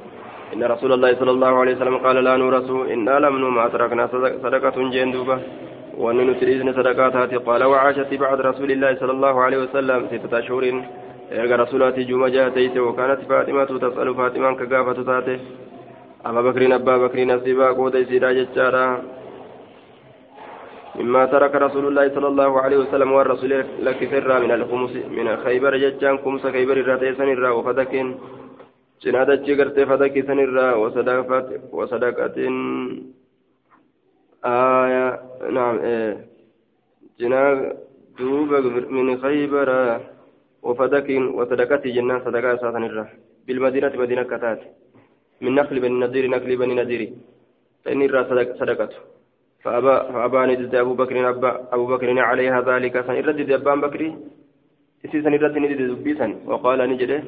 إن 0.54 0.62
رسول 0.64 0.92
الله 0.92 1.14
صلى 1.14 1.30
الله 1.30 1.52
عليه 1.60 1.74
وسلم 1.76 1.96
قال 1.96 2.16
لا 2.24 2.36
نورث. 2.36 2.70
إنا 2.94 3.18
لم 3.24 3.54
ما 3.54 3.68
تركنا 3.68 4.06
صدقة 4.44 4.76
جندوبة 4.94 5.38
وأن 5.98 6.18
نتريزن 6.30 6.72
صدقات 6.72 7.34
قال 7.34 7.64
وعاشت 7.64 8.14
بعد 8.14 8.40
رسول 8.40 8.70
الله 8.70 8.94
صلى 9.00 9.12
الله 9.12 9.40
عليه 9.40 9.58
وسلم 9.64 10.06
ستة 10.12 10.38
أشهر 10.38 10.64
إرجع 11.32 11.56
رسولات 11.56 11.98
جمعة 11.98 12.28
جاتيت 12.28 12.76
وكانت 12.76 13.20
فاطمة 13.28 13.64
تسأل 13.64 14.14
فاطمة 14.14 14.54
كقافة 14.54 15.02
تاته 15.02 15.38
أبا 16.26 16.40
بكر 16.42 16.74
أبا 16.74 16.96
بكر 17.06 17.24
نصيبا 17.24 17.66
قود 17.78 18.02
سيدا 18.08 18.32
جتشارا 18.32 19.02
مما 20.98 21.24
ترك 21.26 21.54
رسول 21.54 21.84
الله 21.88 22.08
صلى 22.14 22.28
الله 22.28 22.60
عليه 22.60 22.76
وسلم 22.76 23.12
والرسول 23.12 23.64
لك 23.86 24.00
سرا 24.10 24.38
من 24.38 24.50
الخمس 24.50 24.92
من 25.16 25.36
خيبر 25.36 25.76
جتشان 25.76 26.18
خمس 26.18 26.42
خيبر 26.46 26.76
الراتيسن 26.76 27.28
الرا 27.28 27.50
وفدكن 27.50 28.06
جنادة 29.02 29.34
جرت 29.34 29.80
فدكسن 29.80 30.38
الرا 30.46 30.74
وصدقة 30.74 31.48
وصدقة 31.72 32.36
آية 34.44 35.20
نعم 35.50 35.76
إيه 35.78 36.26
جنا 37.20 37.72
دوب 38.18 38.50
من 38.90 39.06
خيبر 39.22 39.68
وفدك 40.62 41.08
وصدقة 41.34 41.82
جنان 41.96 42.20
صدقة 42.24 42.56
ساتن 42.56 42.84
الرا 42.84 43.06
بالمدينة 43.46 43.92
مدينة 44.02 44.22
كتات 44.22 44.60
من 45.40 45.54
نخل 45.54 45.76
بني 45.80 45.96
نذير 46.04 46.24
نخل 46.34 46.50
بني 46.60 46.74
نذير 46.80 47.02
فإن 47.84 48.02
الرا 48.02 48.22
صدقة 48.60 48.90
فأبى 49.62 49.94
فأبى 50.12 50.40
ندد 50.50 50.74
أبو 50.74 50.94
بكر 51.00 51.16
أبا 51.28 51.50
أبو 51.74 51.84
بكر 51.92 52.08
عليها 52.28 52.58
ذلك. 52.70 52.94
سنردد 53.06 53.50
أبان 53.50 53.80
بكر 53.80 54.00
إسي 55.04 55.18
سنردد 55.22 55.54
ندد 55.58 55.80
دبيسا 55.90 56.28
وقال 56.50 56.78
نجده 56.90 57.18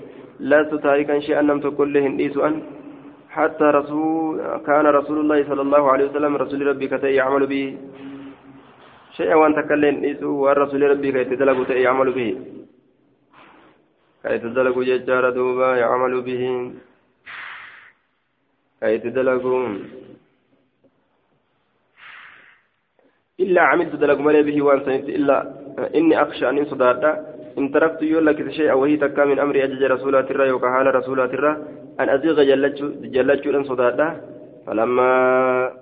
لست 0.41 0.73
تاركا 0.85 1.15
شيئا 1.27 1.43
لم 1.43 1.59
تكن 1.61 1.89
له 1.93 2.05
أن 2.47 2.55
حتى 3.31 3.65
رسول 3.79 4.37
كان 4.67 4.87
رسول 4.99 5.19
الله 5.23 5.39
صلى 5.51 5.63
الله 5.63 5.83
عليه 5.93 6.05
وسلم 6.11 6.33
رسول 6.37 6.67
ربي 6.67 6.87
كتئ 6.93 7.13
يعمل 7.21 7.47
به. 7.47 7.65
شيئا 9.17 9.35
وأن 9.35 9.55
تكلم 9.55 9.95
إيسو 10.05 10.31
والرسول 10.45 10.83
ربي 10.91 11.09
كي 11.13 11.25
تدلق 11.31 11.71
يعمل 11.71 12.09
به. 12.19 12.29
كي 14.23 14.39
تدلق 14.39 14.77
ججار 14.79 15.25
دوبا 15.31 15.69
يعمل 15.83 16.15
به. 16.27 16.43
كي 18.81 18.99
تدلق 18.99 19.45
إلا 23.41 23.63
عملت 23.63 23.95
دلق 23.97 24.19
ملي 24.19 24.43
به 24.43 24.63
وأن 24.63 24.81
سنت 24.85 25.09
إلا 25.09 25.37
إني 25.95 26.23
أخشى 26.23 26.49
أن 26.49 26.65
صدارتا 26.65 27.13
إن 27.59 27.73
تركت 27.73 28.03
يولك 28.03 28.51
شيئا 28.51 28.73
وهي 28.73 28.97
تكا 28.97 29.25
من 29.25 29.39
أمر 29.39 29.65
أجج 29.65 29.83
رسولات 29.83 30.31
الرا 30.31 30.53
وكهال 30.53 30.95
رسولات 30.95 31.35
الرا 31.35 31.53
أن 32.01 32.09
أزيغ 32.09 32.43
جلتش 33.15 33.47
أن 33.47 33.65
صدادا 33.65 34.09
فلما 34.67 35.11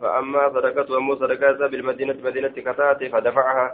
فأما 0.03 0.49
صدقته 0.55 0.99
أمو 0.99 1.15
صدقاتها 1.15 1.67
بالمدينة 1.67 2.17
مدينة 2.25 2.49
كتات 2.49 3.05
فدفعها. 3.05 3.67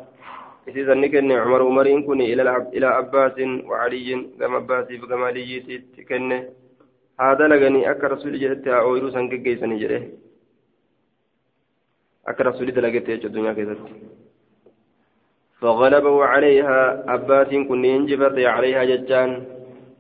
إذا 0.69 0.95
نكن 0.95 1.33
عمر 1.33 1.63
عمر 1.63 2.01
كن 2.01 2.21
إلى 2.21 2.43
إلى 2.75 2.87
عباس 2.87 3.37
وعلي 3.69 4.27
كما 4.41 4.57
عباس 4.57 4.87
كما 5.09 5.31
علي 7.19 7.37
تكن 7.37 7.47
هذا 7.47 7.49
لغني 7.49 7.91
أكا 7.91 8.09
رسول 8.09 8.41
جهت 8.41 8.69
أويرو 8.69 9.11
سنك 9.11 9.35
جيسني 9.35 9.79
جره 9.79 10.03
أكا 12.29 12.45
رسول 12.45 12.71
دلقت 12.71 13.09
الدنيا 13.09 13.53
كذا 13.53 13.77
فغلبه 15.61 16.25
عليها 16.25 17.11
عباس 17.11 17.49
كن 17.49 17.85
ينجبت 17.85 18.39
عليها 18.39 18.85
ججان 18.85 19.45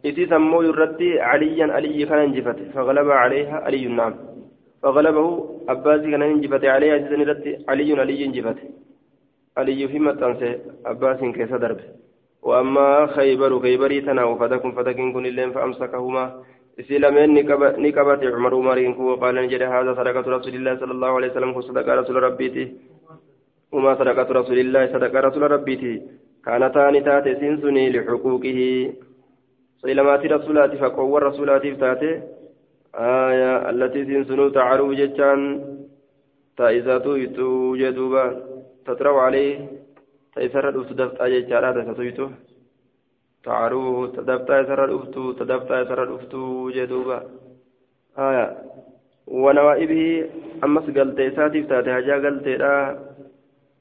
إذا 0.04 0.26
سموا 0.30 0.64
يردي 0.64 1.20
عليا 1.20 1.72
علي 1.72 2.06
كان 2.06 2.18
انجفت 2.18 2.56
فغلب 2.74 3.10
عليها 3.10 3.56
علي 3.56 3.86
نعم 3.86 4.14
فغلبه 4.82 5.60
أباسي 5.68 6.10
كان 6.10 6.22
انجفت 6.22 6.64
عليها 6.64 6.96
ردي 7.30 7.64
علي 7.68 8.00
علي 8.00 8.24
انجفت 8.24 8.56
علي 9.56 9.88
في 9.88 9.98
متنسى 9.98 10.58
أباس 10.86 11.20
كيس 11.20 11.48
درب 11.48 11.80
وأما 12.42 13.06
خيبر 13.06 13.60
خيبري 13.60 14.00
تنا 14.00 14.24
وفتكم 14.24 14.72
فتكن 14.72 15.12
كن 15.12 15.26
اللين 15.26 15.52
فأمسكهما 15.52 16.44
إسلامين 16.80 17.28
نكبت 17.84 18.22
عمر 18.36 18.54
عمرين 18.54 18.92
وقال 19.08 19.34
نجد 19.34 19.62
هذا 19.62 19.90
صدقة 19.98 20.26
رسول 20.36 20.54
الله 20.58 20.74
صلى 20.82 20.92
الله 20.96 21.10
عليه 21.16 21.30
وسلم 21.30 21.60
صدقة 21.60 21.94
رسول 22.00 22.16
ربيتي 22.22 22.64
وما 23.72 23.92
صدقة 24.00 24.28
رسول 24.40 24.58
الله 24.58 24.82
صدقة 24.94 25.20
رسول 25.20 25.42
ربيتي 25.56 25.92
كانتان 26.44 26.94
تاتي 27.04 27.32
سنسني 27.40 27.84
لحقوقه 27.94 28.60
صيلمات 29.82 30.22
رسولات 30.36 30.72
فقوى 30.82 31.18
رسولات 31.28 31.64
تاتي 31.82 32.12
آية 32.94 33.70
التي 33.70 34.00
سنسنو 34.08 34.48
تعرو 34.48 34.92
جتان 35.00 35.40
تائزاتو 36.56 37.12
يتوجدوبا 37.22 38.24
تترو 38.86 39.16
عليه 39.26 39.54
تيسر 40.34 40.64
تعرو 43.44 44.06
تدفتا 44.06 44.60
يسر 44.60 44.84
الأفتو 44.84 45.32
تدفتا 45.32 45.80
يسر 45.80 46.02
الأفتو 46.02 46.70
جدوبا 46.76 47.18
آية 48.18 48.46
ونوائبه 49.26 50.04
أمس 50.64 50.86
قلتي 50.96 51.30
ساتيف 51.36 51.66
تاتي 51.68 51.90
هجا 51.98 52.14
قلتي 52.24 52.54
لا 52.56 52.74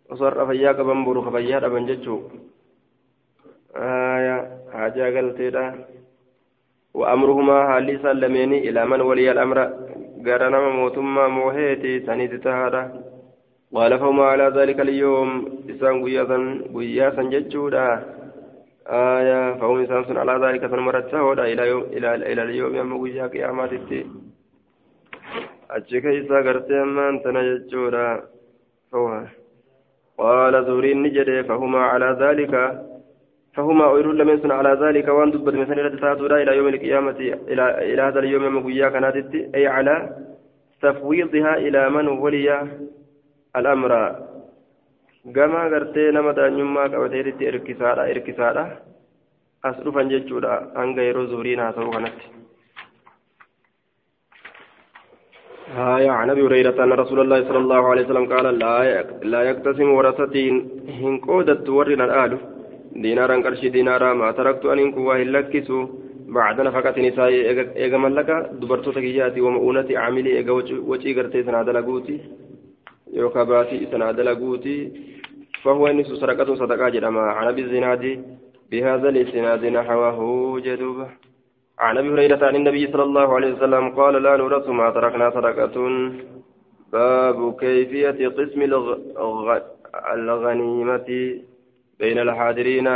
وصر 0.10 0.46
فياك 0.48 0.80
بمبرو 0.88 1.22
خفيا 1.26 1.60
بنججو 1.74 2.18
آية 3.76 4.38
حاجة 4.74 5.18
قلتيدا 5.18 5.66
وأمرهما 6.94 7.58
هالي 7.76 7.98
سلميني 7.98 8.70
إلى 8.70 8.86
من 8.86 9.02
ولي 9.02 9.32
الأمر 9.32 9.60
قرنما 10.26 10.70
موتما 10.70 11.28
موهيتي 11.28 12.00
سنيت 12.06 12.34
تهادا 12.44 12.84
قال 13.76 14.00
فهما 14.00 14.26
على 14.26 14.46
ذلك 14.58 14.80
اليوم 14.80 15.30
إسان 15.70 15.96
قياسا 16.06 16.38
قياسا 16.76 17.24
ججودا 17.34 17.88
آية 18.88 19.54
فهم 19.54 19.78
إنسان 19.80 20.18
على 20.18 20.48
ذلك 20.48 20.66
فنمرت 20.66 21.14
إلى 21.40 21.68
يوم 21.68 21.82
إلى 21.82 22.16
إلى 22.16 22.42
اليوم 22.44 22.76
يوم 22.76 23.04
قيا 23.04 23.28
قياماتي 23.28 24.06
achi 25.74 26.02
keeysaa 26.02 26.44
gartee 26.46 26.80
ammaan 26.80 27.16
tana 27.24 27.42
jechuudha 27.46 28.06
qaala 30.22 30.60
zuuriin 30.68 31.00
ni 31.04 31.10
jedhe 31.16 31.44
fahumaa 31.52 31.92
calaa 31.92 32.18
dhaalika 32.24 32.64
فهما 33.54 33.86
أولون 33.86 34.18
لم 34.18 34.30
يسن 34.30 34.52
على 34.52 34.74
ذلك 34.82 35.08
وأن 35.08 35.32
دبت 35.32 35.56
مثل 35.56 35.80
إلى 35.80 36.42
إلى 36.42 36.58
يوم 36.58 36.68
القيامة 36.68 37.20
إلى 37.52 37.94
إلى 37.94 38.02
هذا 38.02 38.20
اليوم 38.20 38.44
يوم 38.44 38.66
قيا 38.66 38.90
كانت 38.90 39.36
أي 39.56 39.68
على 39.68 40.10
تفويضها 40.82 41.58
إلى 41.58 41.90
من 41.90 42.08
ولي 42.08 42.50
الأمر. 43.56 43.94
Gama 45.26 45.70
gartee 45.70 46.12
nama 46.12 46.36
daanyummaa 46.36 46.90
qabateetitti 46.90 47.46
irkisaadha 47.46 48.08
irkisaadha. 48.14 48.64
As 49.64 49.78
dhufan 49.84 50.10
jechuudha 50.10 50.62
hanga 50.76 51.02
yeroo 51.10 51.28
zuhriin 51.34 51.60
haasa'u 51.60 51.92
kanatti. 51.92 52.26
هاي 55.74 56.10
عن 56.10 56.30
ابي 56.30 56.42
هريره 56.42 56.84
ان 56.84 56.92
رسول 56.92 57.20
الله 57.20 57.44
صلى 57.48 57.58
الله 57.58 57.88
عليه 57.90 58.06
وسلم 58.06 58.26
قال 58.34 58.60
لا 58.60 58.74
لا 59.24 59.42
يقتسم 59.44 59.90
ورثتي 59.90 60.50
هن 61.02 61.18
قودت 61.18 61.70
ورنا 61.70 62.06
الآل 62.06 62.38
دينارا 62.96 63.36
قرشي 63.36 63.70
دينارا 63.70 64.14
ما 64.14 64.32
تركت 64.32 64.66
ان 64.66 64.80
انكوا 64.80 65.16
هلكسوا 65.16 65.88
بعد 66.28 66.62
نفقة 66.62 66.96
نساء 67.08 67.30
ايغا 67.84 67.98
ملكا 67.98 68.38
دبرتو 68.62 68.92
تكياتي 68.92 69.42
ومؤونتي 69.42 69.98
عاملي 69.98 70.38
ايغا 70.38 70.52
وجي 70.90 71.14
غرتي 71.18 71.44
سناد 71.44 71.70
لغوتي 71.70 72.18
يوكا 73.14 73.44
باتي 73.44 73.78
لغوتي 74.28 74.78
فهو 75.64 75.88
انس 75.88 76.08
سرقة 76.08 76.56
صدقة 76.56 76.90
جرما 76.90 77.22
عن 77.22 77.48
ابي 77.48 77.62
الزناد 77.62 78.04
بهذا 78.72 79.10
الاسناد 79.10 79.66
نحوه 79.66 80.18
جدوبه 80.66 81.08
عن 81.80 81.98
ابي 81.98 82.10
هريره 82.14 82.46
عن 82.46 82.56
النبي 82.56 82.84
صلى 82.92 83.04
الله 83.04 83.28
عليه 83.36 83.54
وسلم 83.54 83.90
قال 83.90 84.14
لا 84.24 84.38
نورث 84.38 84.68
ما 84.70 84.90
تركنا 84.90 85.30
صدقه 85.38 85.76
باب 86.94 87.40
كيفيه 87.60 88.28
قسم 88.38 88.62
الغنيمه 90.14 91.10
بين 92.00 92.18
الحاضرين 92.26 92.88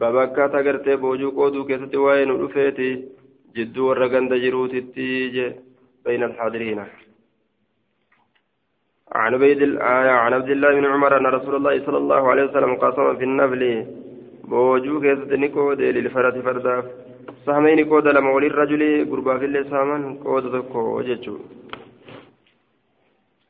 بابكا 0.00 0.46
تغرتي 0.46 0.96
بوجو 0.96 1.30
قودو 1.30 1.64
كيستي 1.68 1.96
وين 1.96 2.30
رفيتي 2.42 2.90
جدو 3.56 3.88
ورغند 3.88 4.32
جروتي 4.44 4.80
بين 6.04 6.22
الحاضرين 6.28 6.80
عن 9.12 9.34
عبيد 9.34 9.62
الآية 9.62 10.10
عن 10.10 10.32
عبد 10.32 10.50
الله 10.50 10.70
بن 10.74 10.84
عمر 10.86 11.16
أن 11.16 11.26
رسول 11.26 11.54
الله 11.56 11.86
صلى 11.86 11.98
الله 11.98 12.30
عليه 12.30 12.44
وسلم 12.44 12.74
قسم 12.74 13.16
في 13.16 13.24
النبل 13.24 13.62
بوجو 14.50 15.00
كيستي 15.00 15.36
نيكو 15.36 15.72
للفرد 15.72 16.40
فرداف 16.46 16.84
سهمين 17.46 17.88
قود 17.90 18.06
لما 18.08 18.30
ولي 18.34 18.46
الرجل 18.46 18.82
قربا 19.10 19.38
في 19.38 19.44
اللي 19.44 19.64
سامان 19.70 20.02
قود 20.24 20.44
تكو 20.52 21.00
جتشو 21.08 21.36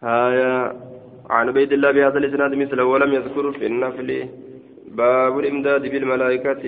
هايا 0.02 0.52
عن 1.30 1.48
عبيد 1.48 1.72
الله 1.72 1.90
بهذا 1.96 2.18
الإسناد 2.18 2.54
مثله 2.54 2.84
ولم 2.84 3.12
يذكر 3.12 3.52
في 3.52 3.66
النفل. 3.66 4.28
باب 5.00 5.38
الإمداد 5.38 5.82
بالملائكة. 5.92 6.64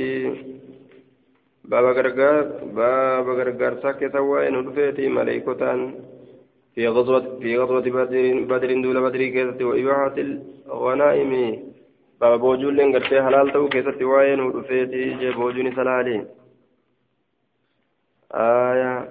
باب 1.64 1.84
غرغار 1.96 2.44
باب 2.78 3.26
غرغار 3.38 3.72
ساكت 3.82 4.14
وين 4.16 4.54
رفيتي 4.66 5.08
ملائكتان. 5.08 5.80
في 6.74 6.88
غزوة 6.88 7.38
في 7.42 7.58
غزوة 7.58 7.80
بدر 7.80 8.24
بدر 8.50 8.70
دول 8.82 9.00
بدر 9.02 9.22
كيست 9.34 9.62
وإباحة 9.62 10.14
الغنائم. 10.18 11.32
باب 12.20 12.40
بوجول 12.40 12.74
لين 12.76 12.94
غرتي 12.94 13.22
حلال 13.22 13.52
تو 13.52 13.68
كيست 13.68 14.02
وين 14.02 14.40
رفيتي 14.40 15.14
جي 15.20 15.30
بوجوني 15.30 15.74
سلالين 15.76 16.26
آية. 18.34 19.08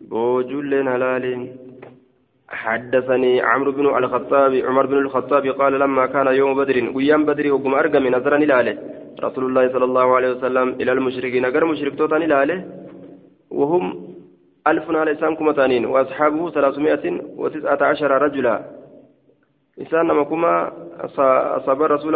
بوجل 0.00 0.88
هلال 0.88 1.24
حدثني 2.48 3.40
عمرو 3.40 3.72
بن 3.72 3.86
الخطاب 3.86 4.54
عمر 4.54 4.86
بن 4.86 4.98
الخطاب 4.98 5.46
قال 5.46 5.72
لما 5.80 6.06
كان 6.06 6.26
يوم 6.26 6.54
بدر 6.58 6.76
ويام 6.96 7.24
بدر 7.24 7.52
وقم 7.52 7.74
أرقم 7.74 8.06
نظرا 8.06 8.36
إلى 8.36 8.78
رسول 9.20 9.44
الله 9.44 9.72
صلى 9.72 9.84
الله 9.84 10.16
عليه 10.16 10.30
وسلم 10.34 10.68
إلى 10.80 10.92
المشركين 10.92 11.46
قال 11.46 11.66
مشرك 11.66 11.98
توتان 11.98 12.22
إلى 12.22 12.64
وهم 13.50 14.05
ألف 14.70 14.90
على 14.90 15.12
إسلام 15.12 15.52
تانين 15.52 15.84
وأصحابه 15.86 16.50
ثلاثمائة 16.50 17.04
وتسعة 17.36 17.80
عشر 17.90 18.10
رجلا. 18.26 18.54
إنسان 19.80 20.06
نمكما 20.06 20.72
أصاب 21.58 21.82
الرسول 21.82 22.14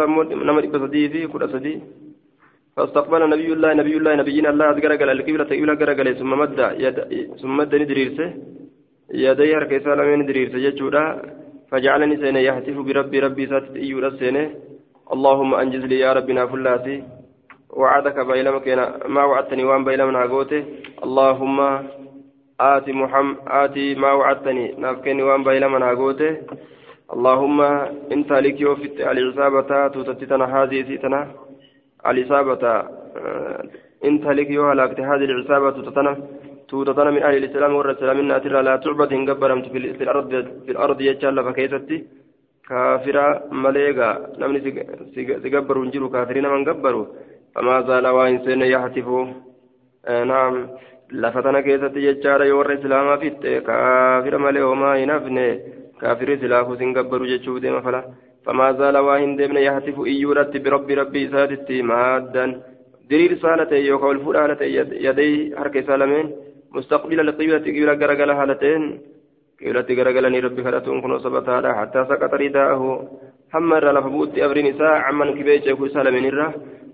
نمر 0.49 0.65
بسدي 0.65 1.09
في 1.09 1.27
كل 1.27 1.43
سدي 1.53 1.75
فاستقبل 2.75 3.21
نبي 3.29 3.53
الله 3.53 3.73
نبي 3.73 3.97
الله 3.97 4.15
نبينا 4.15 4.49
الله 4.49 4.65
أذكر 4.69 4.91
القبلة 5.11 5.51
إلى 5.61 5.73
قرقل 5.79 6.07
ثم 6.19 6.31
مد 6.41 6.59
يد 6.85 6.97
ثم 7.41 7.57
مد 7.57 7.75
ندريرسه. 7.75 8.27
يدي 9.13 9.55
هركي 9.55 9.79
سالمين 9.85 10.19
ندريرسه 10.19 10.57
جتشودا 10.65 11.03
فجعلني 11.69 12.15
سين 12.21 12.35
يهتف 12.35 12.77
بربي 12.87 13.19
ربي 13.25 13.43
ساتت 13.51 13.75
إيولا 13.75 14.09
سينه. 14.19 14.45
اللهم 15.13 15.51
أنجز 15.61 15.83
لي 15.91 15.99
يا 15.99 16.13
ربنا 16.17 16.45
فلاتي 16.51 17.03
وعدك 17.69 18.17
بيلمك 18.29 18.67
ما 19.15 19.23
وعدتني 19.29 19.63
وان 19.69 19.83
بيلمنا 19.83 20.21
قوته. 20.31 20.61
اللهم 21.05 21.57
آتي 22.61 22.91
محمد 22.91 23.37
آتي 23.47 23.95
ما 23.95 24.11
وعدتني. 24.13 24.65
نافكني 24.77 25.23
وان 25.23 25.43
بيلمنا 25.43 25.89
قوته 25.99 26.31
اللهم 27.15 27.59
انت 28.15 28.31
لك 28.45 28.57
يوفت 28.61 28.95
العصابة 29.11 29.71
تتتنا 29.87 30.45
هذه 30.55 30.77
سيتنا. 30.87 31.21
الإصابة 32.09 32.63
آه، 32.67 33.63
إن 34.05 34.13
تلك 34.25 34.49
يوها 34.49 34.73
لكت 34.79 34.99
هذه 34.99 35.25
العصابة 35.29 35.69
تتنم 35.87 36.15
تتنم 36.69 37.13
من 37.15 37.23
أهل 37.23 37.35
الإسلام 37.37 37.71
والرسول 37.75 38.09
منا 38.17 38.37
ترى 38.43 38.61
لا 38.67 38.75
تعبد 38.83 39.13
إن 39.13 39.29
قبرمت 39.29 39.65
في 39.97 40.03
الأرض 40.05 40.29
في 40.65 40.71
الأرض 40.71 41.01
يجعل 41.01 41.37
فكيستي. 41.45 41.97
كافرة 42.69 43.25
مليغا 43.65 44.09
نمني 44.39 44.59
سيقبروا 45.43 45.83
انجلوا 45.85 46.09
كافرين 46.09 46.45
من 46.53 46.61
قبروا. 46.69 47.05
فما 47.55 47.81
زال 47.87 48.07
وإن 48.07 48.35
سين 48.45 48.61
يحتفوا 48.61 49.25
آه 50.05 50.23
نعم. 50.23 50.55
لفتنا 51.11 51.61
كيستي 51.61 51.99
يجعل 52.07 52.41
يور 52.41 52.65
الإسلام 52.71 53.17
في 53.19 53.29
كافر 53.67 54.37
ملي 54.37 54.61
وما 54.63 54.95
ينفني 54.95 55.59
كافر 56.01 56.29
سلاكو 56.41 56.75
سنقبروا 56.75 57.27
جتشو 57.31 57.57
ديما 57.57 57.81
فلا 57.85 58.01
فما 58.45 58.71
زال 58.79 58.97
واهن 58.97 59.35
دمنا 59.35 59.59
يهتف 59.59 59.97
إيورت 60.11 60.57
برب 60.63 60.89
ربي 60.91 61.23
سادتي 61.33 61.81
مادا 61.81 62.45
دليل 63.09 63.37
سالتي 63.43 63.75
يوكا 63.89 64.11
الفول 64.11 64.35
هالتي 64.37 64.65
يدي 65.07 65.55
حركة 65.57 65.81
سالمين 65.87 66.25
مستقبل 66.75 67.19
القبلة 67.19 67.57
قبلة 67.57 67.93
قرقل 68.01 68.31
هالتين 68.39 68.83
قبلة 69.61 69.89
قرقلني 69.97 70.39
ربي 70.45 70.63
خلتون 70.65 71.01
كنو 71.01 71.19
سبتها 71.25 71.73
حتى 71.79 71.99
سقط 72.09 72.33
رداءه 72.41 72.81
حمر 73.53 73.83
لفبوت 73.95 74.39
أبري 74.45 74.61
نساء 74.71 74.93
عمن 75.07 75.29
كبيت 75.37 75.65
يكون 75.67 75.89
سالمين 75.95 76.25
الره 76.31 76.49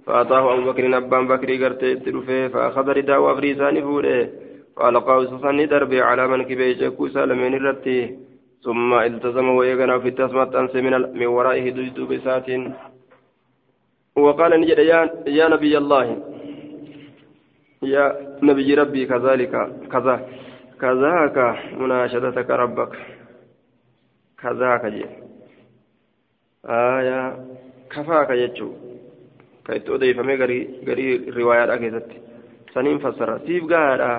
فأعطاه 0.08 0.54
أبو 0.54 0.72
بكر 0.72 0.98
أبان 0.98 1.28
بكر 1.28 1.50
قرتي 1.64 1.96
تلفه 1.96 2.48
فأخذ 2.48 2.88
رداء 2.98 3.20
وأبري 3.20 3.56
ساني 3.56 3.82
فوله 3.82 4.30
فألقاه 4.78 5.26
سسني 5.26 5.66
دربي 5.66 6.02
على 6.02 6.28
من 6.28 6.44
كبيت 6.44 6.82
يكون 6.82 7.10
سالمين 7.10 7.54
الرتي 7.54 8.00
ثم 8.64 8.94
التزم 8.94 9.50
ويغنى 9.50 10.00
في 10.02 10.08
التسمة 10.08 10.60
أنس 10.60 10.76
من, 10.76 10.94
من 11.20 11.26
ورائه 11.26 11.70
دجد 11.70 12.00
بسات 12.00 12.48
وقال 14.16 14.62
نجد 14.62 14.80
يا, 14.80 15.00
يا 15.28 15.48
نبي 15.48 15.78
الله. 15.78 16.06
يا 17.84 18.06
نبي 18.44 18.74
ربي 18.74 19.06
كذلك 19.06 19.54
كذا 19.92 20.16
كذاك 20.82 21.38
مناشدتك 21.80 22.50
ربك. 22.50 22.94
كذاك 24.42 24.86
جي. 24.86 25.06
آية 26.66 27.20
كفاك 27.92 28.30
يجو 28.30 28.87
كيتو 29.68 29.96
ديفمي 30.02 30.36
غري 30.42 30.60
غري 30.88 31.08
روايات 31.38 31.70
أكيدت 31.70 32.10
سنين 32.74 32.98
فسر 33.04 33.30
سيف 33.46 33.64
قاعدة 33.72 34.10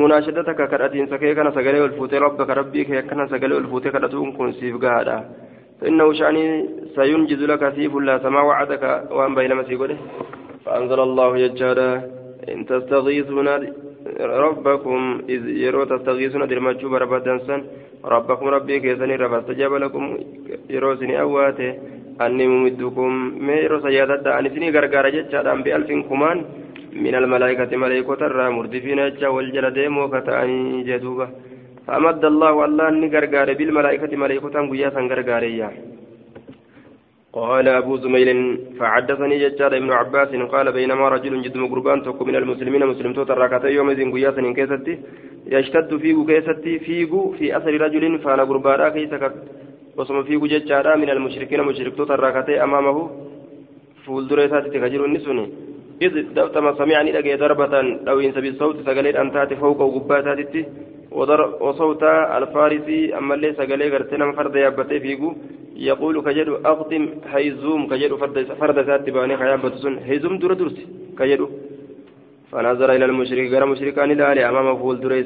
مناشدتك 0.00 0.60
كرأتين 0.70 1.06
سكي 1.12 1.34
كان 1.34 1.48
سجلي 1.56 1.80
والفوتي 1.80 2.18
ربك 2.18 2.50
ربي 2.60 2.84
كي 2.84 3.02
كان 3.02 3.20
سجلي 3.32 3.54
والفوتي 3.54 3.90
كرأتون 3.90 4.32
كن 4.36 4.52
سيف 4.58 4.76
قادا 4.84 5.16
فإنه 5.80 6.12
شأني 6.18 6.44
سينجز 6.96 7.42
لك 7.50 7.62
سيف 7.76 7.94
لا 8.06 8.14
سما 8.24 8.40
وعدك 8.48 8.84
وأن 9.16 9.34
بين 9.34 9.52
مسيقه 9.60 9.96
فأنزل 10.64 11.00
الله 11.08 11.30
يجارا 11.44 11.90
إن 12.52 12.66
تستغيثون 12.66 13.48
ربكم 14.20 15.00
إذ 15.28 15.42
يرو 15.64 15.84
تستغيثون 15.84 16.42
درمجو 16.50 16.88
بربادنسا 16.92 17.56
ربكم 18.04 18.46
ربي 18.56 18.80
كيسني 18.80 19.16
رب 19.22 19.34
استجاب 19.34 19.72
لكم 19.74 20.04
يرو 20.70 20.96
سني 21.00 21.20
أواته 21.20 21.70
أني 22.24 22.46
ممدكم 22.46 23.10
ما 23.46 23.54
يرو 23.64 23.80
سيادة 23.86 24.38
أني 24.38 24.48
سني 24.54 24.70
غرغارة 24.74 25.08
جتشا 25.16 25.54
بألف 25.64 25.90
كمان 26.08 26.38
من 27.04 27.14
الملائكة 27.20 27.70
ملائكة 27.84 28.20
الرا 28.28 28.46
مردفين 28.56 28.98
أجا 28.98 29.28
والجلدين 29.28 29.92
وكتاني 30.00 30.82
جدوبة. 30.88 31.28
فأمد 31.86 32.24
الله 32.24 32.64
الله 32.64 32.88
أني 32.88 33.06
غرغار 33.14 33.48
بالملائكة 33.58 34.12
ملائكة 34.22 34.56
قياسا 34.70 35.00
غرغاريا 35.10 35.68
قال 37.36 37.66
أبو 37.68 37.94
زميل 38.02 38.28
فحدثني 38.78 39.36
ججار 39.42 39.72
ابن 39.76 39.90
عباس 40.00 40.30
قال 40.52 40.66
بينما 40.78 41.08
رجل 41.14 41.34
جد 41.44 41.56
مقربان 41.56 42.02
توك 42.02 42.22
من 42.28 42.36
المسلمين 42.36 42.82
مسلم 42.92 43.12
توتر 43.16 43.38
راكتي 43.38 43.68
يوم 43.76 43.90
إذن 43.90 44.12
قياسا 44.14 44.42
كيستي 44.58 44.94
يشتد 45.54 45.90
فيغو 46.02 46.22
كيستي 46.30 46.78
فيغو 46.86 47.32
في 47.38 47.56
أثر 47.56 47.72
رجل 47.84 48.04
فأنا 48.18 48.42
قربارا 48.50 48.88
كيسك 49.96 50.10
وصم 50.10 50.22
فيغو 50.22 50.46
ججارا 50.46 50.96
من 50.96 51.10
المشركين 51.10 51.60
مشرك 51.62 51.96
توتر 51.96 52.20
راكتي 52.20 52.62
أمامه 52.62 53.10
فول 54.04 54.28
دريسات 54.28 54.66
تكجر 54.66 55.04
النسوني 55.04 55.46
إذ 56.02 56.34
دوتما 56.34 56.74
سمعني 56.78 57.12
لقي 57.12 57.36
ضربة 57.36 57.80
لو 58.06 58.20
ينسى 58.20 58.40
بالصوت 58.40 58.76
سقليل 58.86 59.16
أن 59.16 59.32
تأتي 59.32 59.56
فوق 59.56 59.80
وقباتاتي 59.80 60.64
وصوت 61.60 62.02
الفارسي 62.38 63.18
أما 63.18 63.34
اللي 63.34 63.52
سقلي 63.52 63.90
قرتنا 63.92 64.32
فرد 64.32 64.56
يابتي 64.56 65.00
فيقو 65.00 65.28
يقول 65.76 66.16
كجدو 66.26 66.54
أقدم 66.70 67.04
هيزوم 67.32 67.82
كجدو 67.90 68.16
فرد 68.16 68.36
فرد 68.60 68.78
ذات 68.78 69.10
باني 69.10 69.36
خيابة 69.36 69.76
سن 69.82 69.94
هيزوم 70.08 70.38
در 70.38 70.52
درس 70.60 70.76
كجدو 71.18 71.46
فنظر 72.50 72.88
إلى 72.96 73.04
المشرك 73.04 73.46
غير 73.52 73.66
مشركان 73.72 74.10
الآلي 74.10 74.48
أمام 74.48 74.76
فول 74.80 75.00
دري 75.00 75.24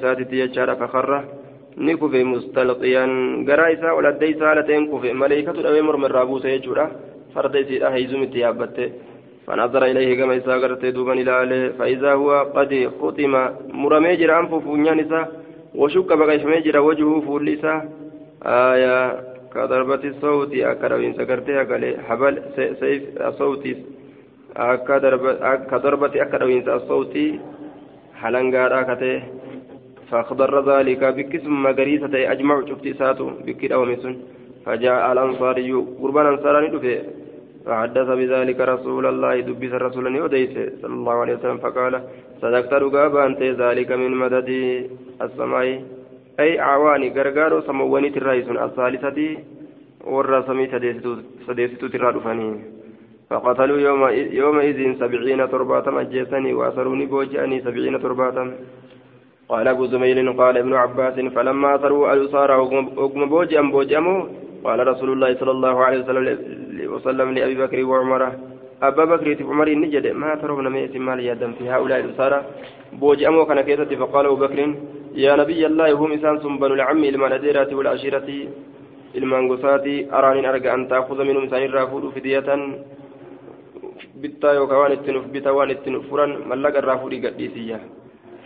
ساتي 1.76 1.96
تيجار 1.96 2.06
فخر 2.06 2.14
نكف 2.14 2.14
مستلقيا 2.14 3.04
غير 3.48 3.72
إسا 3.72 3.92
ولا 3.92 4.10
دي 4.10 4.34
سالتين 4.34 4.86
كف 4.86 5.04
ملائكة 5.04 5.50
الأوي 5.50 5.82
مرمر 5.82 6.12
رابوسة 6.12 6.48
يجورا 6.48 6.90
فرد 7.34 7.56
إسا 7.56 7.94
هيزوم 7.94 8.24
تيابته 8.24 8.92
فنظر 9.46 9.84
إليه 9.84 10.16
كما 10.22 10.36
إسا 10.36 10.56
غرت 10.56 10.86
دوبا 10.86 11.12
إلى 11.12 11.72
فإذا 11.78 12.12
هو 12.12 12.30
قد 12.56 12.90
ختم 13.00 13.48
مرمي 13.72 14.16
جرا 14.16 14.40
أنف 14.40 14.54
فونيان 14.54 15.00
إسا 15.00 15.28
وشك 15.74 16.12
بقى 16.12 16.44
ميجر 16.44 16.78
وجهه 16.80 17.20
فول 17.20 17.48
إسا 17.48 17.88
آية 18.46 19.20
كضربة 19.54 20.04
الصوت 20.04 20.54
أكروين 20.54 21.14
سكرتها 21.14 21.62
قال 21.64 21.96
حبل 22.08 22.42
سيف 22.80 23.02
صوتي 23.38 23.76
كضربة 25.70 26.22
أكروين 26.22 26.68
الصوت 26.68 27.18
حلنقار 28.20 28.80
أكته 28.80 29.22
فأخضر 30.10 30.52
ذلك 30.70 31.02
بكسم 31.04 31.62
مقريسة 31.62 32.14
أجمع 32.32 32.54
شفت 32.68 32.86
ساتو 32.98 33.26
بكر 33.46 33.74
أو 33.74 33.84
مسن 33.84 34.16
فجاء 34.66 35.12
الأنصاري 35.12 35.72
قربان 36.02 36.26
أنصاراني 36.26 36.68
دفئ. 36.74 37.00
فحدث 37.66 38.08
بذلك 38.20 38.58
رسول 38.60 39.04
الله 39.06 39.40
دبس 39.40 39.72
الرسول 39.78 40.20
وديس 40.20 40.54
صلى 40.82 40.94
الله 41.00 41.16
عليه 41.22 41.34
وسلم 41.34 41.58
فقال 41.64 41.94
صدقت 42.42 42.72
رقابا 42.72 43.26
أنت 43.26 43.42
ذلك 43.62 43.90
من 43.92 44.10
مدد 44.22 44.50
السماء. 45.24 45.66
أي 46.40 46.50
عواني 46.68 47.08
غرغارو 47.16 47.60
سمواني 47.68 48.10
ترايس 48.16 48.48
الثالثة 48.48 49.18
ورى 50.12 50.38
سمي 50.48 50.66
سديستو 51.46 51.86
ترى 51.92 52.08
دفني. 52.16 52.50
فقتلوا 53.30 53.78
يوم 53.78 54.02
يومئذ 54.40 54.78
سبعين 55.00 55.40
ترباة 55.52 55.86
أجيسني 56.00 56.50
وأسروني 56.58 57.06
بوجأني 57.06 57.56
سبعين 57.66 57.94
ترباة 58.04 58.36
قال 59.50 59.66
أبو 59.68 59.84
زميل 59.92 60.18
قال 60.40 60.54
ابن 60.62 60.72
عباس 60.74 61.16
فلما 61.34 61.68
أسروا 61.76 62.12
الأسارى 62.12 62.54
وقم 63.02 63.22
بوجأم 63.32 63.66
بوجأموا 63.74 64.18
قال 64.64 64.78
رسول 64.92 65.08
الله 65.12 65.30
صلى 65.40 65.52
الله 65.56 65.74
عليه 65.84 65.98
وسلم 66.02 66.24
وسلم 66.94 67.28
لأبي 67.34 67.54
بكر 67.62 67.78
وعمر. 67.90 68.22
أبا 68.82 69.04
بكر 69.04 69.28
عمر 69.50 69.68
نجد 69.82 70.06
ما 70.22 70.30
ترون 70.40 70.66
من 70.74 71.00
مال 71.06 71.20
يدم 71.20 71.52
في 71.58 71.64
هؤلاء 71.72 71.98
الأسارى 72.00 72.38
بوجأموا 73.00 73.44
كان 73.48 73.60
كيسة 73.60 73.90
فقال 74.00 74.24
أبو 74.26 74.36
بكر 74.44 74.58
يا 75.24 75.32
نبي 75.40 75.66
الله 75.66 75.92
هم 76.00 76.10
إنسان 76.12 76.36
بنو 76.62 76.74
العم 76.78 77.02
المناديرة 77.04 77.70
والعشيرة. 77.78 78.28
المانغوسات 79.18 79.86
أراني 80.16 80.48
أرجع 80.50 80.74
أن 80.74 80.88
تأخذ 80.88 81.18
منهم 81.28 81.44
سان 81.50 81.62
الرافود 81.62 82.04
فدية. 82.14 82.48
بتا 84.22 84.50
يوكوان 84.58 84.92
التنف 84.92 85.24
بتا 85.34 85.50
وان 85.50 85.70
التنفرا 85.70 86.26
ملق 86.50 86.74
الرافود 86.82 87.12
قديسية. 87.24 87.78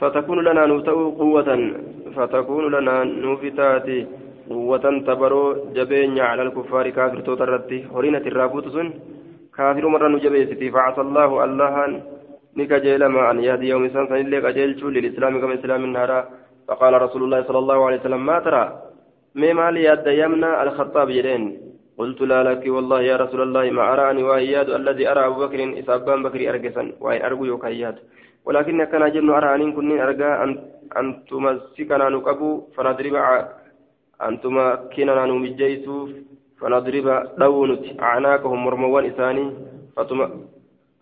فتكون 0.04 0.38
لنا 0.48 0.62
نوتو 0.66 1.10
قوة 1.20 1.50
فتكون 2.16 2.64
لنا 2.74 2.94
نوفتاتي 3.24 3.98
قوة 4.50 4.84
تبرو 5.08 5.44
جبين 5.76 6.18
على 6.28 6.42
الكفار 6.46 6.86
كافر 6.96 7.18
توترتي. 7.26 7.78
هورينة 7.92 8.24
الرافود 8.30 8.64
سن. 8.74 8.88
كافر 9.56 9.84
مرة 9.94 10.08
نجبيستي 10.14 10.66
فعسى 10.74 11.00
الله 11.06 11.30
الله 11.44 11.74
نكجيل 12.58 13.02
ما 13.14 13.30
أن 13.30 13.38
يهدي 13.48 13.66
يوم 13.72 13.84
سنة 13.94 14.12
إلا 14.22 14.38
كجيل 14.44 14.70
للإسلام 14.94 15.32
كما 15.40 15.54
إسلام 15.58 15.80
النهار 15.88 16.12
فقال 16.68 16.92
رسول 17.04 17.22
الله 17.24 17.40
صلى 17.48 17.60
الله 17.62 17.78
عليه 17.86 18.00
وسلم 18.00 18.22
ما 18.26 18.38
ترى؟ 18.44 18.64
ما 19.40 19.52
مالي 19.58 19.84
يد 19.88 20.06
يمنى 20.22 20.50
الخطاب 20.62 21.08
جرين. 21.16 21.42
قلت 21.98 22.20
لا 22.30 22.40
لك 22.48 22.64
والله 22.66 23.00
يا 23.10 23.16
رسول 23.16 23.40
الله 23.42 23.64
ما 23.70 23.92
أراني 23.92 24.22
وإياد 24.22 24.68
الذي 24.70 25.04
أرى 25.10 25.26
أبو 25.26 25.36
بكر 25.46 25.60
إسابان 25.80 26.18
بكر 26.26 26.40
أرقسا 26.50 26.84
وإن 27.00 27.20
أرجو 27.26 27.44
يكياد 27.44 27.96
ولكن 28.44 28.84
كان 28.84 29.12
جن 29.12 29.30
أراني 29.30 29.72
كن 29.72 30.00
أرجى 30.00 30.24
أن 30.44 30.50
أن 30.98 31.06
تمسكنا 31.30 32.08
نقبو 32.08 32.50
فنضرب 32.76 33.14
أن 34.26 34.40
تمكننا 34.40 35.26
نمجيس 35.30 35.86
فنضرب 36.60 37.06
دونت 37.38 37.84
أعناقهم 38.02 38.58
مرموان 38.64 39.04
إساني 39.10 39.44
فتم 39.96 40.20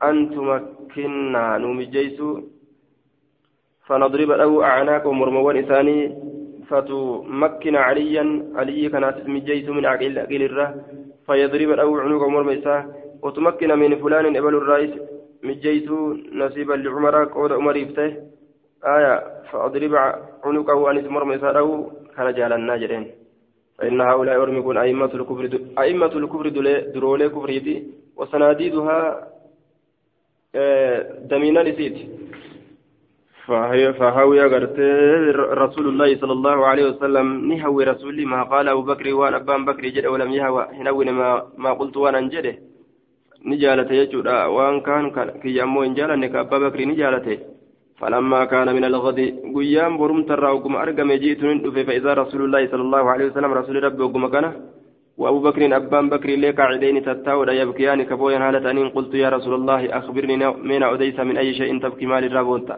أن 0.09 0.17
تمكننا 0.35 1.45
نمجيس 1.65 2.19
فنضرب 3.87 4.31
له 4.43 4.65
أعناقهم 4.65 5.19
مرموان 5.21 5.57
إساني 5.57 5.99
فتمكن 6.69 7.77
عليا 7.77 8.25
علي 8.59 8.89
كانت 8.93 9.17
مجيس 9.35 9.67
من 9.77 9.85
عقيل 9.87 10.19
عقيل 10.19 10.43
الره 10.43 10.69
فيضرب 11.27 11.71
له 11.81 11.89
عنق 12.03 12.23
مرمى 12.35 12.57
وتمكن 13.23 13.71
من 13.79 13.91
فلان 14.03 14.37
إبل 14.37 14.55
الرئيس 14.63 14.91
مجيس 15.43 15.89
نصيبا 16.33 16.75
لعمر 16.75 17.25
قود 17.25 17.53
عمر 17.53 17.77
يفته 17.77 18.17
آية 18.85 19.15
فأضرب 19.53 19.95
عنقه 20.45 20.91
أن 20.91 21.09
مرمى 21.09 21.37
إساه 21.37 21.91
كان 22.17 22.35
جعل 22.35 22.53
الناجرين 22.53 23.11
فإن 23.79 24.01
هؤلاء 24.01 24.35
يرمكون 24.35 24.77
أئمة 24.77 25.11
الكفر 25.15 25.59
أئمة 25.79 26.07
الكفر 26.07 26.49
درولي 26.95 27.29
كفريتي 27.29 27.87
وسناديدها 28.17 29.29
آه، 30.55 31.19
دمينا 31.31 31.61
لسيت 31.61 31.97
فهي 33.47 33.93
فهوي 33.93 34.41
قرت 34.41 34.79
رسول 35.65 35.89
الله 35.89 36.21
صلى 36.21 36.33
الله 36.33 36.67
عليه 36.67 36.85
وسلم 36.91 37.53
نهوي 37.53 37.85
رسولي 37.85 38.25
ما 38.25 38.43
قال 38.43 38.69
أبو 38.69 38.83
بكر 38.83 39.15
وأنا 39.15 39.37
أبان 39.37 39.65
بكر 39.65 39.83
جد 39.89 40.07
ولم 40.07 40.31
يهوى 40.33 40.69
هنوي 40.73 41.05
ما 41.05 41.47
ما 41.57 41.73
قلت 41.73 41.97
وأنا 41.97 42.21
انجده 43.47 43.75
نجالته 43.75 43.95
يجود 43.95 44.29
وأن 44.29 44.81
كان 44.87 45.05
كي 45.43 45.51
يمو 45.59 45.83
إنجالني 45.83 46.29
كأبا 46.29 46.59
بكر 46.59 46.81
نجالته 46.91 47.39
فلما 47.99 48.45
كان 48.45 48.69
من 48.77 48.85
الغد 48.85 49.19
قيام 49.57 49.93
برم 50.01 50.23
ترى 50.31 50.51
وقم 50.55 50.75
أرقم 50.77 51.13
جئت 51.23 51.43
ندفه 51.45 51.83
فإذا 51.89 52.13
رسول 52.23 52.41
الله 52.45 52.63
صلى 52.73 52.83
الله 52.87 53.05
عليه 53.13 53.27
وسلم 53.31 53.51
رسول 53.61 53.77
ربي 53.85 54.03
وقم 54.03 54.27
كان 54.35 54.47
وأبو 55.21 55.41
بكر 55.47 55.63
أبان 55.77 56.09
بكر 56.13 56.29
ليك 56.43 56.61
عدين 56.61 56.97
تتاود 57.07 57.49
يبكيان 57.49 58.03
كبويا 58.11 58.39
هالة 58.49 58.71
أنين 58.71 58.89
قلت 58.97 59.15
يا 59.15 59.29
رسول 59.37 59.55
الله 59.61 59.83
أخبرني 59.99 60.37
من 60.71 60.83
أديس 60.83 61.19
من 61.29 61.37
أي 61.43 61.55
شيء 61.59 61.71
تبكي 61.85 62.07
مال 62.07 62.25
الرابونتا 62.25 62.77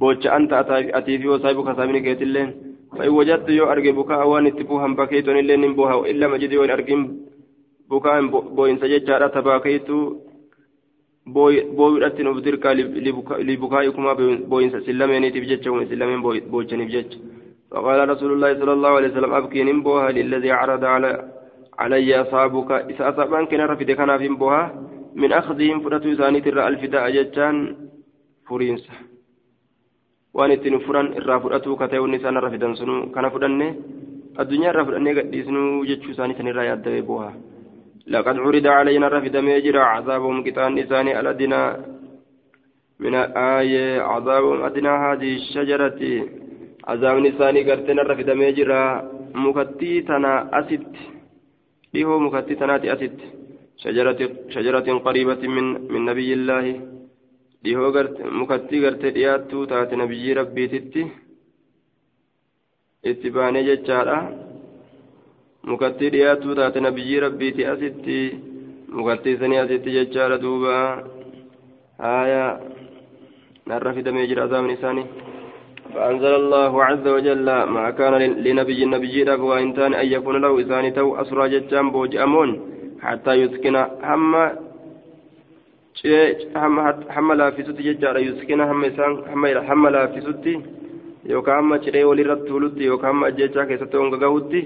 بوجا 0.00 0.36
أنت 0.36 0.52
أتي 0.98 1.18
في 1.20 1.28
وصايبك 1.28 1.68
سامين 1.76 1.98
كيت 2.06 2.22
اللين 2.22 2.50
فإن 2.98 3.08
وجدت 3.18 3.48
يو 3.58 3.64
أرجي 3.72 3.92
بكاء 3.98 4.28
وان 4.28 4.46
اتبوهم 4.46 4.94
بكيتون 4.98 5.36
اللين 5.38 5.60
نبوها 5.60 5.94
وإلا 6.00 6.26
مجدي 6.32 6.56
وين 6.58 6.70
أرجم 6.70 7.00
بكاء 7.90 8.26
بوين 8.26 8.78
سججارة 8.78 9.26
تباكيتو 9.26 10.26
booyudhatti 11.26 12.22
nuuf 12.22 12.38
dirqaa 12.46 12.74
libukaa'ikuma 13.50 14.14
booyinsa 14.50 14.80
sillameeniitiif 14.86 15.48
jecha 15.50 15.70
kun 15.70 15.88
sillameen 15.90 16.22
boochaniif 16.22 16.90
jecha 16.90 17.18
فقال 17.70 18.08
رسول 18.08 18.32
الله 18.32 18.50
صلى 18.60 18.72
الله 18.72 18.88
عليه 18.88 19.08
وسلم 19.08 19.32
أبكي 19.34 19.62
نمبوها 19.62 20.10
للذي 20.10 20.50
عرض 20.50 20.84
على 20.84 21.10
علي 21.78 22.20
أصابك 22.20 22.70
إذا 22.72 23.08
أصابان 23.08 23.46
كان 23.46 23.60
رفد 23.60 23.90
كان 23.90 24.18
في 24.18 24.28
بوها 24.28 24.62
من 25.14 25.32
أخذهم 25.32 25.80
فرة 25.80 26.14
ثاني 26.14 26.40
ترى 26.40 26.68
الفداء 26.68 27.10
جتان 27.10 27.76
فرينسه 28.48 28.94
waan 30.36 30.52
ittiin 30.52 30.78
furan 30.84 31.16
irraa 31.18 31.40
fudhatu 31.40 31.76
ka 31.80 31.88
ta'e 31.88 31.98
wanni 31.98 32.20
isaan 32.20 32.36
irra 32.36 32.52
fidan 32.52 32.76
sunu 32.76 33.08
kana 33.14 33.32
fudhanne 33.32 33.68
addunyaa 34.36 34.70
irraa 34.72 34.84
fudhannee 34.84 35.16
gadhiisnuu 35.18 35.84
jechuu 35.88 36.12
لقد 38.06 38.36
عرض 38.38 38.66
علينا 38.66 39.08
رفد 39.08 39.36
ميجرا 39.36 39.82
عذابهم 39.94 40.42
كتان 40.46 40.74
نساني 40.74 41.20
الأدنى 41.20 41.62
من 43.02 43.14
آية 43.58 44.00
عذابهم 44.00 44.58
أدنى 44.62 44.88
هذه 44.88 45.32
الشجرة. 45.40 46.00
عذاب 46.90 47.16
نساني 47.26 47.60
قرتنا 47.68 48.02
رفد 48.02 48.30
ميجرا 48.30 48.82
مكتي 49.34 49.92
تنا 50.08 50.32
أسد. 50.58 50.92
إيه 51.94 52.18
مكتي 52.24 52.54
تنا 52.54 52.76
أسد. 52.94 53.18
شجرة 53.82 54.20
شجرة 54.54 54.88
قريبة 55.06 55.42
من 55.54 55.66
من 55.92 56.04
نبي 56.04 56.32
الله. 56.32 56.66
dhihoo 57.66 57.90
mukattii 58.40 58.80
gartee 58.80 59.10
dhiyaattuu 59.14 59.66
taate 59.70 59.96
nabiyyi 60.00 60.34
rabbiititti 60.38 61.02
itti 63.10 63.32
baanee 63.36 63.62
jechaadha 63.68 64.18
mukattii 65.70 66.10
dhiyaattuu 66.14 66.54
taate 66.58 66.80
nabiyyi 66.80 67.20
rabbiiti 67.26 67.66
asitti 67.72 68.18
mukattii 68.98 69.36
sanii 69.40 69.62
asitti 69.64 69.90
jechaadha 69.96 70.38
duuba 70.44 70.74
haaya 71.98 72.44
narra 73.66 73.94
fidamee 73.96 74.26
jira 74.26 74.44
azaabni 74.44 74.78
isaanii 74.80 75.06
فأنزل 75.96 76.34
الله 76.34 76.84
عز 76.84 77.06
وجل 77.08 77.48
ما 77.76 77.90
كان 77.90 78.14
لنبي 78.46 78.80
النبي 78.84 79.22
رب 79.22 79.40
وإن 79.40 79.68
أن 79.80 80.06
يكون 80.06 80.36
له 80.42 80.60
إسان 80.60 80.94
تو 80.94 81.16
أسرى 81.22 81.48
جتام 81.48 81.90
بوج 81.90 82.16
أمون 82.16 82.50
حتى 83.02 83.32
يسكن 83.34 83.76
هم 84.04 84.34
hamma 87.14 87.34
laaffisutti 87.34 87.82
jechaadha 87.82 88.20
yuskina 88.20 88.66
hamma 88.66 88.86
isaan 88.86 89.14
hamma 89.68 89.90
laaffisutti 89.90 90.52
yookaan 91.28 91.56
hamma 91.56 91.78
cidhee 91.78 92.04
walirratti 92.04 92.46
tuulutti 92.48 92.84
yookaan 92.84 93.12
hamma 93.12 93.26
ajjechaa 93.26 93.66
keessatti 93.66 93.96
honga 93.96 94.16
gahutti 94.16 94.60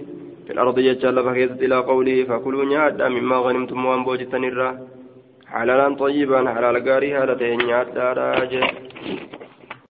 في 0.50 0.54
الأرض 0.54 0.78
يجعل 0.78 1.24
فكيست 1.24 1.62
إلى 1.62 1.76
قوله 1.76 2.24
فكلوا 2.24 2.64
نيادا 2.64 3.08
مما 3.08 3.36
غنمتم 3.36 3.86
وأن 3.86 4.04
بوجتن 4.04 4.44
حلالا 5.46 5.94
طيبا 5.94 6.40
حلال 6.54 6.76
قاري 6.88 7.12
هالتين 7.14 7.58
نيادا 7.58 8.12
راجع. 8.12 8.70